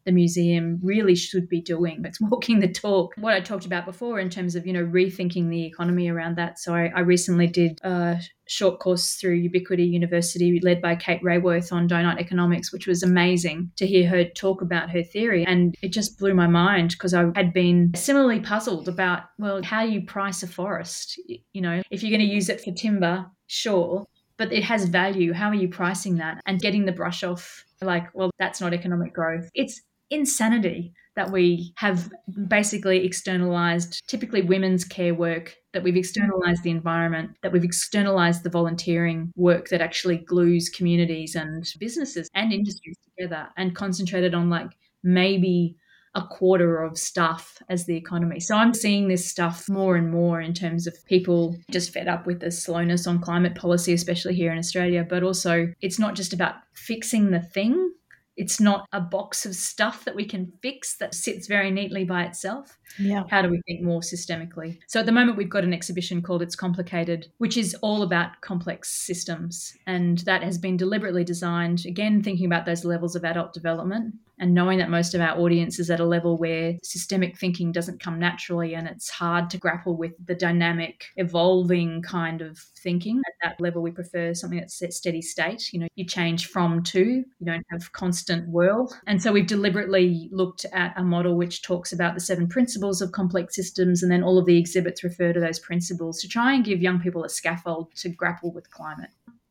the 0.07 0.13
museum 0.13 0.79
really 0.81 1.15
should 1.15 1.49
be 1.49 1.59
doing. 1.59 2.01
It's 2.05 2.21
walking 2.21 2.61
the 2.61 2.71
talk. 2.71 3.13
What 3.17 3.33
I 3.33 3.41
talked 3.41 3.65
about 3.65 3.85
before 3.85 4.21
in 4.21 4.29
terms 4.29 4.55
of, 4.55 4.65
you 4.65 4.71
know, 4.71 4.85
rethinking 4.85 5.49
the 5.49 5.65
economy 5.65 6.07
around 6.07 6.37
that. 6.37 6.59
So 6.59 6.73
I, 6.73 6.89
I 6.95 7.01
recently 7.01 7.45
did 7.45 7.77
a 7.83 8.17
short 8.47 8.79
course 8.79 9.15
through 9.15 9.33
Ubiquity 9.33 9.83
University 9.83 10.61
led 10.63 10.81
by 10.81 10.95
Kate 10.95 11.21
Raworth 11.21 11.73
on 11.73 11.89
donut 11.89 12.21
economics, 12.21 12.71
which 12.71 12.87
was 12.87 13.03
amazing 13.03 13.69
to 13.75 13.85
hear 13.85 14.07
her 14.07 14.23
talk 14.23 14.61
about 14.61 14.89
her 14.91 15.03
theory. 15.03 15.45
And 15.45 15.75
it 15.81 15.89
just 15.89 16.17
blew 16.17 16.33
my 16.33 16.47
mind 16.47 16.91
because 16.91 17.13
I 17.13 17.25
had 17.35 17.51
been 17.51 17.91
similarly 17.93 18.39
puzzled 18.39 18.87
about, 18.87 19.23
well, 19.37 19.61
how 19.61 19.83
you 19.83 20.05
price 20.05 20.41
a 20.41 20.47
forest. 20.47 21.19
You 21.51 21.61
know, 21.61 21.81
if 21.91 22.01
you're 22.01 22.17
going 22.17 22.25
to 22.25 22.33
use 22.33 22.47
it 22.47 22.61
for 22.61 22.71
timber, 22.71 23.25
sure, 23.47 24.05
but 24.37 24.53
it 24.53 24.63
has 24.63 24.85
value. 24.85 25.33
How 25.33 25.49
are 25.49 25.55
you 25.55 25.67
pricing 25.67 26.15
that? 26.17 26.41
And 26.45 26.61
getting 26.61 26.85
the 26.85 26.93
brush 26.93 27.25
off 27.25 27.65
like, 27.81 28.07
well, 28.13 28.31
that's 28.39 28.61
not 28.61 28.73
economic 28.73 29.13
growth. 29.13 29.49
It's 29.53 29.81
insanity 30.09 30.93
that 31.15 31.31
we 31.31 31.73
have 31.77 32.09
basically 32.47 33.03
externalized 33.03 34.07
typically 34.07 34.41
women's 34.41 34.85
care 34.85 35.15
work 35.15 35.55
that 35.73 35.83
we've 35.83 35.97
externalized 35.97 36.63
the 36.63 36.69
environment 36.69 37.31
that 37.41 37.51
we've 37.51 37.63
externalized 37.63 38.43
the 38.43 38.49
volunteering 38.49 39.31
work 39.35 39.67
that 39.69 39.81
actually 39.81 40.17
glues 40.17 40.69
communities 40.69 41.35
and 41.35 41.65
businesses 41.79 42.29
and 42.35 42.53
industries 42.53 42.97
together 43.17 43.47
and 43.57 43.75
concentrated 43.75 44.33
on 44.33 44.49
like 44.49 44.69
maybe 45.03 45.75
a 46.15 46.21
quarter 46.21 46.81
of 46.81 46.97
stuff 46.97 47.61
as 47.69 47.85
the 47.85 47.95
economy. 47.95 48.39
So 48.39 48.55
I'm 48.55 48.73
seeing 48.73 49.07
this 49.07 49.29
stuff 49.29 49.69
more 49.69 49.95
and 49.95 50.11
more 50.11 50.41
in 50.41 50.53
terms 50.53 50.87
of 50.87 50.95
people 51.05 51.55
just 51.69 51.93
fed 51.93 52.07
up 52.07 52.25
with 52.25 52.39
the 52.39 52.49
slowness 52.49 53.05
on 53.05 53.21
climate 53.21 53.53
policy, 53.53 53.93
especially 53.93 54.33
here 54.33 54.51
in 54.51 54.57
Australia. 54.57 55.05
But 55.07 55.21
also, 55.21 55.71
it's 55.81 55.99
not 55.99 56.15
just 56.15 56.33
about 56.33 56.55
fixing 56.73 57.29
the 57.29 57.39
thing, 57.39 57.91
it's 58.37 58.59
not 58.59 58.87
a 58.93 59.01
box 59.01 59.45
of 59.45 59.55
stuff 59.55 60.05
that 60.05 60.15
we 60.15 60.23
can 60.23 60.51
fix 60.61 60.95
that 60.97 61.13
sits 61.13 61.47
very 61.47 61.71
neatly 61.71 62.03
by 62.03 62.23
itself. 62.23 62.77
Yeah. 62.99 63.23
How 63.29 63.41
do 63.41 63.49
we 63.49 63.61
think 63.67 63.81
more 63.81 64.01
systemically? 64.01 64.79
So 64.87 64.99
at 64.99 65.05
the 65.07 65.11
moment, 65.11 65.37
we've 65.37 65.49
got 65.49 65.63
an 65.63 65.73
exhibition 65.73 66.21
called 66.21 66.43
It's 66.43 66.55
Complicated, 66.55 67.27
which 67.39 67.57
is 67.57 67.75
all 67.81 68.03
about 68.03 68.39
complex 68.41 68.89
systems. 68.89 69.75
And 69.87 70.19
that 70.19 70.43
has 70.43 70.57
been 70.57 70.77
deliberately 70.77 71.23
designed, 71.23 71.85
again, 71.85 72.21
thinking 72.21 72.45
about 72.45 72.65
those 72.65 72.85
levels 72.85 73.15
of 73.15 73.25
adult 73.25 73.53
development 73.53 74.13
and 74.39 74.53
knowing 74.53 74.77
that 74.79 74.89
most 74.89 75.13
of 75.13 75.21
our 75.21 75.37
audience 75.37 75.79
is 75.79 75.89
at 75.89 75.99
a 75.99 76.05
level 76.05 76.37
where 76.37 76.75
systemic 76.83 77.37
thinking 77.37 77.71
doesn't 77.71 78.01
come 78.01 78.19
naturally 78.19 78.75
and 78.75 78.87
it's 78.87 79.09
hard 79.09 79.49
to 79.49 79.57
grapple 79.57 79.95
with 79.95 80.13
the 80.25 80.35
dynamic, 80.35 81.05
evolving 81.17 82.01
kind 82.01 82.41
of 82.41 82.57
thinking. 82.79 83.21
At 83.27 83.49
that 83.49 83.61
level, 83.61 83.81
we 83.81 83.91
prefer 83.91 84.33
something 84.33 84.59
that's 84.59 84.81
steady 84.95 85.21
state. 85.21 85.71
You 85.73 85.81
know, 85.81 85.87
you 85.95 86.05
change 86.05 86.47
from 86.47 86.83
to, 86.83 87.03
you 87.03 87.45
don't 87.45 87.65
have 87.71 87.91
constant 87.93 88.47
whirl. 88.49 88.93
And 89.07 89.21
so 89.21 89.31
we've 89.31 89.47
deliberately 89.47 90.29
looked 90.31 90.65
at 90.73 90.93
a 90.97 91.03
model 91.03 91.35
which 91.35 91.63
talks 91.63 91.91
about 91.91 92.13
the 92.13 92.21
seven 92.21 92.47
principles 92.47 93.01
of 93.01 93.11
complex 93.11 93.55
systems 93.55 94.03
and 94.03 94.11
then 94.11 94.23
all 94.23 94.37
of 94.37 94.45
the 94.45 94.57
exhibits 94.57 95.03
refer 95.03 95.33
to 95.33 95.39
those 95.39 95.59
principles 95.59 96.19
to 96.21 96.27
try 96.27 96.53
and 96.53 96.65
give 96.65 96.81
young 96.81 96.99
people 96.99 97.23
a 97.23 97.29
scaffold 97.29 97.93
to 97.95 98.09
grapple 98.09 98.51
with 98.51 98.69
climate. 98.69 99.09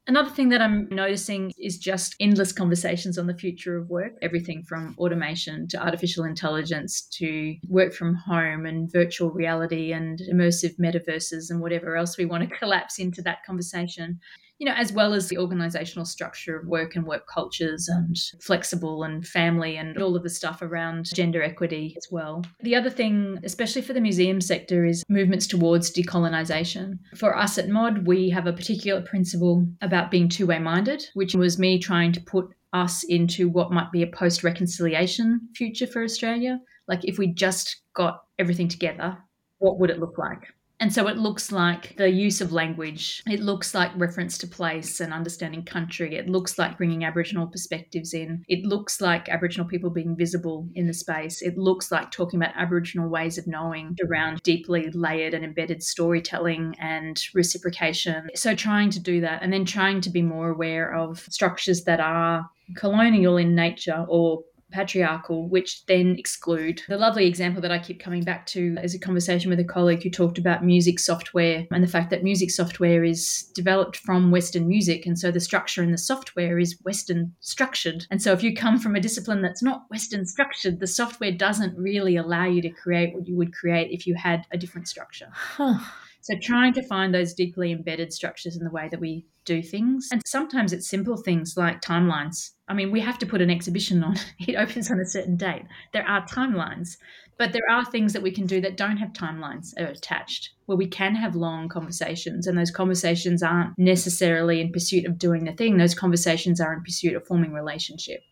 Another 0.09 0.31
thing 0.31 0.51
that 0.51 0.63
I'm 0.63 0.89
noticing 0.91 1.53
is 1.59 1.79
just 1.79 2.15
endless 2.21 2.53
conversations 2.53 3.19
on 3.19 3.27
the 3.27 3.35
future 3.35 3.77
of 3.77 3.91
work, 3.91 4.13
everything 4.23 4.63
from 4.63 4.95
automation 4.99 5.67
to 5.69 5.85
artificial 5.85 6.23
intelligence 6.23 7.09
to 7.15 7.57
work 7.69 7.93
from 7.93 8.15
home 8.15 8.67
and 8.67 8.91
virtual 8.91 9.33
reality 9.33 9.93
and 9.93 10.21
immersive 10.33 10.79
metaverses 10.79 11.51
and 11.51 11.61
whatever 11.61 11.97
else 11.97 12.17
we 12.17 12.25
want 12.25 12.49
to 12.49 12.57
collapse 12.57 13.01
into 13.01 13.21
that 13.23 13.45
conversation. 13.45 14.21
You 14.59 14.67
know, 14.67 14.75
as 14.75 14.93
well 14.93 15.13
as 15.13 15.29
the 15.29 15.39
organizational 15.39 16.05
structure 16.05 16.59
of 16.59 16.67
work 16.67 16.97
and 16.97 17.05
work 17.05 17.27
cultures 17.27 17.89
and 17.89 18.17
flexible 18.41 19.03
and 19.03 19.27
family 19.27 19.77
and 19.77 20.01
all 20.01 20.17
of 20.17 20.23
the 20.23 20.31
stuff 20.31 20.63
around 20.63 21.07
gender 21.15 21.43
equity 21.43 21.95
as 21.97 22.09
well. 22.11 22.45
The 22.61 22.75
other 22.75 22.91
thing, 22.91 23.39
especially 23.45 23.83
for 23.83 23.93
the 23.93 24.01
museum 24.01 24.41
sector, 24.41 24.85
is 24.85 25.05
movements 25.09 25.47
towards 25.47 25.93
decolonization. 25.93 26.99
For 27.17 27.37
us 27.37 27.59
at 27.59 27.69
MOD, 27.69 28.07
we 28.07 28.31
have 28.31 28.47
a 28.47 28.53
particular 28.53 29.03
principle 29.03 29.67
about 29.83 30.11
being 30.11 30.29
two 30.29 30.47
way 30.47 30.59
minded, 30.59 31.05
which 31.15 31.35
was 31.35 31.59
me 31.59 31.79
trying 31.79 32.13
to 32.13 32.21
put 32.21 32.49
us 32.73 33.05
into 33.05 33.49
what 33.49 33.73
might 33.73 33.93
be 33.93 34.03
a 34.03 34.07
post 34.07 34.43
reconciliation 34.43 35.41
future 35.55 35.87
for 35.87 36.03
Australia. 36.03 36.61
Like 36.89 37.05
if 37.05 37.19
we 37.19 37.29
just 37.29 37.83
got 37.95 38.25
everything 38.39 38.69
together, 38.69 39.17
what 39.59 39.79
would 39.79 39.91
it 39.91 39.99
look 39.99 40.19
like? 40.19 40.43
And 40.79 40.93
so 40.93 41.09
it 41.09 41.17
looks 41.17 41.53
like 41.53 41.97
the 41.97 42.11
use 42.11 42.41
of 42.41 42.53
language. 42.53 43.23
It 43.27 43.41
looks 43.41 43.75
like 43.75 43.91
reference 43.97 44.37
to 44.39 44.47
place 44.47 45.01
and 45.01 45.13
understanding 45.13 45.65
country. 45.65 46.17
It 46.17 46.29
looks 46.29 46.59
like 46.59 46.77
bringing 46.77 47.05
Aboriginal 47.05 47.47
perspectives 47.47 48.13
in. 48.13 48.45
It 48.47 48.65
looks 48.65 49.01
like 49.01 49.29
Aboriginal 49.29 49.67
people 49.67 49.89
being 49.89 50.17
visible 50.17 50.69
in 50.75 50.87
the 50.87 50.93
space. 50.93 51.41
It 51.41 51.57
looks 51.57 51.91
like 51.91 52.11
talking 52.11 52.41
about 52.41 52.55
Aboriginal 52.57 53.09
ways 53.09 53.39
of 53.39 53.47
knowing 53.47 53.97
around 54.07 54.43
deeply 54.43 54.91
layered 54.91 55.33
and 55.33 55.45
embedded 55.45 55.83
storytelling 55.83 56.77
and 56.79 57.23
reciprocation. 57.35 58.29
So 58.35 58.55
trying 58.55 58.91
to 58.91 59.01
do 59.01 59.23
that 59.23 59.43
and 59.43 59.53
then 59.53 59.65
trying 59.65 60.03
to 60.03 60.11
be 60.11 60.23
more 60.23 60.51
aware 60.51 60.95
of 60.95 61.21
structures 61.31 61.85
that 61.85 62.01
are 62.01 62.49
colonial 62.75 63.39
in 63.39 63.55
nature 63.55 64.05
or 64.09 64.43
patriarchal, 64.77 65.49
which 65.49 65.87
then 65.87 66.17
exclude. 66.19 66.83
The 66.87 66.99
lovely 66.99 67.27
example 67.27 67.63
that 67.63 67.73
I 67.73 67.79
keep 67.79 67.99
coming 67.99 68.23
back 68.23 68.45
to 68.49 68.77
is 68.83 68.95
a 68.95 68.99
conversation 68.99 69.49
with 69.49 69.59
a 69.59 69.65
colleague 69.65 70.03
who 70.03 70.11
talked 70.11 70.37
about 70.37 70.63
music 70.63 71.01
software 71.01 71.67
and 71.71 71.83
the 71.83 71.89
fact 71.89 72.11
that 72.11 72.23
music 72.23 72.51
software 72.51 73.03
is 73.03 73.51
developed 73.55 73.97
from 73.97 74.31
Western 74.31 74.69
music. 74.69 75.07
And 75.07 75.19
so 75.19 75.31
the 75.31 75.41
structure 75.41 75.83
in 75.83 75.93
the 75.93 75.99
software 75.99 76.59
is 76.59 76.79
Western 76.83 77.33
structured. 77.41 78.07
And 78.11 78.21
so 78.21 78.33
if 78.33 78.43
you 78.43 78.55
come 78.55 78.79
from 78.79 78.95
a 78.95 79.01
discipline 79.01 79.41
that's 79.41 79.63
not 79.63 79.87
Western 79.89 80.27
structured, 80.27 80.79
the 80.79 80.87
software 80.87 81.33
doesn't 81.33 81.79
really 81.79 82.17
allow 82.17 82.45
you 82.45 82.61
to 82.61 82.69
create 82.69 83.15
what 83.15 83.27
you 83.27 83.35
would 83.35 83.55
create 83.55 83.91
if 83.91 84.07
you 84.07 84.15
had 84.15 84.45
a 84.53 84.59
different 84.59 84.89
structure. 84.89 85.29
Huh. 85.33 85.79
So 86.27 86.35
trying 86.37 86.73
to 86.73 86.83
find 86.83 87.15
those 87.15 87.35
deeply 87.35 87.71
embedded 87.71 88.13
structures 88.13 88.57
in 88.57 88.65
the 88.65 88.71
way 88.71 88.89
that 88.89 88.99
we 88.99 89.27
do 89.45 89.63
things. 89.63 90.09
And 90.11 90.21
sometimes 90.27 90.73
it's 90.73 90.89
simple 90.89 91.17
things 91.17 91.57
like 91.57 91.81
timelines. 91.83 92.51
I 92.67 92.75
mean, 92.75 92.91
we 92.91 92.99
have 92.99 93.17
to 93.19 93.27
put 93.27 93.41
an 93.41 93.49
exhibition 93.49 94.03
on, 94.03 94.17
it 94.41 94.57
opens 94.57 94.91
on 94.91 94.99
a 94.99 95.07
certain 95.07 95.37
date. 95.37 95.63
There 95.93 96.03
are 96.03 96.27
timelines, 96.27 96.97
but 97.39 97.53
there 97.53 97.71
are 97.71 97.85
things 97.85 98.13
that 98.13 98.23
we 98.23 98.33
can 98.33 98.45
do 98.45 98.61
that 98.63 98.77
don't 98.77 98.97
have 98.97 99.13
timelines 99.13 99.69
attached, 99.77 100.51
where 100.65 100.77
we 100.77 100.89
can 100.89 101.15
have 101.15 101.37
long 101.37 101.69
conversations. 101.69 102.49
And 102.49 102.59
those 102.59 102.73
conversations 102.73 103.41
aren't 103.41 103.79
necessarily 103.79 104.61
in 104.61 104.73
pursuit 104.73 105.07
of 105.07 105.21
doing 105.21 105.45
the 105.45 105.53
thing, 105.53 105.77
those 105.77 105.95
conversations 105.95 106.61
are 106.61 106.73
in 106.73 106.83
pursuit 106.83 107.15
of 107.15 107.25
forming 107.25 107.53
relationship 107.53 108.23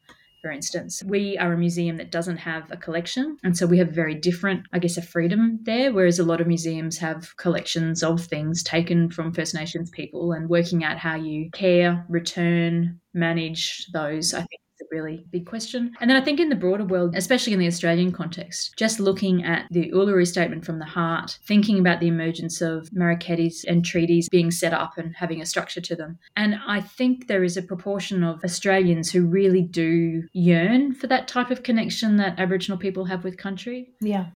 for 0.44 0.50
instance. 0.50 1.02
We 1.06 1.38
are 1.38 1.54
a 1.54 1.56
museum 1.56 1.96
that 1.96 2.10
doesn't 2.10 2.36
have 2.36 2.70
a 2.70 2.76
collection. 2.76 3.38
And 3.42 3.56
so 3.56 3.64
we 3.64 3.78
have 3.78 3.88
very 3.88 4.14
different, 4.14 4.66
I 4.74 4.78
guess, 4.78 4.98
a 4.98 5.02
freedom 5.02 5.58
there, 5.62 5.90
whereas 5.90 6.18
a 6.18 6.22
lot 6.22 6.42
of 6.42 6.46
museums 6.46 6.98
have 6.98 7.34
collections 7.38 8.02
of 8.02 8.20
things 8.22 8.62
taken 8.62 9.08
from 9.08 9.32
First 9.32 9.54
Nations 9.54 9.88
people 9.88 10.32
and 10.32 10.50
working 10.50 10.84
out 10.84 10.98
how 10.98 11.14
you 11.14 11.48
care, 11.52 12.04
return, 12.10 13.00
manage 13.14 13.86
those, 13.94 14.34
I 14.34 14.40
think 14.40 14.60
really 14.94 15.24
big 15.30 15.46
question. 15.46 15.92
And 16.00 16.08
then 16.08 16.16
I 16.16 16.24
think 16.24 16.38
in 16.38 16.48
the 16.48 16.54
broader 16.54 16.84
world, 16.84 17.16
especially 17.16 17.52
in 17.52 17.58
the 17.58 17.66
Australian 17.66 18.12
context, 18.12 18.74
just 18.76 19.00
looking 19.00 19.44
at 19.44 19.66
the 19.70 19.90
Uluru 19.90 20.26
Statement 20.26 20.64
from 20.64 20.78
the 20.78 20.84
Heart, 20.84 21.38
thinking 21.44 21.78
about 21.78 21.98
the 22.00 22.06
emergence 22.06 22.60
of 22.60 22.88
Makarratas 22.90 23.64
and 23.66 23.84
treaties 23.84 24.28
being 24.28 24.50
set 24.50 24.72
up 24.72 24.96
and 24.96 25.14
having 25.16 25.40
a 25.40 25.46
structure 25.46 25.80
to 25.80 25.96
them. 25.96 26.18
And 26.36 26.58
I 26.66 26.80
think 26.80 27.26
there 27.26 27.44
is 27.44 27.56
a 27.56 27.62
proportion 27.62 28.22
of 28.22 28.44
Australians 28.44 29.10
who 29.10 29.26
really 29.26 29.62
do 29.62 30.22
yearn 30.32 30.94
for 30.94 31.08
that 31.08 31.26
type 31.26 31.50
of 31.50 31.64
connection 31.64 32.16
that 32.18 32.38
Aboriginal 32.38 32.78
people 32.78 33.04
have 33.06 33.24
with 33.24 33.36
country. 33.36 33.88
Yeah. 34.00 34.26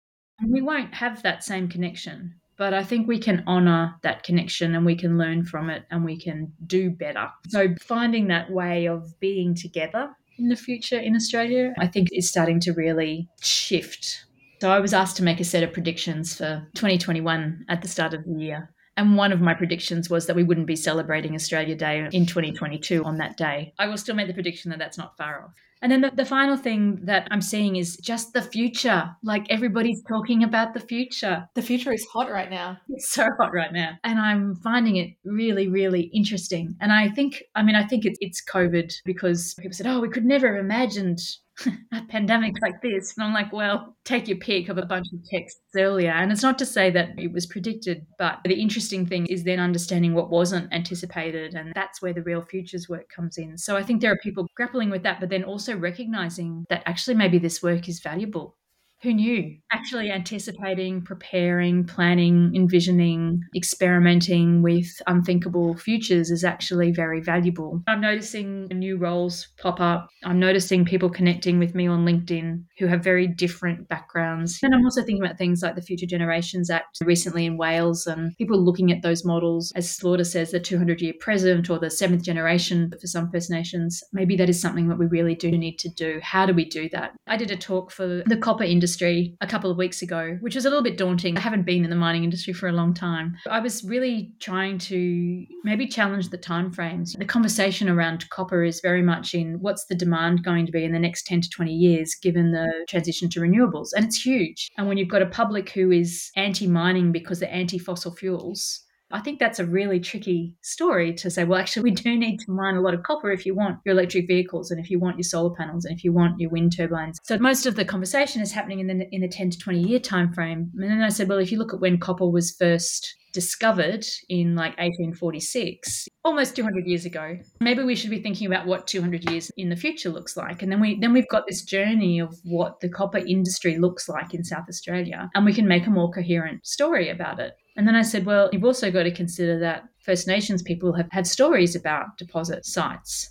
And 0.40 0.52
we 0.52 0.62
won't 0.62 0.94
have 0.94 1.22
that 1.22 1.44
same 1.44 1.68
connection 1.68 2.34
but 2.58 2.74
I 2.74 2.82
think 2.82 3.06
we 3.06 3.18
can 3.20 3.44
honor 3.46 3.94
that 4.02 4.24
connection 4.24 4.74
and 4.74 4.84
we 4.84 4.96
can 4.96 5.16
learn 5.16 5.44
from 5.44 5.70
it 5.70 5.84
and 5.90 6.04
we 6.04 6.20
can 6.20 6.52
do 6.66 6.90
better. 6.90 7.28
So, 7.48 7.74
finding 7.80 8.26
that 8.28 8.50
way 8.50 8.86
of 8.86 9.18
being 9.20 9.54
together 9.54 10.10
in 10.38 10.48
the 10.48 10.56
future 10.56 10.98
in 10.98 11.16
Australia, 11.16 11.74
I 11.78 11.86
think 11.86 12.08
is 12.12 12.28
starting 12.28 12.60
to 12.60 12.72
really 12.72 13.28
shift. 13.40 14.24
So 14.60 14.70
I 14.70 14.80
was 14.80 14.92
asked 14.92 15.16
to 15.18 15.22
make 15.22 15.40
a 15.40 15.44
set 15.44 15.62
of 15.62 15.72
predictions 15.72 16.36
for 16.36 16.66
2021 16.74 17.64
at 17.68 17.82
the 17.82 17.88
start 17.88 18.14
of 18.14 18.24
the 18.24 18.34
year. 18.34 18.70
And 18.98 19.16
one 19.16 19.30
of 19.30 19.40
my 19.40 19.54
predictions 19.54 20.10
was 20.10 20.26
that 20.26 20.34
we 20.34 20.42
wouldn't 20.42 20.66
be 20.66 20.74
celebrating 20.74 21.36
Australia 21.36 21.76
Day 21.76 22.08
in 22.12 22.26
2022 22.26 23.04
on 23.04 23.16
that 23.18 23.36
day. 23.36 23.72
I 23.78 23.86
will 23.86 23.96
still 23.96 24.16
make 24.16 24.26
the 24.26 24.34
prediction 24.34 24.70
that 24.70 24.80
that's 24.80 24.98
not 24.98 25.16
far 25.16 25.44
off. 25.44 25.52
And 25.80 25.92
then 25.92 26.00
the, 26.00 26.10
the, 26.10 26.24
final 26.24 26.56
thing 26.56 26.98
that 27.04 27.28
I'm 27.30 27.40
seeing 27.40 27.76
is 27.76 27.96
just 27.98 28.32
the 28.32 28.42
future. 28.42 29.08
Like 29.22 29.46
everybody's 29.48 30.02
talking 30.02 30.42
about 30.42 30.74
the 30.74 30.80
future. 30.80 31.48
The 31.54 31.62
future 31.62 31.92
is 31.92 32.04
hot 32.12 32.28
right 32.28 32.50
now. 32.50 32.78
It's 32.88 33.12
so 33.12 33.28
hot 33.38 33.52
right 33.52 33.72
now. 33.72 33.92
And 34.02 34.18
I'm 34.18 34.56
finding 34.56 34.96
it 34.96 35.10
really, 35.24 35.68
really 35.68 36.10
interesting. 36.12 36.74
And 36.80 36.92
I 36.92 37.10
think, 37.10 37.44
I 37.54 37.62
mean, 37.62 37.76
I 37.76 37.86
think 37.86 38.04
it's, 38.04 38.18
it's 38.20 38.42
COVID 38.44 38.92
because 39.04 39.54
people 39.54 39.72
said, 39.72 39.86
oh, 39.86 40.00
we 40.00 40.08
could 40.08 40.24
never 40.24 40.52
have 40.52 40.64
imagined 40.64 41.20
a 41.92 42.02
pandemic 42.08 42.54
like 42.62 42.80
this. 42.82 43.16
And 43.16 43.24
I'm 43.24 43.34
like, 43.34 43.52
well, 43.52 43.96
take 44.04 44.28
your 44.28 44.38
pick 44.38 44.68
of 44.68 44.78
a 44.78 44.86
bunch 44.86 45.06
of 45.12 45.20
texts 45.28 45.60
earlier. 45.76 46.10
And 46.10 46.30
it's 46.30 46.42
not 46.42 46.58
to 46.58 46.66
say 46.66 46.90
that 46.90 47.10
it 47.18 47.32
was 47.32 47.46
predicted, 47.46 48.06
but 48.18 48.38
the 48.44 48.60
interesting 48.60 49.06
thing 49.06 49.26
is 49.26 49.44
then 49.44 49.60
understanding 49.60 50.14
what 50.14 50.30
wasn't 50.30 50.72
anticipated. 50.72 51.54
And 51.54 51.72
that's 51.74 52.00
where 52.00 52.12
the 52.12 52.22
real 52.22 52.42
futures 52.42 52.88
work 52.88 53.08
comes 53.08 53.38
in. 53.38 53.58
So 53.58 53.76
I 53.76 53.82
think 53.82 54.00
there 54.00 54.12
are 54.12 54.18
people 54.18 54.46
grappling 54.56 54.90
with 54.90 55.02
that, 55.02 55.20
but 55.20 55.30
then 55.30 55.44
also 55.44 55.76
recognizing 55.76 56.64
that 56.68 56.82
actually 56.86 57.16
maybe 57.16 57.38
this 57.38 57.62
work 57.62 57.88
is 57.88 58.00
valuable 58.00 58.56
who 59.02 59.14
knew? 59.14 59.56
Actually 59.70 60.10
anticipating, 60.10 61.02
preparing, 61.02 61.84
planning, 61.84 62.52
envisioning, 62.54 63.40
experimenting 63.54 64.60
with 64.60 64.86
unthinkable 65.06 65.76
futures 65.76 66.30
is 66.30 66.42
actually 66.42 66.90
very 66.90 67.20
valuable. 67.20 67.80
I'm 67.86 68.00
noticing 68.00 68.66
new 68.66 68.96
roles 68.96 69.48
pop 69.60 69.80
up. 69.80 70.08
I'm 70.24 70.40
noticing 70.40 70.84
people 70.84 71.10
connecting 71.10 71.60
with 71.60 71.76
me 71.76 71.86
on 71.86 72.04
LinkedIn 72.04 72.64
who 72.78 72.86
have 72.86 73.04
very 73.04 73.28
different 73.28 73.88
backgrounds. 73.88 74.58
And 74.62 74.74
I'm 74.74 74.84
also 74.84 75.02
thinking 75.02 75.24
about 75.24 75.38
things 75.38 75.62
like 75.62 75.76
the 75.76 75.82
Future 75.82 76.06
Generations 76.06 76.68
Act 76.68 76.98
recently 77.02 77.46
in 77.46 77.56
Wales 77.56 78.06
and 78.06 78.36
people 78.36 78.58
looking 78.58 78.90
at 78.90 79.02
those 79.02 79.24
models, 79.24 79.72
as 79.76 79.88
Slaughter 79.88 80.24
says, 80.24 80.50
the 80.50 80.58
200 80.58 81.00
year 81.00 81.14
present 81.20 81.70
or 81.70 81.78
the 81.78 81.90
seventh 81.90 82.24
generation 82.24 82.90
for 83.00 83.06
some 83.06 83.30
First 83.30 83.48
Nations. 83.48 84.02
Maybe 84.12 84.34
that 84.36 84.48
is 84.48 84.60
something 84.60 84.88
that 84.88 84.98
we 84.98 85.06
really 85.06 85.36
do 85.36 85.52
need 85.52 85.78
to 85.78 85.88
do. 85.88 86.18
How 86.20 86.46
do 86.46 86.52
we 86.52 86.64
do 86.64 86.88
that? 86.90 87.12
I 87.28 87.36
did 87.36 87.52
a 87.52 87.56
talk 87.56 87.92
for 87.92 88.24
the 88.26 88.36
copper 88.36 88.64
industry 88.64 88.87
industry 88.88 89.36
a 89.42 89.46
couple 89.46 89.70
of 89.70 89.76
weeks 89.76 90.00
ago, 90.00 90.38
which 90.40 90.54
was 90.54 90.64
a 90.64 90.70
little 90.70 90.82
bit 90.82 90.96
daunting. 90.96 91.36
I 91.36 91.40
haven't 91.40 91.66
been 91.66 91.84
in 91.84 91.90
the 91.90 91.96
mining 91.96 92.24
industry 92.24 92.54
for 92.54 92.68
a 92.68 92.72
long 92.72 92.94
time. 92.94 93.36
I 93.50 93.60
was 93.60 93.84
really 93.84 94.32
trying 94.40 94.78
to 94.78 95.44
maybe 95.62 95.86
challenge 95.86 96.30
the 96.30 96.38
timeframes. 96.38 97.16
The 97.18 97.26
conversation 97.26 97.90
around 97.90 98.28
copper 98.30 98.64
is 98.64 98.80
very 98.80 99.02
much 99.02 99.34
in 99.34 99.58
what's 99.60 99.84
the 99.86 99.94
demand 99.94 100.42
going 100.42 100.64
to 100.64 100.72
be 100.72 100.84
in 100.84 100.92
the 100.92 100.98
next 100.98 101.26
10 101.26 101.42
to 101.42 101.50
20 101.50 101.70
years 101.70 102.14
given 102.14 102.52
the 102.52 102.72
transition 102.88 103.28
to 103.30 103.40
renewables. 103.40 103.88
And 103.94 104.06
it's 104.06 104.24
huge. 104.24 104.70
And 104.78 104.88
when 104.88 104.96
you've 104.96 105.08
got 105.08 105.20
a 105.20 105.26
public 105.26 105.68
who 105.70 105.90
is 105.90 106.30
anti-mining 106.34 107.12
because 107.12 107.40
they're 107.40 107.52
anti-fossil 107.52 108.14
fuels, 108.14 108.80
I 109.10 109.20
think 109.20 109.38
that's 109.38 109.58
a 109.58 109.64
really 109.64 110.00
tricky 110.00 110.54
story 110.62 111.14
to 111.14 111.30
say, 111.30 111.44
well, 111.44 111.58
actually, 111.58 111.84
we 111.84 111.90
do 111.92 112.16
need 112.16 112.38
to 112.40 112.50
mine 112.50 112.76
a 112.76 112.80
lot 112.80 112.94
of 112.94 113.02
copper 113.02 113.30
if 113.30 113.46
you 113.46 113.54
want 113.54 113.78
your 113.84 113.94
electric 113.94 114.26
vehicles 114.26 114.70
and 114.70 114.78
if 114.78 114.90
you 114.90 114.98
want 114.98 115.16
your 115.16 115.24
solar 115.24 115.54
panels 115.54 115.84
and 115.84 115.96
if 115.96 116.04
you 116.04 116.12
want 116.12 116.38
your 116.38 116.50
wind 116.50 116.76
turbines. 116.76 117.18
So 117.22 117.38
most 117.38 117.64
of 117.64 117.74
the 117.74 117.84
conversation 117.84 118.42
is 118.42 118.52
happening 118.52 118.80
in 118.80 118.86
the, 118.86 119.08
in 119.10 119.22
the 119.22 119.28
10 119.28 119.50
to 119.50 119.58
20 119.58 119.80
year 119.80 119.98
time 119.98 120.32
frame. 120.32 120.70
And 120.74 120.90
then 120.90 121.02
I 121.02 121.08
said, 121.08 121.28
well, 121.28 121.38
if 121.38 121.50
you 121.50 121.58
look 121.58 121.72
at 121.72 121.80
when 121.80 121.98
copper 121.98 122.28
was 122.28 122.52
first 122.52 123.14
discovered 123.32 124.06
in 124.28 124.54
like 124.54 124.72
1846 124.78 126.08
almost 126.24 126.56
200 126.56 126.86
years 126.86 127.04
ago 127.04 127.36
maybe 127.60 127.82
we 127.82 127.94
should 127.94 128.10
be 128.10 128.22
thinking 128.22 128.46
about 128.46 128.66
what 128.66 128.86
200 128.86 129.30
years 129.30 129.50
in 129.56 129.68
the 129.68 129.76
future 129.76 130.08
looks 130.08 130.36
like 130.36 130.62
and 130.62 130.72
then 130.72 130.80
we 130.80 130.98
then 131.00 131.12
we've 131.12 131.28
got 131.28 131.46
this 131.46 131.62
journey 131.62 132.18
of 132.18 132.34
what 132.44 132.80
the 132.80 132.88
copper 132.88 133.18
industry 133.18 133.78
looks 133.78 134.08
like 134.08 134.32
in 134.32 134.42
south 134.42 134.64
australia 134.68 135.28
and 135.34 135.44
we 135.44 135.52
can 135.52 135.68
make 135.68 135.86
a 135.86 135.90
more 135.90 136.10
coherent 136.10 136.66
story 136.66 137.10
about 137.10 137.38
it 137.38 137.52
and 137.78 137.86
then 137.86 137.94
I 137.94 138.02
said, 138.02 138.26
well, 138.26 138.50
you've 138.52 138.64
also 138.64 138.90
got 138.90 139.04
to 139.04 139.10
consider 139.12 139.56
that 139.60 139.84
First 140.00 140.26
Nations 140.26 140.62
people 140.62 140.92
have 140.94 141.06
had 141.12 141.28
stories 141.28 141.76
about 141.76 142.18
deposit 142.18 142.66
sites. 142.66 143.30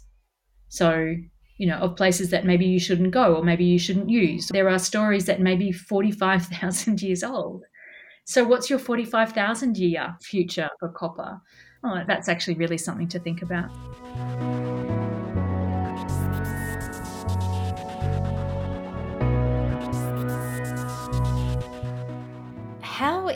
So, 0.70 1.16
you 1.58 1.68
know, 1.68 1.76
of 1.80 1.98
places 1.98 2.30
that 2.30 2.46
maybe 2.46 2.66
you 2.66 2.80
shouldn't 2.80 3.12
go 3.12 3.36
or 3.36 3.44
maybe 3.44 3.66
you 3.66 3.78
shouldn't 3.78 4.10
use. 4.10 4.48
There 4.48 4.70
are 4.70 4.80
stories 4.80 5.26
that 5.26 5.42
may 5.42 5.58
be 5.58 5.74
45,000 5.74 7.02
years 7.02 7.26
old. 7.26 7.66
So, 8.24 8.46
what's 8.46 8.70
your 8.70 8.80
45,000 8.80 9.78
year 9.78 10.16
future 10.22 10.70
for 10.80 10.88
copper? 10.90 11.42
Oh, 11.84 12.04
that's 12.08 12.30
actually 12.30 12.56
really 12.56 12.78
something 12.78 13.10
to 13.10 13.20
think 13.20 13.42
about. 13.42 13.70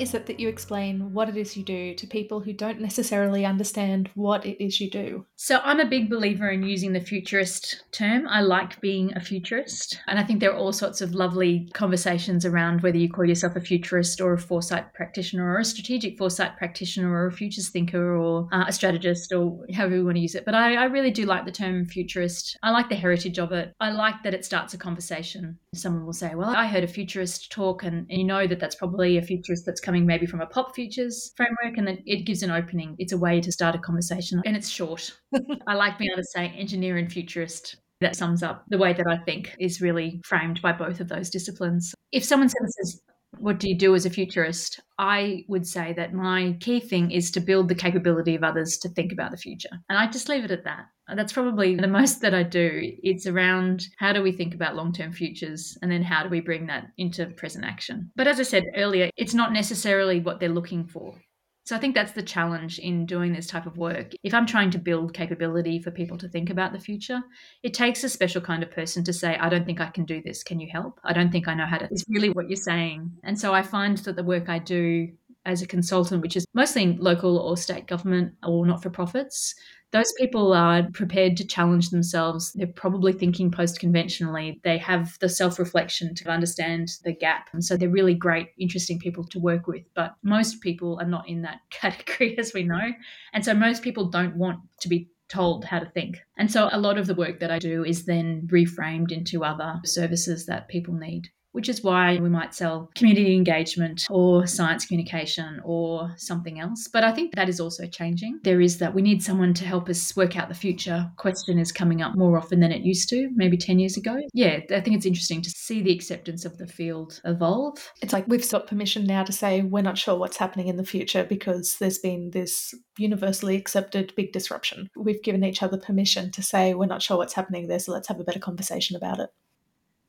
Is 0.02 0.16
it 0.16 0.26
that 0.26 0.40
you 0.40 0.50
explain 0.50 1.14
what 1.14 1.30
it 1.30 1.38
is 1.38 1.56
you 1.56 1.64
do 1.64 1.94
to 1.94 2.08
people 2.08 2.40
who 2.40 2.54
don't 2.54 2.82
necessarily 2.82 3.46
understand 3.46 4.10
what 4.16 4.44
it 4.46 4.64
is 4.64 4.82
you 4.82 4.90
do? 4.90 5.26
So, 5.36 5.60
I'm 5.64 5.80
a 5.80 5.86
big 5.86 6.10
believer 6.10 6.50
in 6.50 6.64
using 6.64 6.94
the 6.94 7.00
futurist 7.00 7.84
term. 7.92 8.28
I 8.28 8.42
like 8.42 8.82
being 8.82 9.14
a 9.16 9.22
futurist. 9.22 10.00
And 10.08 10.18
I 10.18 10.24
think 10.24 10.40
there 10.40 10.52
are 10.52 10.58
all 10.58 10.74
sorts 10.74 11.02
of 11.02 11.14
lovely 11.14 11.70
conversations 11.74 12.46
around 12.46 12.82
whether 12.82 12.98
you 12.98 13.10
call 13.10 13.26
yourself 13.26 13.56
a 13.56 13.62
futurist 13.62 14.20
or 14.20 14.34
a 14.34 14.40
foresight 14.40 14.92
practitioner 14.94 15.52
or 15.52 15.60
a 15.60 15.66
strategic 15.66 16.18
foresight 16.18 16.58
practitioner 16.58 17.14
or 17.14 17.28
a 17.28 17.32
futures 17.32 17.70
thinker 17.70 18.16
or 18.16 18.48
uh, 18.52 18.66
a 18.68 18.74
strategist 18.74 19.32
or 19.32 19.66
however 19.74 19.98
you 19.98 20.06
want 20.06 20.16
to 20.16 20.22
use 20.22 20.34
it. 20.34 20.46
But 20.46 20.56
I, 20.56 20.76
I 20.76 20.86
really 20.86 21.12
do 21.12 21.26
like 21.26 21.46
the 21.46 21.52
term 21.52 21.86
futurist. 21.86 22.58
I 22.64 22.72
like 22.72 22.90
the 22.90 22.96
heritage 22.96 23.38
of 23.38 23.52
it. 23.52 23.76
I 23.80 23.92
like 23.92 24.16
that 24.24 24.34
it 24.34 24.46
starts 24.46 24.74
a 24.74 24.80
conversation. 24.80 25.60
Someone 25.76 26.06
will 26.06 26.14
say, 26.14 26.34
Well, 26.34 26.50
I 26.50 26.66
heard 26.66 26.84
a 26.84 26.88
futurist 26.88 27.52
talk, 27.52 27.84
and, 27.84 28.08
and 28.10 28.20
you 28.20 28.24
know 28.24 28.48
that 28.48 28.60
that's 28.60 28.76
probably 28.76 29.18
a 29.18 29.22
futurist 29.22 29.66
that's 29.66 29.80
coming 29.80 29.91
maybe 30.00 30.26
from 30.26 30.42
a 30.42 30.46
pop 30.46 30.74
futures 30.74 31.34
framework. 31.36 31.78
And 31.78 31.88
then 31.88 32.02
it 32.06 32.26
gives 32.26 32.44
an 32.44 32.52
opening. 32.52 32.96
It's 33.00 33.12
a 33.12 33.18
way 33.18 33.42
to 33.42 33.52
start 33.52 33.76
a 33.76 33.80
conversation. 33.80 34.42
And 34.46 34.56
it's 34.56 34.70
short. 34.70 35.12
I 35.68 35.74
like 35.74 35.98
being 35.98 36.12
able 36.12 36.22
to 36.22 36.28
say 36.28 36.48
engineer 36.58 36.98
and 36.98 37.12
futurist. 37.12 37.78
That 38.00 38.16
sums 38.16 38.42
up 38.42 38.64
the 38.70 38.80
way 38.80 38.94
that 38.94 39.06
I 39.08 39.18
think 39.18 39.56
is 39.60 39.80
really 39.80 40.22
framed 40.26 40.60
by 40.64 40.72
both 40.72 41.02
of 41.02 41.08
those 41.08 41.30
disciplines. 41.30 41.94
If 42.12 42.24
someone 42.24 42.50
says, 42.50 43.00
what 43.40 43.60
do 43.60 43.70
you 43.70 43.76
do 43.76 43.96
as 43.96 44.06
a 44.06 44.10
futurist? 44.10 44.80
I 45.00 45.46
would 45.48 45.66
say 45.66 45.94
that 45.94 46.14
my 46.14 46.56
key 46.60 46.80
thing 46.80 47.12
is 47.12 47.32
to 47.32 47.40
build 47.40 47.70
the 47.70 47.76
capability 47.76 48.36
of 48.36 48.44
others 48.44 48.78
to 48.80 48.90
think 48.90 49.12
about 49.12 49.32
the 49.32 49.38
future. 49.38 49.70
And 49.90 49.98
I 49.98 50.08
just 50.08 50.30
leave 50.30 50.44
it 50.44 50.52
at 50.52 50.64
that. 50.66 50.86
That's 51.16 51.34
probably 51.34 51.76
the 51.76 51.88
most 51.88 52.22
that 52.22 52.34
I 52.34 52.44
do. 52.44 52.94
It's 53.04 53.28
around 53.28 53.88
how 53.98 54.14
do 54.14 54.22
we 54.22 54.32
think 54.32 54.54
about 54.54 54.76
long 54.76 54.94
term 54.94 55.12
futures 55.12 55.78
and 55.82 55.92
then 55.92 56.04
how 56.04 56.24
do 56.24 56.30
we 56.30 56.40
bring 56.40 56.68
that 56.68 56.88
into 56.98 57.26
present 57.28 57.66
action. 57.66 58.12
But 58.16 58.28
as 58.28 58.40
I 58.40 58.44
said 58.44 58.66
earlier, 58.76 59.10
it's 59.18 59.34
not 59.34 59.52
necessarily 59.52 60.20
what 60.20 60.40
they're 60.40 60.50
looking 60.50 60.86
for. 60.86 61.16
So 61.64 61.76
I 61.76 61.80
think 61.80 61.94
that's 61.94 62.14
the 62.14 62.24
challenge 62.24 62.80
in 62.80 63.06
doing 63.06 63.34
this 63.34 63.48
type 63.48 63.66
of 63.66 63.78
work. 63.78 64.12
If 64.24 64.34
I'm 64.34 64.48
trying 64.48 64.72
to 64.72 64.80
build 64.80 65.14
capability 65.14 65.80
for 65.80 65.92
people 65.92 66.18
to 66.18 66.28
think 66.28 66.50
about 66.50 66.74
the 66.74 66.80
future, 66.80 67.22
it 67.62 67.74
takes 67.74 68.04
a 68.04 68.10
special 68.10 68.42
kind 68.42 68.64
of 68.64 68.72
person 68.72 69.04
to 69.04 69.14
say, 69.14 69.38
I 69.38 69.48
don't 69.48 69.66
think 69.66 69.80
I 69.80 69.88
can 69.88 70.04
do 70.06 70.22
this. 70.24 70.44
Can 70.44 70.60
you 70.60 70.70
help? 70.72 71.00
I 71.04 71.14
don't 71.14 71.32
think 71.32 71.48
I 71.48 71.54
know 71.54 71.66
how 71.66 71.78
to. 71.78 71.88
It's 71.92 72.06
really 72.10 72.30
what 72.30 72.50
you're 72.50 72.56
saying. 72.56 73.12
And 73.24 73.40
so 73.40 73.54
I 73.54 73.62
find 73.62 73.98
that 74.00 74.16
the 74.16 74.24
work 74.24 74.50
I 74.50 74.58
do 74.60 75.12
as 75.46 75.62
a 75.62 75.68
consultant, 75.68 76.22
which 76.22 76.36
is 76.36 76.46
mostly 76.54 76.84
in 76.84 76.98
local 76.98 77.38
or 77.38 77.58
state 77.58 77.88
government 77.88 78.34
or 78.44 78.66
not 78.66 78.82
for 78.82 78.90
profits, 78.90 79.56
those 79.92 80.14
people 80.14 80.54
are 80.54 80.84
prepared 80.94 81.36
to 81.38 81.46
challenge 81.46 81.90
themselves. 81.90 82.54
They're 82.54 82.68
probably 82.68 83.12
thinking 83.14 83.52
post 83.52 83.80
conventionally. 83.80 84.60
They 84.64 84.78
have 84.78 85.18
the 85.20 85.30
self 85.30 85.60
reflection 85.60 86.16
to 86.16 86.30
understand 86.30 86.90
the 87.04 87.14
gap. 87.14 87.50
And 87.54 87.64
so 87.64 87.76
they're 87.76 87.90
really 87.90 88.14
great, 88.14 88.50
interesting 88.58 89.00
people 89.00 89.26
to 89.26 89.40
work 89.40 89.68
with. 89.68 89.84
But 89.94 90.16
most 90.24 90.62
people 90.62 90.98
are 91.02 91.08
not 91.08 91.28
in 91.28 91.42
that 91.42 91.60
category, 91.70 92.38
as 92.38 92.54
we 92.54 92.64
know. 92.64 92.92
And 93.34 93.44
so 93.44 93.54
most 93.54 93.84
people 93.84 94.06
don't 94.06 94.36
want 94.36 94.60
to 94.80 94.90
be 94.90 95.10
told 95.28 95.66
how 95.66 95.80
to 95.80 95.90
think. 95.90 96.20
And 96.38 96.52
so 96.52 96.70
a 96.72 96.80
lot 96.80 96.98
of 96.98 97.08
the 97.08 97.16
work 97.16 97.40
that 97.40 97.52
I 97.52 97.60
do 97.60 97.86
is 97.86 98.06
then 98.06 98.48
reframed 98.52 99.12
into 99.12 99.46
other 99.46 99.80
services 99.86 100.46
that 100.46 100.68
people 100.68 100.94
need 100.94 101.30
which 101.52 101.70
is 101.70 101.84
why 101.84 102.18
we 102.18 102.30
might 102.30 102.54
sell 102.54 102.90
community 102.96 103.36
engagement 103.36 104.06
or 104.10 104.48
science 104.48 104.86
communication 104.86 105.62
or 105.64 106.14
something 106.18 106.60
else. 106.60 106.88
But 106.92 107.04
I 107.04 107.12
think 107.12 107.36
that 107.36 107.50
is 107.50 107.60
also 107.60 107.88
changing. 107.88 108.40
There 108.44 108.62
is 108.62 108.78
that 108.80 108.94
we 108.94 109.02
need 109.02 109.24
someone 109.24 109.54
to 109.56 109.66
help 109.66 109.90
us 109.90 110.16
work 110.16 110.38
out 110.38 110.50
the 110.50 110.56
future. 110.56 111.10
Question 111.18 111.60
is 111.60 111.72
coming 111.72 112.02
up 112.02 112.16
more 112.16 112.38
often 112.38 112.60
than 112.60 112.72
it 112.72 112.82
used 112.82 113.10
to, 113.10 113.30
maybe 113.36 113.58
10 113.58 113.80
years 113.80 113.98
ago. 113.98 114.18
Yeah, 114.34 114.60
I 114.72 114.82
think 114.82 114.96
it's 114.96 115.06
interesting 115.06 115.42
to 115.42 115.50
see 115.50 115.82
the 115.82 115.94
acceptance 115.94 116.46
of 116.46 116.58
the 116.58 116.68
field 116.68 117.22
evolve. 117.26 117.92
It's 118.02 118.14
like 118.14 118.28
we've 118.28 118.50
got 118.50 118.68
permission 118.68 119.06
now 119.06 119.24
to 119.24 119.34
say 119.34 119.62
we're 119.62 119.82
not 119.82 119.98
sure 119.98 120.18
what's 120.18 120.38
happening 120.38 120.68
in 120.68 120.78
the 120.78 120.86
future 120.86 121.24
because 121.24 121.78
there's 121.80 122.00
been 122.00 122.32
this 122.32 122.74
universally 122.98 123.56
accepted 123.56 124.14
big 124.16 124.32
disruption. 124.32 124.88
We've 124.96 125.24
given 125.24 125.44
each 125.44 125.64
other 125.64 125.78
permission 125.78 126.32
to 126.32 126.44
say 126.44 126.74
we're 126.74 126.86
not 126.86 127.02
sure 127.02 127.18
what's 127.18 127.34
happening 127.34 127.68
there, 127.68 127.80
so 127.80 127.92
let's 127.92 128.08
have 128.08 128.20
a 128.20 128.24
better 128.24 128.40
conversation 128.40 128.96
about 128.96 129.20
it. 129.20 129.30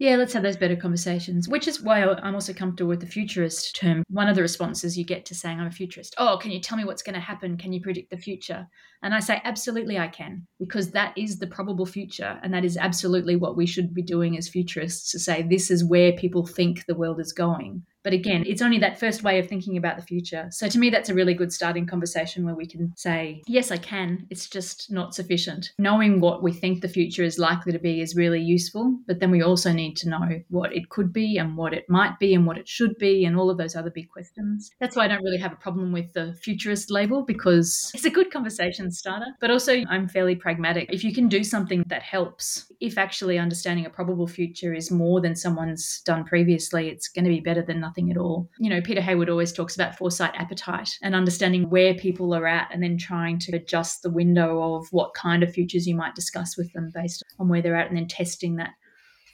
Yeah, 0.02 0.16
let's 0.16 0.32
have 0.32 0.42
those 0.42 0.56
better 0.56 0.74
conversations, 0.74 1.48
which 1.48 1.68
is 1.68 1.80
why 1.80 2.02
I'm 2.02 2.34
also 2.34 2.52
comfortable 2.52 2.88
with 2.88 2.98
the 2.98 3.06
futurist 3.06 3.76
term. 3.76 4.02
One 4.08 4.26
of 4.26 4.34
the 4.34 4.42
responses 4.42 4.98
you 4.98 5.04
get 5.04 5.24
to 5.26 5.34
saying 5.36 5.60
I'm 5.60 5.68
a 5.68 5.70
futurist, 5.70 6.16
oh, 6.18 6.38
can 6.42 6.50
you 6.50 6.58
tell 6.58 6.76
me 6.76 6.84
what's 6.84 7.04
going 7.04 7.14
to 7.14 7.20
happen? 7.20 7.56
Can 7.56 7.72
you 7.72 7.80
predict 7.80 8.10
the 8.10 8.16
future? 8.16 8.66
And 9.04 9.14
I 9.14 9.20
say, 9.20 9.40
absolutely, 9.44 10.00
I 10.00 10.08
can, 10.08 10.44
because 10.58 10.90
that 10.90 11.16
is 11.16 11.38
the 11.38 11.46
probable 11.46 11.86
future. 11.86 12.40
And 12.42 12.52
that 12.52 12.64
is 12.64 12.76
absolutely 12.76 13.36
what 13.36 13.56
we 13.56 13.64
should 13.64 13.94
be 13.94 14.02
doing 14.02 14.36
as 14.36 14.48
futurists 14.48 15.12
to 15.12 15.20
say, 15.20 15.44
this 15.44 15.70
is 15.70 15.84
where 15.84 16.12
people 16.14 16.44
think 16.44 16.84
the 16.86 16.96
world 16.96 17.20
is 17.20 17.32
going. 17.32 17.84
But 18.02 18.12
again, 18.12 18.44
it's 18.46 18.62
only 18.62 18.78
that 18.78 18.98
first 18.98 19.22
way 19.22 19.38
of 19.38 19.48
thinking 19.48 19.76
about 19.76 19.96
the 19.96 20.02
future. 20.02 20.48
So 20.50 20.68
to 20.68 20.78
me, 20.78 20.90
that's 20.90 21.08
a 21.08 21.14
really 21.14 21.34
good 21.34 21.52
starting 21.52 21.86
conversation 21.86 22.44
where 22.44 22.54
we 22.54 22.66
can 22.66 22.92
say, 22.96 23.42
yes, 23.46 23.70
I 23.70 23.76
can. 23.76 24.26
It's 24.30 24.48
just 24.48 24.90
not 24.90 25.14
sufficient. 25.14 25.72
Knowing 25.78 26.20
what 26.20 26.42
we 26.42 26.52
think 26.52 26.80
the 26.80 26.88
future 26.88 27.22
is 27.22 27.38
likely 27.38 27.72
to 27.72 27.78
be 27.78 28.00
is 28.00 28.16
really 28.16 28.40
useful. 28.40 28.98
But 29.06 29.20
then 29.20 29.30
we 29.30 29.42
also 29.42 29.72
need 29.72 29.96
to 29.98 30.08
know 30.08 30.40
what 30.48 30.74
it 30.74 30.88
could 30.88 31.12
be 31.12 31.38
and 31.38 31.56
what 31.56 31.72
it 31.72 31.88
might 31.88 32.18
be 32.18 32.34
and 32.34 32.46
what 32.46 32.58
it 32.58 32.68
should 32.68 32.96
be 32.98 33.24
and 33.24 33.36
all 33.36 33.50
of 33.50 33.58
those 33.58 33.76
other 33.76 33.90
big 33.90 34.08
questions. 34.08 34.70
That's 34.80 34.96
why 34.96 35.04
I 35.04 35.08
don't 35.08 35.22
really 35.22 35.38
have 35.38 35.52
a 35.52 35.56
problem 35.56 35.92
with 35.92 36.12
the 36.12 36.34
futurist 36.42 36.90
label 36.90 37.22
because 37.22 37.90
it's 37.94 38.04
a 38.04 38.10
good 38.10 38.32
conversation 38.32 38.90
starter. 38.90 39.26
But 39.40 39.50
also, 39.50 39.82
I'm 39.88 40.08
fairly 40.08 40.34
pragmatic. 40.34 40.92
If 40.92 41.04
you 41.04 41.14
can 41.14 41.28
do 41.28 41.44
something 41.44 41.84
that 41.86 42.02
helps, 42.02 42.72
if 42.80 42.98
actually 42.98 43.38
understanding 43.38 43.86
a 43.86 43.90
probable 43.90 44.26
future 44.26 44.74
is 44.74 44.90
more 44.90 45.20
than 45.20 45.36
someone's 45.36 46.00
done 46.04 46.24
previously, 46.24 46.88
it's 46.88 47.08
going 47.08 47.24
to 47.24 47.30
be 47.30 47.40
better 47.40 47.62
than 47.62 47.80
nothing 47.80 47.91
nothing 47.92 48.10
at 48.10 48.16
all. 48.16 48.48
You 48.58 48.70
know, 48.70 48.80
Peter 48.80 49.00
Hayward 49.02 49.28
always 49.28 49.52
talks 49.52 49.74
about 49.74 49.96
foresight 49.96 50.32
appetite 50.34 50.90
and 51.02 51.14
understanding 51.14 51.68
where 51.68 51.94
people 51.94 52.34
are 52.34 52.46
at 52.46 52.68
and 52.72 52.82
then 52.82 52.96
trying 52.96 53.38
to 53.40 53.56
adjust 53.56 54.02
the 54.02 54.10
window 54.10 54.74
of 54.74 54.86
what 54.90 55.14
kind 55.14 55.42
of 55.42 55.52
futures 55.52 55.86
you 55.86 55.94
might 55.94 56.14
discuss 56.14 56.56
with 56.56 56.72
them 56.72 56.90
based 56.94 57.22
on 57.38 57.48
where 57.48 57.60
they're 57.60 57.76
at 57.76 57.88
and 57.88 57.96
then 57.96 58.08
testing 58.08 58.56
that 58.56 58.70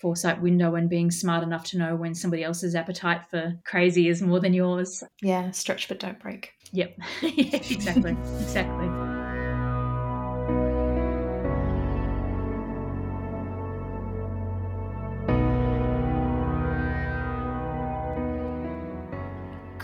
foresight 0.00 0.40
window 0.40 0.74
and 0.74 0.88
being 0.88 1.11
smart 1.11 1.42
enough 1.42 1.64
to 1.64 1.78
know 1.78 1.96
when 1.96 2.14
somebody 2.14 2.44
else's 2.44 2.74
appetite 2.74 3.22
for 3.30 3.54
crazy 3.64 4.09
is 4.09 4.22
more 4.22 4.40
than 4.40 4.54
yours. 4.54 5.02
Yeah, 5.22 5.50
stretch 5.50 5.88
but 5.88 6.00
don't 6.00 6.20
break. 6.20 6.52
Yep. 6.72 6.96
yeah, 7.22 7.56
exactly. 7.56 8.16
exactly. 8.40 9.07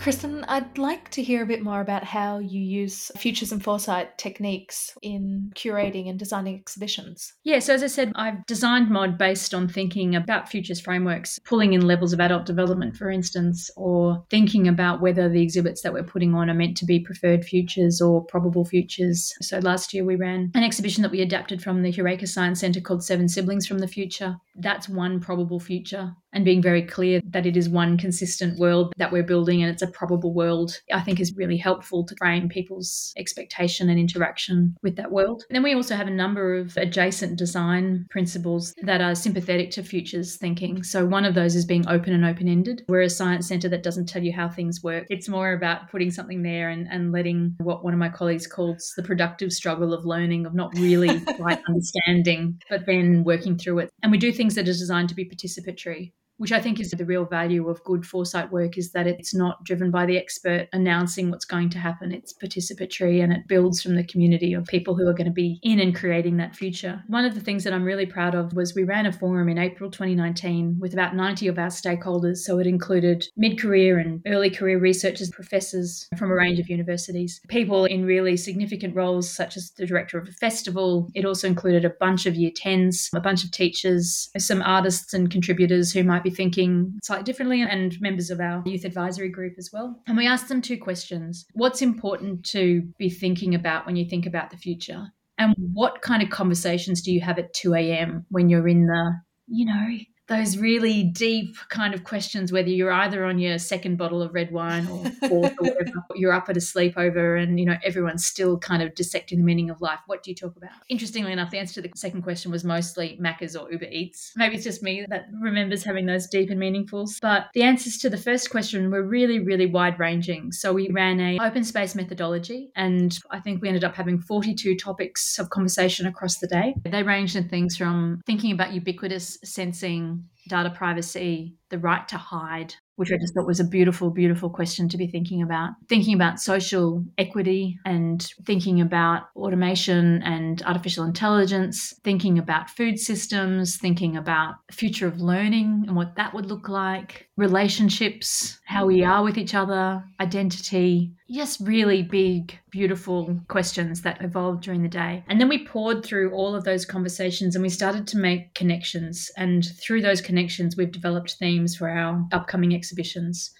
Kristen, 0.05 0.45
I'd 0.47 0.77
like 0.77 1.09
to 1.09 1.23
hear 1.23 1.41
a 1.41 1.47
bit 1.47 1.63
more 1.63 1.81
about 1.81 2.03
how 2.03 2.37
you 2.37 2.61
use 2.61 3.11
futures 3.17 3.51
and 3.51 3.63
foresight 3.63 4.19
techniques 4.19 4.95
in 5.01 5.51
curating 5.55 6.07
and 6.07 6.19
designing 6.19 6.53
exhibitions. 6.53 7.33
Yeah, 7.43 7.57
so 7.57 7.73
as 7.73 7.81
I 7.81 7.87
said, 7.87 8.11
I've 8.13 8.45
designed 8.45 8.91
MOD 8.91 9.17
based 9.17 9.55
on 9.55 9.67
thinking 9.67 10.15
about 10.15 10.47
futures 10.47 10.79
frameworks, 10.79 11.39
pulling 11.39 11.73
in 11.73 11.87
levels 11.87 12.13
of 12.13 12.19
adult 12.19 12.45
development, 12.45 12.95
for 12.95 13.09
instance, 13.09 13.71
or 13.77 14.23
thinking 14.29 14.67
about 14.67 15.01
whether 15.01 15.27
the 15.27 15.41
exhibits 15.41 15.81
that 15.81 15.91
we're 15.91 16.03
putting 16.03 16.35
on 16.35 16.51
are 16.51 16.53
meant 16.53 16.77
to 16.77 16.85
be 16.85 16.99
preferred 16.99 17.43
futures 17.43 17.99
or 17.99 18.23
probable 18.25 18.63
futures. 18.63 19.33
So 19.41 19.57
last 19.57 19.91
year 19.91 20.05
we 20.05 20.17
ran 20.17 20.51
an 20.53 20.63
exhibition 20.63 21.01
that 21.01 21.11
we 21.11 21.23
adapted 21.23 21.63
from 21.63 21.81
the 21.81 21.91
Heureka 21.91 22.27
Science 22.27 22.59
Centre 22.59 22.79
called 22.79 23.03
Seven 23.03 23.27
Siblings 23.27 23.65
from 23.65 23.79
the 23.79 23.87
Future. 23.87 24.35
That's 24.55 24.87
one 24.87 25.19
probable 25.19 25.59
future 25.59 26.13
and 26.35 26.45
being 26.45 26.61
very 26.61 26.83
clear 26.83 27.21
that 27.29 27.45
it 27.45 27.57
is 27.57 27.69
one 27.69 27.97
consistent 27.97 28.59
world 28.59 28.93
that 28.97 29.11
we're 29.11 29.23
building 29.23 29.63
and 29.63 29.71
it's 29.71 29.81
a 29.81 29.87
probable 29.87 30.33
world, 30.33 30.79
I 30.93 31.01
think 31.01 31.19
is 31.19 31.33
really 31.35 31.57
helpful 31.57 32.05
to 32.05 32.15
frame 32.17 32.49
people's 32.49 33.13
expectation 33.17 33.89
and 33.89 33.97
interaction 33.97 34.75
with 34.83 34.97
that 34.97 35.11
world. 35.11 35.43
And 35.49 35.55
then 35.55 35.63
we 35.63 35.73
also 35.73 35.95
have 35.95 36.07
a 36.07 36.11
number 36.11 36.55
of 36.55 36.75
adjacent 36.75 37.39
design 37.39 38.05
principles 38.09 38.73
that 38.83 39.01
are 39.01 39.15
sympathetic 39.15 39.71
to 39.71 39.83
futures 39.83 40.35
thinking. 40.35 40.83
So 40.83 41.05
one 41.05 41.23
of 41.23 41.35
those 41.35 41.55
is 41.55 41.65
being 41.65 41.87
open 41.87 42.13
and 42.13 42.25
open 42.25 42.49
ended. 42.49 42.83
We're 42.89 43.01
a 43.01 43.09
science 43.09 43.47
centre 43.47 43.69
that 43.69 43.83
doesn't 43.83 44.07
tell 44.07 44.23
you 44.23 44.33
how 44.33 44.49
things 44.49 44.83
work. 44.83 45.07
It's 45.09 45.29
more 45.29 45.53
about 45.53 45.89
putting 45.89 46.11
something 46.11 46.43
there 46.43 46.69
and, 46.69 46.87
and 46.91 47.13
letting 47.13 47.55
what 47.59 47.83
one 47.83 47.93
of 47.93 47.99
my 47.99 48.09
colleagues 48.09 48.45
calls 48.45 48.93
the 48.97 49.03
productive 49.03 49.53
struggle 49.53 49.93
of 49.93 50.05
learning, 50.05 50.45
of 50.45 50.53
not 50.53 50.77
really 50.77 51.19
quite 51.37 51.61
understanding, 51.67 52.59
but 52.69 52.85
then 52.85 53.23
working 53.23 53.57
through 53.57 53.79
it. 53.79 53.89
And 54.03 54.11
we 54.11 54.17
do 54.17 54.33
things 54.33 54.55
that 54.55 54.67
are 54.67 54.73
designed 54.73 55.07
to 55.09 55.15
be 55.15 55.23
participatory 55.23 56.11
which 56.37 56.51
I 56.51 56.59
think 56.59 56.79
is 56.79 56.91
the 56.91 57.05
real 57.05 57.25
value 57.25 57.69
of 57.69 57.83
good 57.83 58.05
foresight 58.05 58.51
work 58.51 58.77
is 58.77 58.91
that 58.91 59.07
it's 59.07 59.33
not 59.33 59.63
driven 59.63 59.91
by 59.91 60.05
the 60.05 60.17
expert 60.17 60.67
announcing 60.73 61.31
what's 61.31 61.45
going 61.45 61.69
to 61.71 61.79
happen. 61.79 62.11
It's 62.11 62.33
participatory 62.33 63.23
and 63.23 63.31
it 63.31 63.47
builds 63.47 63.81
from 63.81 63.95
the 63.95 64.03
community 64.03 64.53
of 64.53 64.65
people 64.65 64.95
who 64.95 65.07
are 65.07 65.13
going 65.13 65.27
to 65.27 65.31
be 65.31 65.59
in 65.63 65.79
and 65.79 65.95
creating 65.95 66.37
that 66.37 66.55
future. 66.55 67.03
One 67.07 67.25
of 67.25 67.35
the 67.35 67.41
things 67.41 67.63
that 67.63 67.73
I'm 67.73 67.83
really 67.83 68.05
proud 68.05 68.35
of 68.35 68.53
was 68.53 68.75
we 68.75 68.83
ran 68.83 69.05
a 69.05 69.11
forum 69.11 69.49
in 69.49 69.57
April 69.57 69.89
2019 69.89 70.77
with 70.79 70.93
about 70.93 71.15
90 71.15 71.47
of 71.47 71.57
our 71.57 71.67
stakeholders. 71.67 72.37
So 72.37 72.59
it 72.59 72.67
included 72.67 73.25
mid 73.37 73.59
career 73.59 73.97
and 73.97 74.21
early 74.27 74.49
career 74.49 74.79
researchers, 74.79 75.29
professors 75.29 76.07
from 76.17 76.31
a 76.31 76.35
range 76.35 76.59
of 76.59 76.69
universities, 76.69 77.39
people 77.47 77.85
in 77.85 78.05
really 78.05 78.35
significant 78.35 78.95
roles, 78.95 79.29
such 79.29 79.55
as 79.55 79.71
the 79.71 79.85
director 79.85 80.17
of 80.17 80.27
a 80.27 80.33
festival. 80.33 81.09
It 81.15 81.25
also 81.25 81.47
included 81.47 81.85
a 81.85 81.89
bunch 81.89 82.25
of 82.25 82.35
year 82.35 82.51
10s, 82.51 83.09
a 83.15 83.21
bunch 83.21 83.43
of 83.43 83.51
teachers, 83.51 84.29
some 84.37 84.61
artists 84.61 85.13
and 85.13 85.31
contributors 85.31 85.93
who 85.93 86.03
might 86.03 86.24
be 86.25 86.35
thinking 86.35 86.99
slightly 87.03 87.23
differently, 87.23 87.61
and 87.61 87.95
members 88.01 88.29
of 88.29 88.39
our 88.39 88.61
youth 88.65 88.83
advisory 88.83 89.29
group 89.29 89.53
as 89.57 89.69
well. 89.71 90.01
And 90.07 90.17
we 90.17 90.27
asked 90.27 90.49
them 90.49 90.61
two 90.61 90.77
questions 90.77 91.45
What's 91.53 91.81
important 91.81 92.45
to 92.47 92.81
be 92.97 93.09
thinking 93.09 93.55
about 93.55 93.85
when 93.85 93.95
you 93.95 94.09
think 94.09 94.25
about 94.25 94.51
the 94.51 94.57
future? 94.57 95.07
And 95.37 95.53
what 95.73 96.01
kind 96.01 96.23
of 96.23 96.29
conversations 96.29 97.01
do 97.01 97.11
you 97.11 97.21
have 97.21 97.37
at 97.37 97.53
2 97.53 97.73
a.m. 97.73 98.25
when 98.29 98.49
you're 98.49 98.67
in 98.67 98.85
the, 98.85 99.13
you 99.47 99.65
know, 99.65 99.87
those 100.27 100.57
really 100.57 101.03
deep 101.03 101.55
kind 101.69 101.93
of 101.93 102.03
questions, 102.03 102.51
whether 102.51 102.69
you're 102.69 102.91
either 102.91 103.25
on 103.25 103.37
your 103.37 103.59
second 103.59 103.97
bottle 103.97 104.21
of 104.21 104.33
red 104.33 104.51
wine 104.51 104.87
or 104.87 105.05
fourth 105.29 105.53
or 105.59 105.67
whatever, 105.67 105.91
you're 106.15 106.33
up 106.33 106.49
at 106.49 106.57
a 106.57 106.59
sleepover 106.59 107.41
and, 107.41 107.59
you 107.59 107.65
know, 107.65 107.75
everyone's 107.83 108.25
still 108.25 108.57
kind 108.57 108.81
of 108.81 108.95
dissecting 108.95 109.37
the 109.37 109.43
meaning 109.43 109.69
of 109.69 109.81
life. 109.81 109.99
What 110.07 110.23
do 110.23 110.31
you 110.31 110.35
talk 110.35 110.55
about? 110.55 110.71
Interestingly 110.89 111.31
enough, 111.31 111.51
the 111.51 111.59
answer 111.59 111.81
to 111.81 111.87
the 111.87 111.95
second 111.95 112.23
question 112.23 112.51
was 112.51 112.63
mostly 112.63 113.19
Macca's 113.21 113.55
or 113.55 113.71
Uber 113.71 113.85
Eats. 113.91 114.33
Maybe 114.35 114.55
it's 114.55 114.63
just 114.63 114.81
me 114.81 115.05
that 115.09 115.27
remembers 115.39 115.83
having 115.83 116.07
those 116.07 116.27
deep 116.27 116.49
and 116.49 116.59
meaningfuls. 116.59 117.19
But 117.21 117.47
the 117.53 117.63
answers 117.63 117.97
to 117.99 118.09
the 118.09 118.17
first 118.17 118.49
question 118.49 118.89
were 118.89 119.03
really, 119.03 119.39
really 119.39 119.67
wide 119.67 119.99
ranging. 119.99 120.51
So 120.51 120.73
we 120.73 120.89
ran 120.89 121.19
a 121.19 121.37
open 121.39 121.63
space 121.63 121.93
methodology 121.93 122.71
and 122.75 123.17
I 123.29 123.39
think 123.39 123.61
we 123.61 123.67
ended 123.67 123.83
up 123.83 123.95
having 123.95 124.19
42 124.19 124.75
topics 124.75 125.37
of 125.37 125.51
conversation 125.51 126.07
across 126.07 126.39
the 126.39 126.47
day. 126.47 126.73
They 126.83 127.03
ranged 127.03 127.35
in 127.35 127.47
things 127.47 127.77
from 127.77 128.21
thinking 128.25 128.51
about 128.51 128.73
ubiquitous 128.73 129.37
sensing 129.43 130.14
data 130.47 130.69
privacy, 130.69 131.55
the 131.69 131.79
right 131.79 132.07
to 132.07 132.17
hide, 132.17 132.75
which 132.95 133.11
I 133.11 133.17
just 133.17 133.33
thought 133.33 133.47
was 133.47 133.59
a 133.59 133.65
beautiful, 133.65 134.09
beautiful 134.09 134.49
question 134.49 134.87
to 134.89 134.97
be 134.97 135.07
thinking 135.07 135.41
about. 135.41 135.71
Thinking 135.89 136.13
about 136.13 136.39
social 136.39 137.03
equity 137.17 137.77
and 137.85 138.21
thinking 138.45 138.79
about 138.79 139.23
automation 139.35 140.21
and 140.23 140.61
artificial 140.63 141.03
intelligence, 141.03 141.93
thinking 142.03 142.37
about 142.37 142.69
food 142.69 142.99
systems, 142.99 143.77
thinking 143.77 144.15
about 144.15 144.55
future 144.71 145.07
of 145.07 145.19
learning 145.19 145.85
and 145.87 145.95
what 145.95 146.15
that 146.15 146.33
would 146.33 146.45
look 146.45 146.69
like, 146.69 147.24
relationships, 147.37 148.59
how 148.65 148.85
we 148.85 148.99
mm. 148.99 149.09
are 149.09 149.23
with 149.23 149.37
each 149.37 149.53
other, 149.53 150.03
identity, 150.19 151.11
just 151.29 151.59
really 151.59 152.01
big, 152.01 152.57
beautiful 152.69 153.37
questions 153.47 154.01
that 154.01 154.21
evolved 154.21 154.63
during 154.63 154.81
the 154.83 154.89
day. 154.89 155.23
And 155.27 155.39
then 155.39 155.49
we 155.49 155.65
pored 155.65 156.05
through 156.05 156.31
all 156.31 156.55
of 156.55 156.63
those 156.63 156.85
conversations 156.85 157.55
and 157.55 157.63
we 157.63 157.69
started 157.69 158.07
to 158.07 158.17
make 158.17 158.53
connections. 158.53 159.31
And 159.37 159.65
through 159.65 160.01
those 160.01 160.21
connections, 160.21 160.77
we've 160.77 160.91
developed 160.91 161.33
themes 161.33 161.75
for 161.75 161.89
our 161.89 162.25
upcoming 162.31 162.73
exhibitions. 162.73 163.51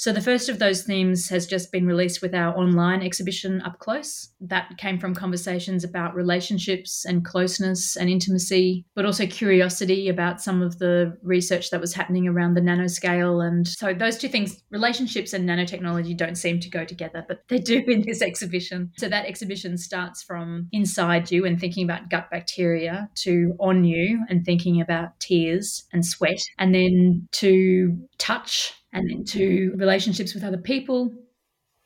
So 0.00 0.14
the 0.14 0.22
first 0.22 0.48
of 0.48 0.58
those 0.58 0.84
themes 0.84 1.28
has 1.28 1.46
just 1.46 1.70
been 1.70 1.84
released 1.84 2.22
with 2.22 2.34
our 2.34 2.56
online 2.56 3.02
exhibition 3.02 3.60
Up 3.60 3.78
Close. 3.80 4.30
That 4.40 4.78
came 4.78 4.98
from 4.98 5.14
conversations 5.14 5.84
about 5.84 6.14
relationships 6.14 7.04
and 7.04 7.22
closeness 7.22 7.96
and 7.96 8.08
intimacy, 8.08 8.86
but 8.94 9.04
also 9.04 9.26
curiosity 9.26 10.08
about 10.08 10.40
some 10.40 10.62
of 10.62 10.78
the 10.78 11.18
research 11.22 11.68
that 11.68 11.82
was 11.82 11.92
happening 11.92 12.26
around 12.26 12.54
the 12.54 12.62
nanoscale. 12.62 13.46
And 13.46 13.68
so 13.68 13.92
those 13.92 14.16
two 14.16 14.28
things, 14.28 14.62
relationships 14.70 15.34
and 15.34 15.46
nanotechnology, 15.46 16.16
don't 16.16 16.36
seem 16.36 16.60
to 16.60 16.70
go 16.70 16.86
together, 16.86 17.22
but 17.28 17.42
they 17.48 17.58
do 17.58 17.84
in 17.86 18.02
this 18.06 18.22
exhibition. 18.22 18.92
So 18.96 19.06
that 19.06 19.26
exhibition 19.26 19.76
starts 19.76 20.22
from 20.22 20.68
inside 20.72 21.30
you 21.30 21.44
and 21.44 21.60
thinking 21.60 21.84
about 21.84 22.08
gut 22.08 22.30
bacteria 22.30 23.10
to 23.16 23.54
on 23.60 23.84
you 23.84 24.24
and 24.30 24.46
thinking 24.46 24.80
about 24.80 25.20
tears 25.20 25.84
and 25.92 26.06
sweat, 26.06 26.40
and 26.58 26.74
then 26.74 27.28
to 27.32 27.98
touch 28.16 28.72
and 28.92 29.08
then 29.08 29.24
to 29.24 29.72
relationships 29.76 30.34
with 30.34 30.44
other 30.44 30.58
people 30.58 31.12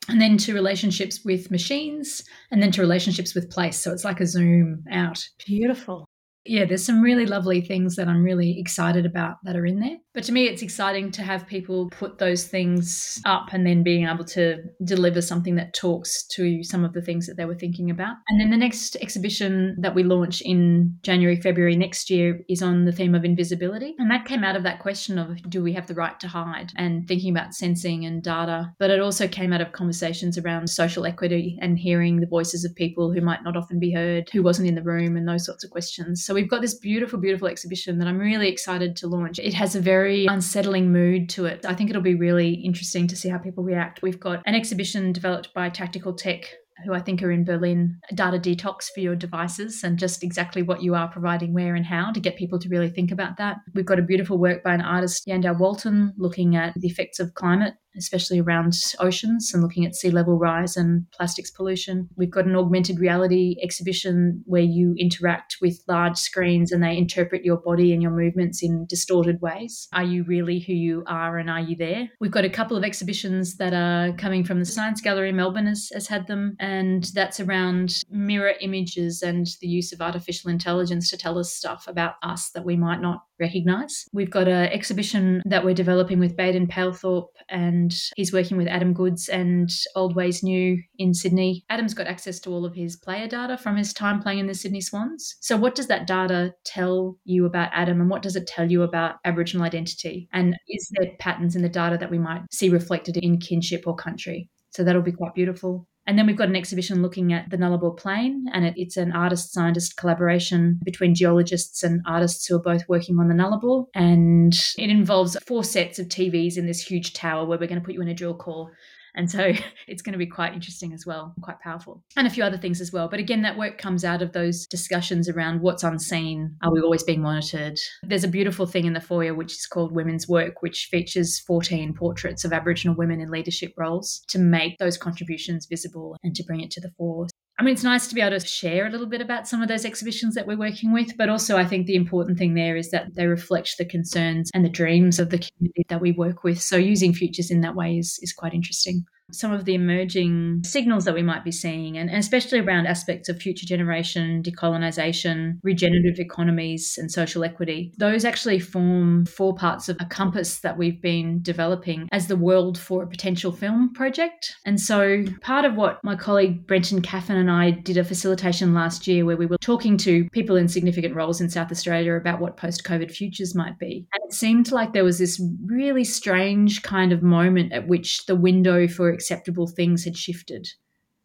and 0.07 0.21
then 0.21 0.37
to 0.37 0.53
relationships 0.53 1.21
with 1.25 1.51
machines 1.51 2.23
and 2.51 2.61
then 2.61 2.71
to 2.71 2.81
relationships 2.81 3.33
with 3.33 3.49
place. 3.49 3.77
So 3.77 3.91
it's 3.91 4.05
like 4.05 4.19
a 4.19 4.27
zoom 4.27 4.83
out. 4.91 5.23
Beautiful. 5.45 6.05
Yeah, 6.45 6.65
there's 6.65 6.85
some 6.85 7.01
really 7.01 7.25
lovely 7.25 7.61
things 7.61 7.95
that 7.95 8.07
I'm 8.07 8.23
really 8.23 8.59
excited 8.59 9.05
about 9.05 9.37
that 9.43 9.55
are 9.55 9.65
in 9.65 9.79
there. 9.79 9.97
But 10.15 10.23
to 10.23 10.31
me, 10.31 10.47
it's 10.47 10.61
exciting 10.61 11.11
to 11.11 11.23
have 11.23 11.45
people 11.45 11.89
put 11.89 12.19
those 12.19 12.45
things 12.45 13.21
up 13.25 13.49
and 13.51 13.67
then 13.67 13.83
being 13.83 14.07
able 14.07 14.23
to 14.25 14.63
deliver 14.85 15.21
something 15.21 15.55
that 15.55 15.73
talks 15.73 16.25
to 16.27 16.63
some 16.63 16.85
of 16.85 16.93
the 16.93 17.01
things 17.01 17.27
that 17.27 17.35
they 17.35 17.43
were 17.43 17.53
thinking 17.53 17.91
about. 17.91 18.15
And 18.29 18.39
then 18.39 18.49
the 18.49 18.57
next 18.57 18.95
exhibition 19.01 19.75
that 19.81 19.93
we 19.93 20.03
launch 20.03 20.39
in 20.41 20.97
January, 21.01 21.35
February 21.35 21.75
next 21.75 22.09
year 22.09 22.39
is 22.47 22.61
on 22.61 22.85
the 22.85 22.93
theme 22.93 23.13
of 23.13 23.25
invisibility. 23.25 23.93
And 23.99 24.09
that 24.09 24.23
came 24.23 24.45
out 24.45 24.55
of 24.55 24.63
that 24.63 24.79
question 24.79 25.19
of 25.19 25.37
do 25.49 25.61
we 25.61 25.73
have 25.73 25.87
the 25.87 25.93
right 25.93 26.17
to 26.21 26.29
hide 26.29 26.71
and 26.77 27.05
thinking 27.07 27.31
about 27.35 27.53
sensing 27.53 28.05
and 28.05 28.23
data. 28.23 28.73
But 28.79 28.91
it 28.91 29.01
also 29.01 29.27
came 29.27 29.51
out 29.51 29.61
of 29.61 29.73
conversations 29.73 30.37
around 30.37 30.69
social 30.69 31.05
equity 31.05 31.59
and 31.61 31.77
hearing 31.77 32.21
the 32.21 32.27
voices 32.27 32.63
of 32.63 32.73
people 32.73 33.11
who 33.11 33.19
might 33.19 33.43
not 33.43 33.57
often 33.57 33.79
be 33.79 33.91
heard, 33.91 34.29
who 34.31 34.43
wasn't 34.43 34.69
in 34.69 34.75
the 34.75 34.81
room, 34.81 35.17
and 35.17 35.27
those 35.27 35.45
sorts 35.45 35.65
of 35.65 35.71
questions. 35.71 36.23
So 36.23 36.33
we've 36.33 36.49
got 36.49 36.61
this 36.61 36.75
beautiful, 36.75 37.19
beautiful 37.19 37.49
exhibition 37.49 37.99
that 37.99 38.07
I'm 38.07 38.17
really 38.17 38.47
excited 38.47 38.95
to 38.97 39.07
launch. 39.07 39.39
It 39.39 39.53
has 39.53 39.75
a 39.75 39.81
very 39.81 40.04
unsettling 40.27 40.91
mood 40.91 41.29
to 41.29 41.45
it. 41.45 41.65
I 41.65 41.73
think 41.73 41.89
it'll 41.89 42.01
be 42.01 42.15
really 42.15 42.53
interesting 42.53 43.07
to 43.07 43.15
see 43.15 43.29
how 43.29 43.37
people 43.37 43.63
react. 43.63 44.01
We've 44.01 44.19
got 44.19 44.41
an 44.45 44.55
exhibition 44.55 45.11
developed 45.11 45.53
by 45.53 45.69
Tactical 45.69 46.13
Tech 46.13 46.53
who 46.83 46.93
I 46.93 46.99
think 46.99 47.23
are 47.23 47.31
in 47.31 47.45
Berlin, 47.45 47.99
data 48.13 48.37
detox 48.37 48.89
for 48.93 48.99
your 48.99 49.15
devices 49.15 49.83
and 49.83 49.97
just 49.97 50.23
exactly 50.23 50.61
what 50.61 50.81
you 50.83 50.93
are 50.93 51.07
providing 51.07 51.53
where 51.53 51.75
and 51.75 51.85
how 51.85 52.11
to 52.11 52.19
get 52.19 52.35
people 52.35 52.59
to 52.59 52.69
really 52.69 52.89
think 52.89 53.11
about 53.11 53.37
that. 53.37 53.57
We've 53.73 53.85
got 53.85 53.99
a 53.99 54.03
beautiful 54.03 54.37
work 54.37 54.63
by 54.63 54.73
an 54.73 54.81
artist, 54.81 55.25
Yandell 55.27 55.57
Walton, 55.57 56.13
looking 56.17 56.55
at 56.55 56.73
the 56.75 56.87
effects 56.87 57.19
of 57.19 57.33
climate 57.33 57.75
especially 57.97 58.39
around 58.39 58.73
oceans 58.99 59.51
and 59.53 59.61
looking 59.61 59.85
at 59.85 59.95
sea 59.95 60.11
level 60.11 60.37
rise 60.37 60.77
and 60.77 61.05
plastics 61.11 61.51
pollution. 61.51 62.09
We've 62.15 62.31
got 62.31 62.45
an 62.45 62.55
augmented 62.55 62.99
reality 62.99 63.55
exhibition 63.61 64.43
where 64.45 64.61
you 64.61 64.95
interact 64.97 65.57
with 65.61 65.83
large 65.87 66.17
screens 66.17 66.71
and 66.71 66.83
they 66.83 66.97
interpret 66.97 67.45
your 67.45 67.57
body 67.57 67.93
and 67.93 68.01
your 68.01 68.11
movements 68.11 68.63
in 68.63 68.85
distorted 68.87 69.41
ways. 69.41 69.87
Are 69.93 70.03
you 70.03 70.23
really 70.23 70.59
who 70.59 70.73
you 70.73 71.03
are 71.07 71.37
and 71.37 71.49
are 71.49 71.59
you 71.59 71.75
there? 71.75 72.09
We've 72.19 72.31
got 72.31 72.45
a 72.45 72.49
couple 72.49 72.77
of 72.77 72.83
exhibitions 72.83 73.57
that 73.57 73.73
are 73.73 74.15
coming 74.17 74.43
from 74.43 74.59
the 74.59 74.65
Science 74.65 75.01
Gallery 75.01 75.31
Melbourne 75.31 75.67
has, 75.67 75.89
has 75.93 76.07
had 76.07 76.27
them, 76.27 76.55
and 76.59 77.03
that's 77.13 77.39
around 77.39 78.03
mirror 78.09 78.53
images 78.61 79.21
and 79.21 79.47
the 79.61 79.67
use 79.67 79.91
of 79.91 80.01
artificial 80.01 80.49
intelligence 80.49 81.09
to 81.09 81.17
tell 81.17 81.37
us 81.37 81.53
stuff 81.53 81.85
about 81.87 82.15
us 82.23 82.51
that 82.51 82.65
we 82.65 82.75
might 82.75 83.01
not 83.01 83.23
recognize. 83.39 84.05
We've 84.13 84.29
got 84.29 84.47
an 84.47 84.69
exhibition 84.71 85.41
that 85.45 85.65
we're 85.65 85.73
developing 85.73 86.19
with 86.19 86.37
Baden 86.37 86.67
Pailthorpe, 86.67 87.27
and 87.49 87.84
he's 88.15 88.33
working 88.33 88.57
with 88.57 88.67
Adam 88.67 88.93
Goodes 88.93 89.29
and 89.29 89.69
Old 89.95 90.15
Ways 90.15 90.43
New 90.43 90.81
in 90.97 91.13
Sydney. 91.13 91.65
Adam's 91.69 91.93
got 91.93 92.07
access 92.07 92.39
to 92.41 92.51
all 92.51 92.65
of 92.65 92.75
his 92.75 92.95
player 92.95 93.27
data 93.27 93.57
from 93.57 93.75
his 93.75 93.93
time 93.93 94.21
playing 94.21 94.39
in 94.39 94.47
the 94.47 94.53
Sydney 94.53 94.81
Swans. 94.81 95.35
So, 95.41 95.57
what 95.57 95.75
does 95.75 95.87
that 95.87 96.07
data 96.07 96.53
tell 96.63 97.17
you 97.25 97.45
about 97.45 97.69
Adam, 97.73 98.01
and 98.01 98.09
what 98.09 98.21
does 98.21 98.35
it 98.35 98.47
tell 98.47 98.69
you 98.69 98.83
about 98.83 99.15
Aboriginal 99.25 99.65
identity? 99.65 100.29
And 100.33 100.55
is 100.69 100.89
there 100.93 101.11
patterns 101.19 101.55
in 101.55 101.61
the 101.61 101.69
data 101.69 101.97
that 101.97 102.11
we 102.11 102.19
might 102.19 102.41
see 102.51 102.69
reflected 102.69 103.17
in 103.17 103.39
kinship 103.39 103.83
or 103.85 103.95
country? 103.95 104.49
So, 104.71 104.83
that'll 104.83 105.01
be 105.01 105.11
quite 105.11 105.33
beautiful. 105.33 105.87
And 106.07 106.19
then 106.19 106.27
we've 106.27 106.37
got 106.37 106.49
an 106.49 106.55
exhibition 106.55 107.01
looking 107.01 107.33
at 107.33 107.49
the 107.49 107.57
Nullarbor 107.57 107.97
Plain, 107.97 108.45
and 108.53 108.65
it, 108.65 108.75
it's 108.77 108.95
an 108.95 109.11
artist 109.11 109.53
scientist 109.53 109.97
collaboration 109.97 110.79
between 110.83 111.15
geologists 111.15 111.81
and 111.81 112.01
artists 112.05 112.45
who 112.45 112.55
are 112.55 112.61
both 112.61 112.87
working 112.87 113.19
on 113.19 113.27
the 113.27 113.33
Nullarbor. 113.33 113.85
And 113.95 114.53
it 114.77 114.89
involves 114.89 115.35
four 115.47 115.63
sets 115.63 115.97
of 115.97 116.07
TVs 116.07 116.57
in 116.57 116.67
this 116.67 116.81
huge 116.81 117.13
tower 117.13 117.45
where 117.45 117.57
we're 117.57 117.67
going 117.67 117.81
to 117.81 117.85
put 117.85 117.95
you 117.95 118.01
in 118.01 118.07
a 118.07 118.13
drill 118.13 118.35
core 118.35 118.71
and 119.15 119.29
so 119.29 119.53
it's 119.87 120.01
going 120.01 120.13
to 120.13 120.19
be 120.19 120.27
quite 120.27 120.53
interesting 120.53 120.93
as 120.93 121.05
well, 121.05 121.33
quite 121.41 121.59
powerful. 121.59 122.03
And 122.15 122.27
a 122.27 122.29
few 122.29 122.43
other 122.43 122.57
things 122.57 122.81
as 122.81 122.91
well. 122.91 123.07
But 123.07 123.19
again, 123.19 123.41
that 123.41 123.57
work 123.57 123.77
comes 123.77 124.05
out 124.05 124.21
of 124.21 124.33
those 124.33 124.65
discussions 124.67 125.29
around 125.29 125.61
what's 125.61 125.83
unseen. 125.83 126.55
Are 126.61 126.71
we 126.71 126.81
always 126.81 127.03
being 127.03 127.21
monitored? 127.21 127.79
There's 128.03 128.23
a 128.23 128.29
beautiful 128.29 128.65
thing 128.65 128.85
in 128.85 128.93
the 128.93 129.01
foyer 129.01 129.33
which 129.33 129.53
is 129.53 129.65
called 129.65 129.93
Women's 129.93 130.27
Work, 130.27 130.61
which 130.61 130.87
features 130.91 131.39
14 131.39 131.93
portraits 131.93 132.45
of 132.45 132.53
Aboriginal 132.53 132.95
women 132.95 133.21
in 133.21 133.29
leadership 133.29 133.73
roles 133.77 134.23
to 134.27 134.39
make 134.39 134.77
those 134.77 134.97
contributions 134.97 135.65
visible 135.65 136.17
and 136.23 136.35
to 136.35 136.43
bring 136.43 136.61
it 136.61 136.71
to 136.71 136.81
the 136.81 136.91
fore. 136.97 137.27
I 137.57 137.63
mean, 137.63 137.73
it's 137.73 137.83
nice 137.83 138.07
to 138.07 138.15
be 138.15 138.21
able 138.21 138.37
to 138.37 138.45
share 138.45 138.85
a 138.85 138.89
little 138.89 139.07
bit 139.07 139.21
about 139.21 139.47
some 139.47 139.61
of 139.61 139.69
those 139.69 139.85
exhibitions 139.85 140.35
that 140.35 140.45
we're 140.45 140.57
working 140.57 140.91
with, 140.91 141.15
but 141.17 141.29
also 141.29 141.57
I 141.57 141.65
think 141.65 141.85
the 141.85 141.95
important 141.95 142.37
thing 142.37 142.53
there 142.53 142.75
is 142.75 142.91
that 142.91 143.15
they 143.15 143.27
reflect 143.27 143.77
the 143.77 143.85
concerns 143.85 144.51
and 144.53 144.65
the 144.65 144.69
dreams 144.69 145.19
of 145.19 145.29
the 145.29 145.37
community 145.37 145.85
that 145.87 146.01
we 146.01 146.11
work 146.11 146.43
with. 146.43 146.61
So 146.61 146.75
using 146.75 147.13
futures 147.13 147.51
in 147.51 147.61
that 147.61 147.75
way 147.75 147.97
is, 147.97 148.19
is 148.21 148.33
quite 148.33 148.53
interesting 148.53 149.05
some 149.31 149.51
of 149.51 149.65
the 149.65 149.73
emerging 149.73 150.61
signals 150.63 151.05
that 151.05 151.13
we 151.13 151.23
might 151.23 151.43
be 151.43 151.51
seeing, 151.51 151.97
and, 151.97 152.09
especially 152.09 152.59
around 152.59 152.85
aspects 152.85 153.27
of 153.29 153.41
future 153.41 153.65
generation, 153.65 154.43
decolonisation, 154.43 155.59
regenerative 155.63 156.19
economies, 156.19 156.97
and 156.97 157.11
social 157.11 157.43
equity. 157.43 157.91
Those 157.97 158.23
actually 158.23 158.59
form 158.59 159.25
four 159.25 159.55
parts 159.55 159.89
of 159.89 159.97
a 159.99 160.05
compass 160.05 160.59
that 160.59 160.77
we've 160.77 161.01
been 161.01 161.41
developing 161.41 162.07
as 162.11 162.27
the 162.27 162.35
world 162.35 162.77
for 162.77 163.03
a 163.03 163.07
potential 163.07 163.51
film 163.51 163.93
project. 163.93 164.55
And 164.65 164.79
so, 164.79 165.23
part 165.41 165.65
of 165.65 165.75
what 165.75 166.03
my 166.03 166.15
colleague 166.15 166.67
Brenton 166.67 167.01
Caffin 167.01 167.37
and 167.37 167.49
I 167.49 167.71
did 167.71 167.97
a 167.97 168.03
facilitation 168.03 168.73
last 168.73 169.07
year 169.07 169.25
where 169.25 169.37
we 169.37 169.45
were 169.45 169.57
talking 169.57 169.97
to 169.97 170.29
people 170.31 170.55
in 170.55 170.67
significant 170.67 171.15
roles 171.15 171.41
in 171.41 171.49
South 171.49 171.71
Australia 171.71 172.13
about 172.13 172.39
what 172.39 172.57
post 172.57 172.83
COVID 172.83 173.11
futures 173.11 173.55
might 173.55 173.79
be. 173.79 174.07
And 174.13 174.23
it 174.25 174.33
seemed 174.33 174.71
like 174.71 174.93
there 174.93 175.03
was 175.03 175.17
this 175.17 175.41
really 175.65 176.03
strange 176.03 176.83
kind 176.83 177.11
of 177.11 177.23
moment 177.23 177.73
at 177.73 177.87
which 177.87 178.25
the 178.27 178.35
window 178.35 178.87
for 178.87 179.14
acceptable 179.15 179.67
things 179.67 180.05
had 180.05 180.17
shifted. 180.17 180.67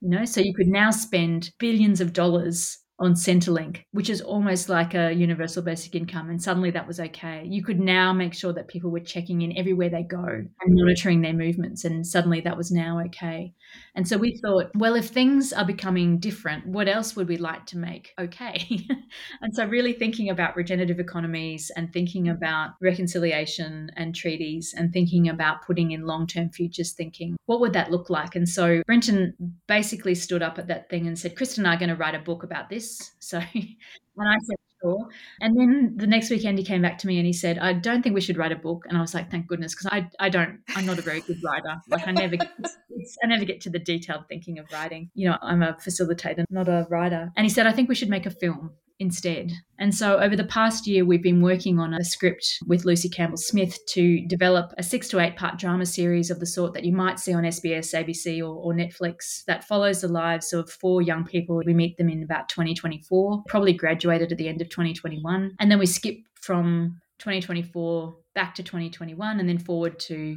You 0.02 0.10
know, 0.10 0.26
so 0.26 0.42
you 0.42 0.54
could 0.54 0.68
now 0.68 0.92
spend 0.92 1.52
billions 1.58 2.00
of 2.00 2.14
dollars 2.14 2.79
on 3.00 3.14
Centrelink, 3.14 3.84
which 3.92 4.10
is 4.10 4.20
almost 4.20 4.68
like 4.68 4.94
a 4.94 5.10
universal 5.12 5.62
basic 5.62 5.94
income. 5.94 6.28
And 6.28 6.40
suddenly 6.40 6.70
that 6.72 6.86
was 6.86 7.00
okay. 7.00 7.46
You 7.48 7.64
could 7.64 7.80
now 7.80 8.12
make 8.12 8.34
sure 8.34 8.52
that 8.52 8.68
people 8.68 8.90
were 8.90 9.00
checking 9.00 9.40
in 9.40 9.56
everywhere 9.56 9.88
they 9.88 10.02
go 10.02 10.22
and 10.22 10.48
mm-hmm. 10.48 10.74
monitoring 10.74 11.22
their 11.22 11.32
movements. 11.32 11.84
And 11.86 12.06
suddenly 12.06 12.42
that 12.42 12.58
was 12.58 12.70
now 12.70 13.00
okay. 13.06 13.54
And 13.94 14.06
so 14.06 14.18
we 14.18 14.38
thought, 14.44 14.70
well, 14.74 14.96
if 14.96 15.06
things 15.06 15.52
are 15.52 15.64
becoming 15.64 16.18
different, 16.18 16.66
what 16.66 16.88
else 16.88 17.16
would 17.16 17.26
we 17.26 17.38
like 17.38 17.64
to 17.66 17.78
make 17.78 18.12
okay? 18.20 18.86
and 19.40 19.54
so 19.54 19.64
really 19.64 19.94
thinking 19.94 20.28
about 20.28 20.56
regenerative 20.56 21.00
economies 21.00 21.70
and 21.74 21.90
thinking 21.92 22.24
mm-hmm. 22.24 22.36
about 22.36 22.72
reconciliation 22.82 23.90
and 23.96 24.14
treaties 24.14 24.74
and 24.76 24.92
thinking 24.92 25.30
about 25.30 25.64
putting 25.66 25.92
in 25.92 26.06
long 26.06 26.26
term 26.26 26.50
futures 26.50 26.92
thinking, 26.92 27.36
what 27.46 27.60
would 27.60 27.72
that 27.72 27.90
look 27.90 28.10
like? 28.10 28.36
And 28.36 28.46
so 28.46 28.82
Brenton 28.86 29.32
basically 29.66 30.14
stood 30.14 30.42
up 30.42 30.58
at 30.58 30.66
that 30.66 30.90
thing 30.90 31.06
and 31.06 31.18
said, 31.18 31.34
Kristen 31.34 31.64
and 31.64 31.72
I 31.72 31.76
are 31.76 31.78
going 31.78 31.88
to 31.88 31.96
write 31.96 32.14
a 32.14 32.18
book 32.18 32.42
about 32.42 32.68
this 32.68 32.89
so, 33.18 33.38
and 33.54 34.28
I 34.28 34.36
said, 34.42 34.56
sure. 34.82 35.08
And 35.40 35.58
then 35.58 35.94
the 35.96 36.06
next 36.06 36.30
weekend 36.30 36.58
he 36.58 36.64
came 36.64 36.82
back 36.82 36.98
to 36.98 37.06
me 37.06 37.18
and 37.18 37.26
he 37.26 37.32
said, 37.32 37.58
I 37.58 37.72
don't 37.72 38.02
think 38.02 38.14
we 38.14 38.20
should 38.20 38.36
write 38.36 38.52
a 38.52 38.56
book. 38.56 38.84
And 38.88 38.96
I 38.96 39.00
was 39.00 39.14
like, 39.14 39.30
thank 39.30 39.46
goodness, 39.46 39.74
because 39.74 39.86
I, 39.92 40.08
I 40.18 40.28
don't, 40.28 40.60
I'm 40.74 40.86
not 40.86 40.98
a 40.98 41.02
very 41.02 41.20
good 41.20 41.38
writer. 41.44 41.76
Like 41.88 42.06
I 42.06 42.12
never, 42.12 42.36
I 42.36 43.26
never 43.26 43.44
get 43.44 43.60
to 43.62 43.70
the 43.70 43.78
detailed 43.78 44.24
thinking 44.28 44.58
of 44.58 44.66
writing. 44.72 45.10
You 45.14 45.30
know, 45.30 45.38
I'm 45.42 45.62
a 45.62 45.74
facilitator, 45.74 46.44
not 46.50 46.68
a 46.68 46.86
writer. 46.90 47.30
And 47.36 47.44
he 47.44 47.50
said, 47.50 47.66
I 47.66 47.72
think 47.72 47.88
we 47.88 47.94
should 47.94 48.10
make 48.10 48.26
a 48.26 48.30
film 48.30 48.72
instead. 49.00 49.50
And 49.78 49.94
so 49.94 50.18
over 50.18 50.36
the 50.36 50.44
past 50.44 50.86
year, 50.86 51.06
we've 51.06 51.22
been 51.22 51.40
working 51.40 51.80
on 51.80 51.94
a 51.94 52.04
script 52.04 52.58
with 52.66 52.84
Lucy 52.84 53.08
Campbell 53.08 53.38
Smith 53.38 53.78
to 53.86 54.24
develop 54.26 54.72
a 54.76 54.82
six 54.82 55.08
to 55.08 55.18
eight 55.18 55.36
part 55.36 55.58
drama 55.58 55.86
series 55.86 56.30
of 56.30 56.38
the 56.38 56.46
sort 56.46 56.74
that 56.74 56.84
you 56.84 56.92
might 56.92 57.18
see 57.18 57.32
on 57.32 57.44
SBS, 57.44 57.94
ABC, 57.94 58.40
or, 58.40 58.54
or, 58.54 58.74
Netflix 58.74 59.42
that 59.46 59.64
follows 59.64 60.02
the 60.02 60.08
lives 60.08 60.52
of 60.52 60.70
four 60.70 61.00
young 61.00 61.24
people. 61.24 61.62
We 61.64 61.74
meet 61.74 61.96
them 61.96 62.10
in 62.10 62.22
about 62.22 62.50
2024, 62.50 63.44
probably 63.48 63.72
graduated 63.72 64.30
at 64.30 64.38
the 64.38 64.48
end 64.48 64.60
of 64.60 64.68
2021. 64.68 65.56
And 65.58 65.70
then 65.70 65.78
we 65.78 65.86
skip 65.86 66.18
from 66.34 67.00
2024 67.18 68.14
back 68.34 68.54
to 68.54 68.62
2021 68.62 69.40
and 69.40 69.48
then 69.48 69.58
forward 69.58 69.98
to 70.00 70.36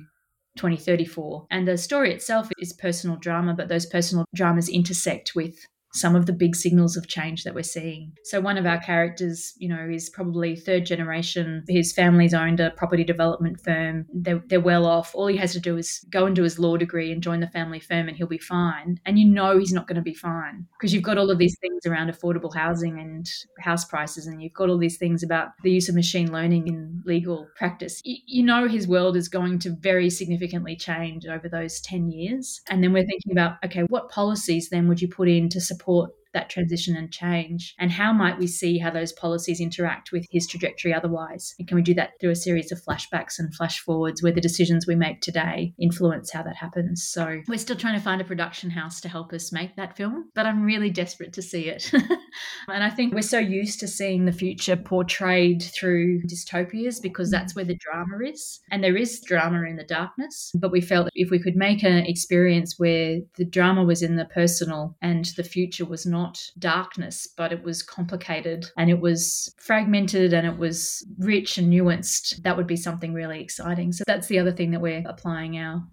2034. 0.57 1.47
And 1.51 1.68
the 1.68 1.78
story 1.78 2.14
itself 2.14 2.49
is 2.59 2.74
personal 2.74 3.18
drama, 3.18 3.53
but 3.53 3.68
those 3.68 3.86
personal 3.86 4.26
dramas 4.34 4.70
intersect 4.70 5.34
with 5.36 5.55
some 5.94 6.16
of 6.16 6.26
the 6.26 6.34
big 6.34 6.56
signals 6.56 6.98
of 6.98 7.08
change 7.08 7.44
that 7.44 7.54
we're 7.54 7.64
seeing. 7.64 8.12
So 8.24 8.41
one 8.41 8.58
of 8.58 8.66
our 8.66 8.80
characters, 8.80 9.54
you 9.58 9.70
know, 9.70 9.88
is 9.89 10.10
probably 10.10 10.56
third 10.56 10.86
generation. 10.86 11.64
His 11.68 11.94
family's 11.94 12.34
owned 12.34 12.60
a 12.60 12.72
property 12.72 13.04
development 13.04 13.62
firm. 13.62 14.08
They're, 14.14 14.44
they're 14.48 14.60
well 14.60 14.86
off. 14.86 15.14
All 15.14 15.28
he 15.28 15.38
has 15.38 15.54
to 15.54 15.60
do 15.60 15.78
is 15.78 16.04
go 16.10 16.26
and 16.26 16.36
do 16.36 16.44
his 16.44 16.58
law 16.58 16.78
degree 16.78 17.12
and 17.12 17.22
join 17.22 17.39
the 17.39 17.48
family 17.48 17.80
firm 17.80 18.08
and 18.08 18.18
he'll 18.18 18.28
be 18.28 18.39
fine. 18.39 19.00
And 19.06 19.20
you 19.20 19.26
know 19.26 19.58
he's 19.60 19.74
not 19.74 19.88
going 19.88 19.98
to 19.98 20.02
be 20.02 20.16
fine 20.16 20.66
because 20.78 20.94
you've 20.94 21.04
got 21.04 21.18
all 21.18 21.30
of 21.30 21.38
these 21.38 21.58
things 21.60 21.86
around 21.86 22.12
affordable 22.12 22.54
housing 22.54 23.00
and 23.00 23.30
house 23.60 23.86
prices 23.86 24.26
and 24.26 24.41
you've 24.41 24.54
got 24.54 24.70
all 24.70 24.78
these 24.78 24.98
things 24.98 25.22
about 25.22 25.50
the 25.64 25.72
use 25.72 25.89
of 25.89 25.96
machine 25.96 26.32
learning 26.32 26.68
in 26.68 27.04
legal 27.06 27.48
practice. 27.56 28.02
You, 28.04 28.18
you 28.26 28.44
know 28.44 28.68
his 28.68 28.88
world 28.88 29.16
is 29.16 29.28
going 29.28 29.60
to 29.60 29.76
very 29.80 30.10
significantly 30.10 30.76
change 30.76 31.28
over 31.28 31.48
those 31.48 31.80
10 31.82 32.10
years. 32.10 32.62
And 32.70 32.84
then 32.84 32.94
we're 32.94 33.06
thinking 33.06 33.32
about, 33.32 33.58
okay, 33.64 33.84
what 33.89 34.10
policies 34.10 34.70
then 34.70 34.88
would 34.88 35.02
you 35.02 35.08
put 35.08 35.30
in 35.30 35.50
to 35.50 35.62
support 35.62 35.82
support 35.84 36.13
that 36.34 36.49
transition 36.49 36.95
and 36.95 37.11
change? 37.11 37.75
And 37.79 37.91
how 37.91 38.13
might 38.13 38.39
we 38.39 38.47
see 38.47 38.77
how 38.77 38.91
those 38.91 39.13
policies 39.13 39.59
interact 39.59 40.11
with 40.11 40.25
his 40.31 40.47
trajectory 40.47 40.93
otherwise? 40.93 41.55
And 41.59 41.67
can 41.67 41.75
we 41.75 41.81
do 41.81 41.93
that 41.95 42.11
through 42.19 42.31
a 42.31 42.36
series 42.36 42.71
of 42.71 42.81
flashbacks 42.84 43.39
and 43.39 43.53
flash 43.53 43.79
forwards 43.79 44.21
where 44.21 44.31
the 44.31 44.41
decisions 44.41 44.88
we 44.88 44.95
make 44.95 45.21
today 45.21 45.73
influence 45.79 46.31
how 46.31 46.43
that 46.43 46.55
happens? 46.55 47.03
So 47.03 47.41
we're 47.47 47.57
still 47.57 47.75
trying 47.75 47.97
to 47.97 48.03
find 48.03 48.21
a 48.21 48.25
production 48.25 48.69
house 48.69 49.01
to 49.01 49.09
help 49.09 49.34
us 49.34 49.51
make 49.51 49.75
that 49.75 49.95
film, 49.95 50.29
but 50.36 50.45
I'm 50.45 50.63
really 50.63 50.89
desperate 50.89 51.34
to 51.34 51.41
see 51.41 51.67
it. 51.67 51.91
and 52.67 52.84
I 52.84 52.89
think 52.89 53.13
we're 53.13 53.21
so 53.21 53.39
used 53.39 53.79
to 53.81 53.88
seeing 53.88 54.25
the 54.25 54.31
future 54.31 54.75
portrayed 54.75 55.63
through 55.63 56.21
dystopias 56.23 57.01
because 57.01 57.29
that's 57.29 57.53
mm. 57.53 57.57
where 57.57 57.65
the 57.65 57.77
drama 57.77 58.17
is. 58.25 58.59
And 58.71 58.84
there 58.84 58.97
is 58.97 59.21
drama 59.21 59.63
in 59.63 59.75
the 59.75 59.84
darkness, 59.84 60.51
but 60.55 60.71
we 60.71 60.81
felt 60.81 61.05
that 61.05 61.11
if 61.15 61.29
we 61.29 61.39
could 61.39 61.55
make 61.55 61.84
an 61.84 62.05
experience 62.05 62.75
where 62.77 63.19
the 63.38 63.45
drama 63.45 63.84
was 63.84 64.01
in 64.01 64.15
the 64.15 64.25
personal 64.25 64.95
and 65.01 65.25
the 65.38 65.43
future 65.43 65.86
was 65.86 66.05
not 66.05 66.22
not 66.24 66.39
darkness, 66.59 67.28
but 67.38 67.51
it 67.51 67.63
was 67.63 67.84
complicated 67.84 68.65
and 68.78 68.89
it 68.89 68.99
was 68.99 69.53
fragmented 69.57 70.34
and 70.34 70.47
it 70.47 70.57
was 70.57 71.05
rich 71.19 71.57
and 71.57 71.71
nuanced, 71.71 72.41
that 72.43 72.55
would 72.55 72.67
be 72.67 72.76
something 72.76 73.13
really 73.13 73.41
exciting. 73.41 73.91
So 73.91 74.03
that's 74.07 74.28
the 74.28 74.39
other 74.39 74.51
thing 74.51 74.71
that 74.71 74.82
we're 74.82 75.03
applying 75.05 75.57
our 75.57 75.84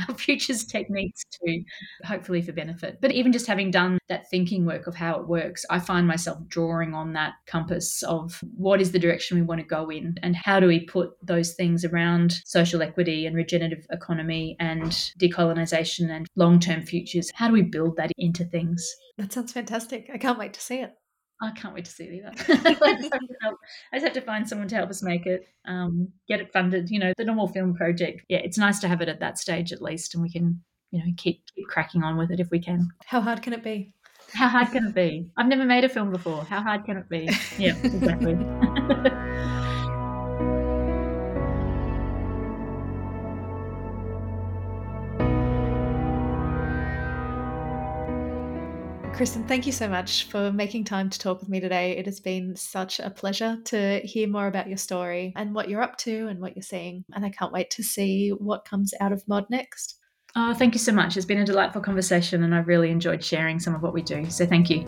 our 0.08 0.14
futures 0.14 0.64
techniques 0.64 1.22
to 1.32 1.62
hopefully 2.04 2.42
for 2.42 2.52
benefit. 2.52 2.98
But 3.00 3.12
even 3.12 3.32
just 3.32 3.46
having 3.46 3.70
done 3.70 3.98
that 4.08 4.28
thinking 4.30 4.64
work 4.66 4.86
of 4.86 4.94
how 4.94 5.18
it 5.20 5.28
works, 5.28 5.64
I 5.70 5.78
find 5.78 6.06
myself 6.06 6.38
drawing 6.48 6.94
on 6.94 7.12
that 7.14 7.34
compass 7.46 8.02
of 8.02 8.42
what 8.56 8.80
is 8.80 8.92
the 8.92 8.98
direction 8.98 9.38
we 9.38 9.42
want 9.42 9.60
to 9.60 9.66
go 9.66 9.90
in 9.90 10.16
and 10.22 10.36
how 10.36 10.60
do 10.60 10.66
we 10.66 10.80
put 10.80 11.10
those 11.22 11.54
things 11.54 11.84
around 11.84 12.40
social 12.44 12.82
equity 12.82 13.26
and 13.26 13.36
regenerative 13.36 13.86
economy 13.90 14.56
and 14.60 14.92
decolonization 15.18 16.10
and 16.10 16.26
long 16.36 16.58
term 16.58 16.82
futures. 16.82 17.30
How 17.34 17.48
do 17.48 17.54
we 17.54 17.62
build 17.62 17.96
that 17.96 18.12
into 18.18 18.44
things? 18.44 18.88
That 19.18 19.32
sounds 19.32 19.52
fantastic. 19.52 20.10
I 20.12 20.18
can't 20.18 20.38
wait 20.38 20.54
to 20.54 20.60
see 20.60 20.76
it. 20.76 20.92
I 21.42 21.50
can't 21.52 21.74
wait 21.74 21.86
to 21.86 21.90
see 21.90 22.04
it 22.04 22.14
either. 22.14 22.32
I, 22.84 22.94
just 22.94 23.14
I, 23.14 23.96
just 23.96 24.04
have 24.04 24.12
to 24.12 24.20
find 24.20 24.46
someone 24.46 24.68
to 24.68 24.76
help 24.76 24.90
us 24.90 25.02
make 25.02 25.26
it, 25.26 25.48
um, 25.66 26.08
get 26.28 26.40
it 26.40 26.52
funded. 26.52 26.90
You 26.90 26.98
know, 26.98 27.12
the 27.16 27.24
normal 27.24 27.48
film 27.48 27.74
project. 27.74 28.24
Yeah, 28.28 28.38
it's 28.38 28.58
nice 28.58 28.78
to 28.80 28.88
have 28.88 29.00
it 29.00 29.08
at 29.08 29.20
that 29.20 29.38
stage 29.38 29.72
at 29.72 29.80
least, 29.80 30.14
and 30.14 30.22
we 30.22 30.30
can, 30.30 30.62
you 30.90 30.98
know, 30.98 31.12
keep 31.16 31.42
keep 31.54 31.66
cracking 31.66 32.02
on 32.02 32.18
with 32.18 32.30
it 32.30 32.40
if 32.40 32.50
we 32.50 32.60
can. 32.60 32.88
How 33.06 33.20
hard 33.20 33.42
can 33.42 33.54
it 33.54 33.64
be? 33.64 33.92
How 34.32 34.48
hard 34.48 34.70
can 34.70 34.86
it 34.86 34.94
be? 34.94 35.28
I've 35.36 35.48
never 35.48 35.64
made 35.64 35.84
a 35.84 35.88
film 35.88 36.10
before. 36.10 36.44
How 36.44 36.62
hard 36.62 36.84
can 36.84 36.96
it 36.96 37.08
be? 37.08 37.28
Yeah, 37.58 37.76
exactly. 37.82 38.34
Kristen, 49.20 49.46
thank 49.46 49.66
you 49.66 49.72
so 49.72 49.86
much 49.86 50.28
for 50.30 50.50
making 50.50 50.84
time 50.84 51.10
to 51.10 51.18
talk 51.18 51.40
with 51.40 51.50
me 51.50 51.60
today. 51.60 51.94
It 51.98 52.06
has 52.06 52.20
been 52.20 52.56
such 52.56 53.00
a 53.00 53.10
pleasure 53.10 53.58
to 53.66 54.00
hear 54.02 54.26
more 54.26 54.46
about 54.46 54.66
your 54.66 54.78
story 54.78 55.34
and 55.36 55.54
what 55.54 55.68
you're 55.68 55.82
up 55.82 55.98
to 55.98 56.28
and 56.28 56.40
what 56.40 56.56
you're 56.56 56.62
seeing. 56.62 57.04
And 57.12 57.26
I 57.26 57.28
can't 57.28 57.52
wait 57.52 57.68
to 57.72 57.82
see 57.82 58.30
what 58.30 58.64
comes 58.64 58.94
out 58.98 59.12
of 59.12 59.22
Mod 59.28 59.44
next. 59.50 59.98
Oh, 60.36 60.54
thank 60.54 60.74
you 60.74 60.78
so 60.78 60.92
much. 60.92 61.18
It's 61.18 61.26
been 61.26 61.36
a 61.36 61.44
delightful 61.44 61.82
conversation 61.82 62.44
and 62.44 62.54
I've 62.54 62.66
really 62.66 62.90
enjoyed 62.90 63.22
sharing 63.22 63.60
some 63.60 63.74
of 63.74 63.82
what 63.82 63.92
we 63.92 64.00
do. 64.00 64.24
So 64.30 64.46
thank 64.46 64.70
you. 64.70 64.86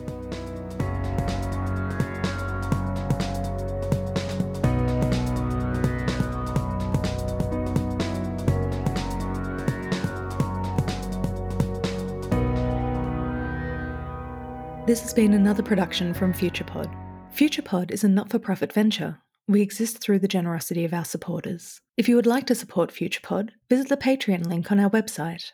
This 14.93 15.01
has 15.01 15.15
been 15.15 15.33
another 15.33 15.63
production 15.63 16.13
from 16.13 16.35
FuturePod. 16.35 16.95
FuturePod 17.35 17.91
is 17.93 18.05
a 18.05 18.09
not 18.09 18.29
for 18.29 18.39
profit 18.39 18.75
venture. 18.75 19.17
We 19.49 19.63
exist 19.63 20.03
through 20.03 20.19
the 20.19 20.29
generosity 20.29 20.85
of 20.85 20.93
our 20.93 21.07
supporters. 21.07 21.81
If 21.97 22.11
you 22.11 22.17
would 22.17 22.27
like 22.27 22.47
to 22.49 22.55
support 22.55 22.93
FuturePod, 22.93 23.53
visit 23.71 23.89
the 23.89 23.97
Patreon 23.97 24.47
link 24.47 24.71
on 24.71 24.79
our 24.79 24.91
website. 24.91 25.53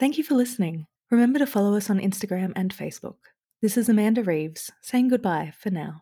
Thank 0.00 0.16
you 0.16 0.24
for 0.24 0.36
listening. 0.36 0.86
Remember 1.10 1.38
to 1.38 1.46
follow 1.46 1.76
us 1.76 1.90
on 1.90 2.00
Instagram 2.00 2.54
and 2.56 2.74
Facebook. 2.74 3.16
This 3.60 3.76
is 3.76 3.90
Amanda 3.90 4.22
Reeves 4.22 4.70
saying 4.80 5.08
goodbye 5.08 5.52
for 5.58 5.68
now. 5.68 5.96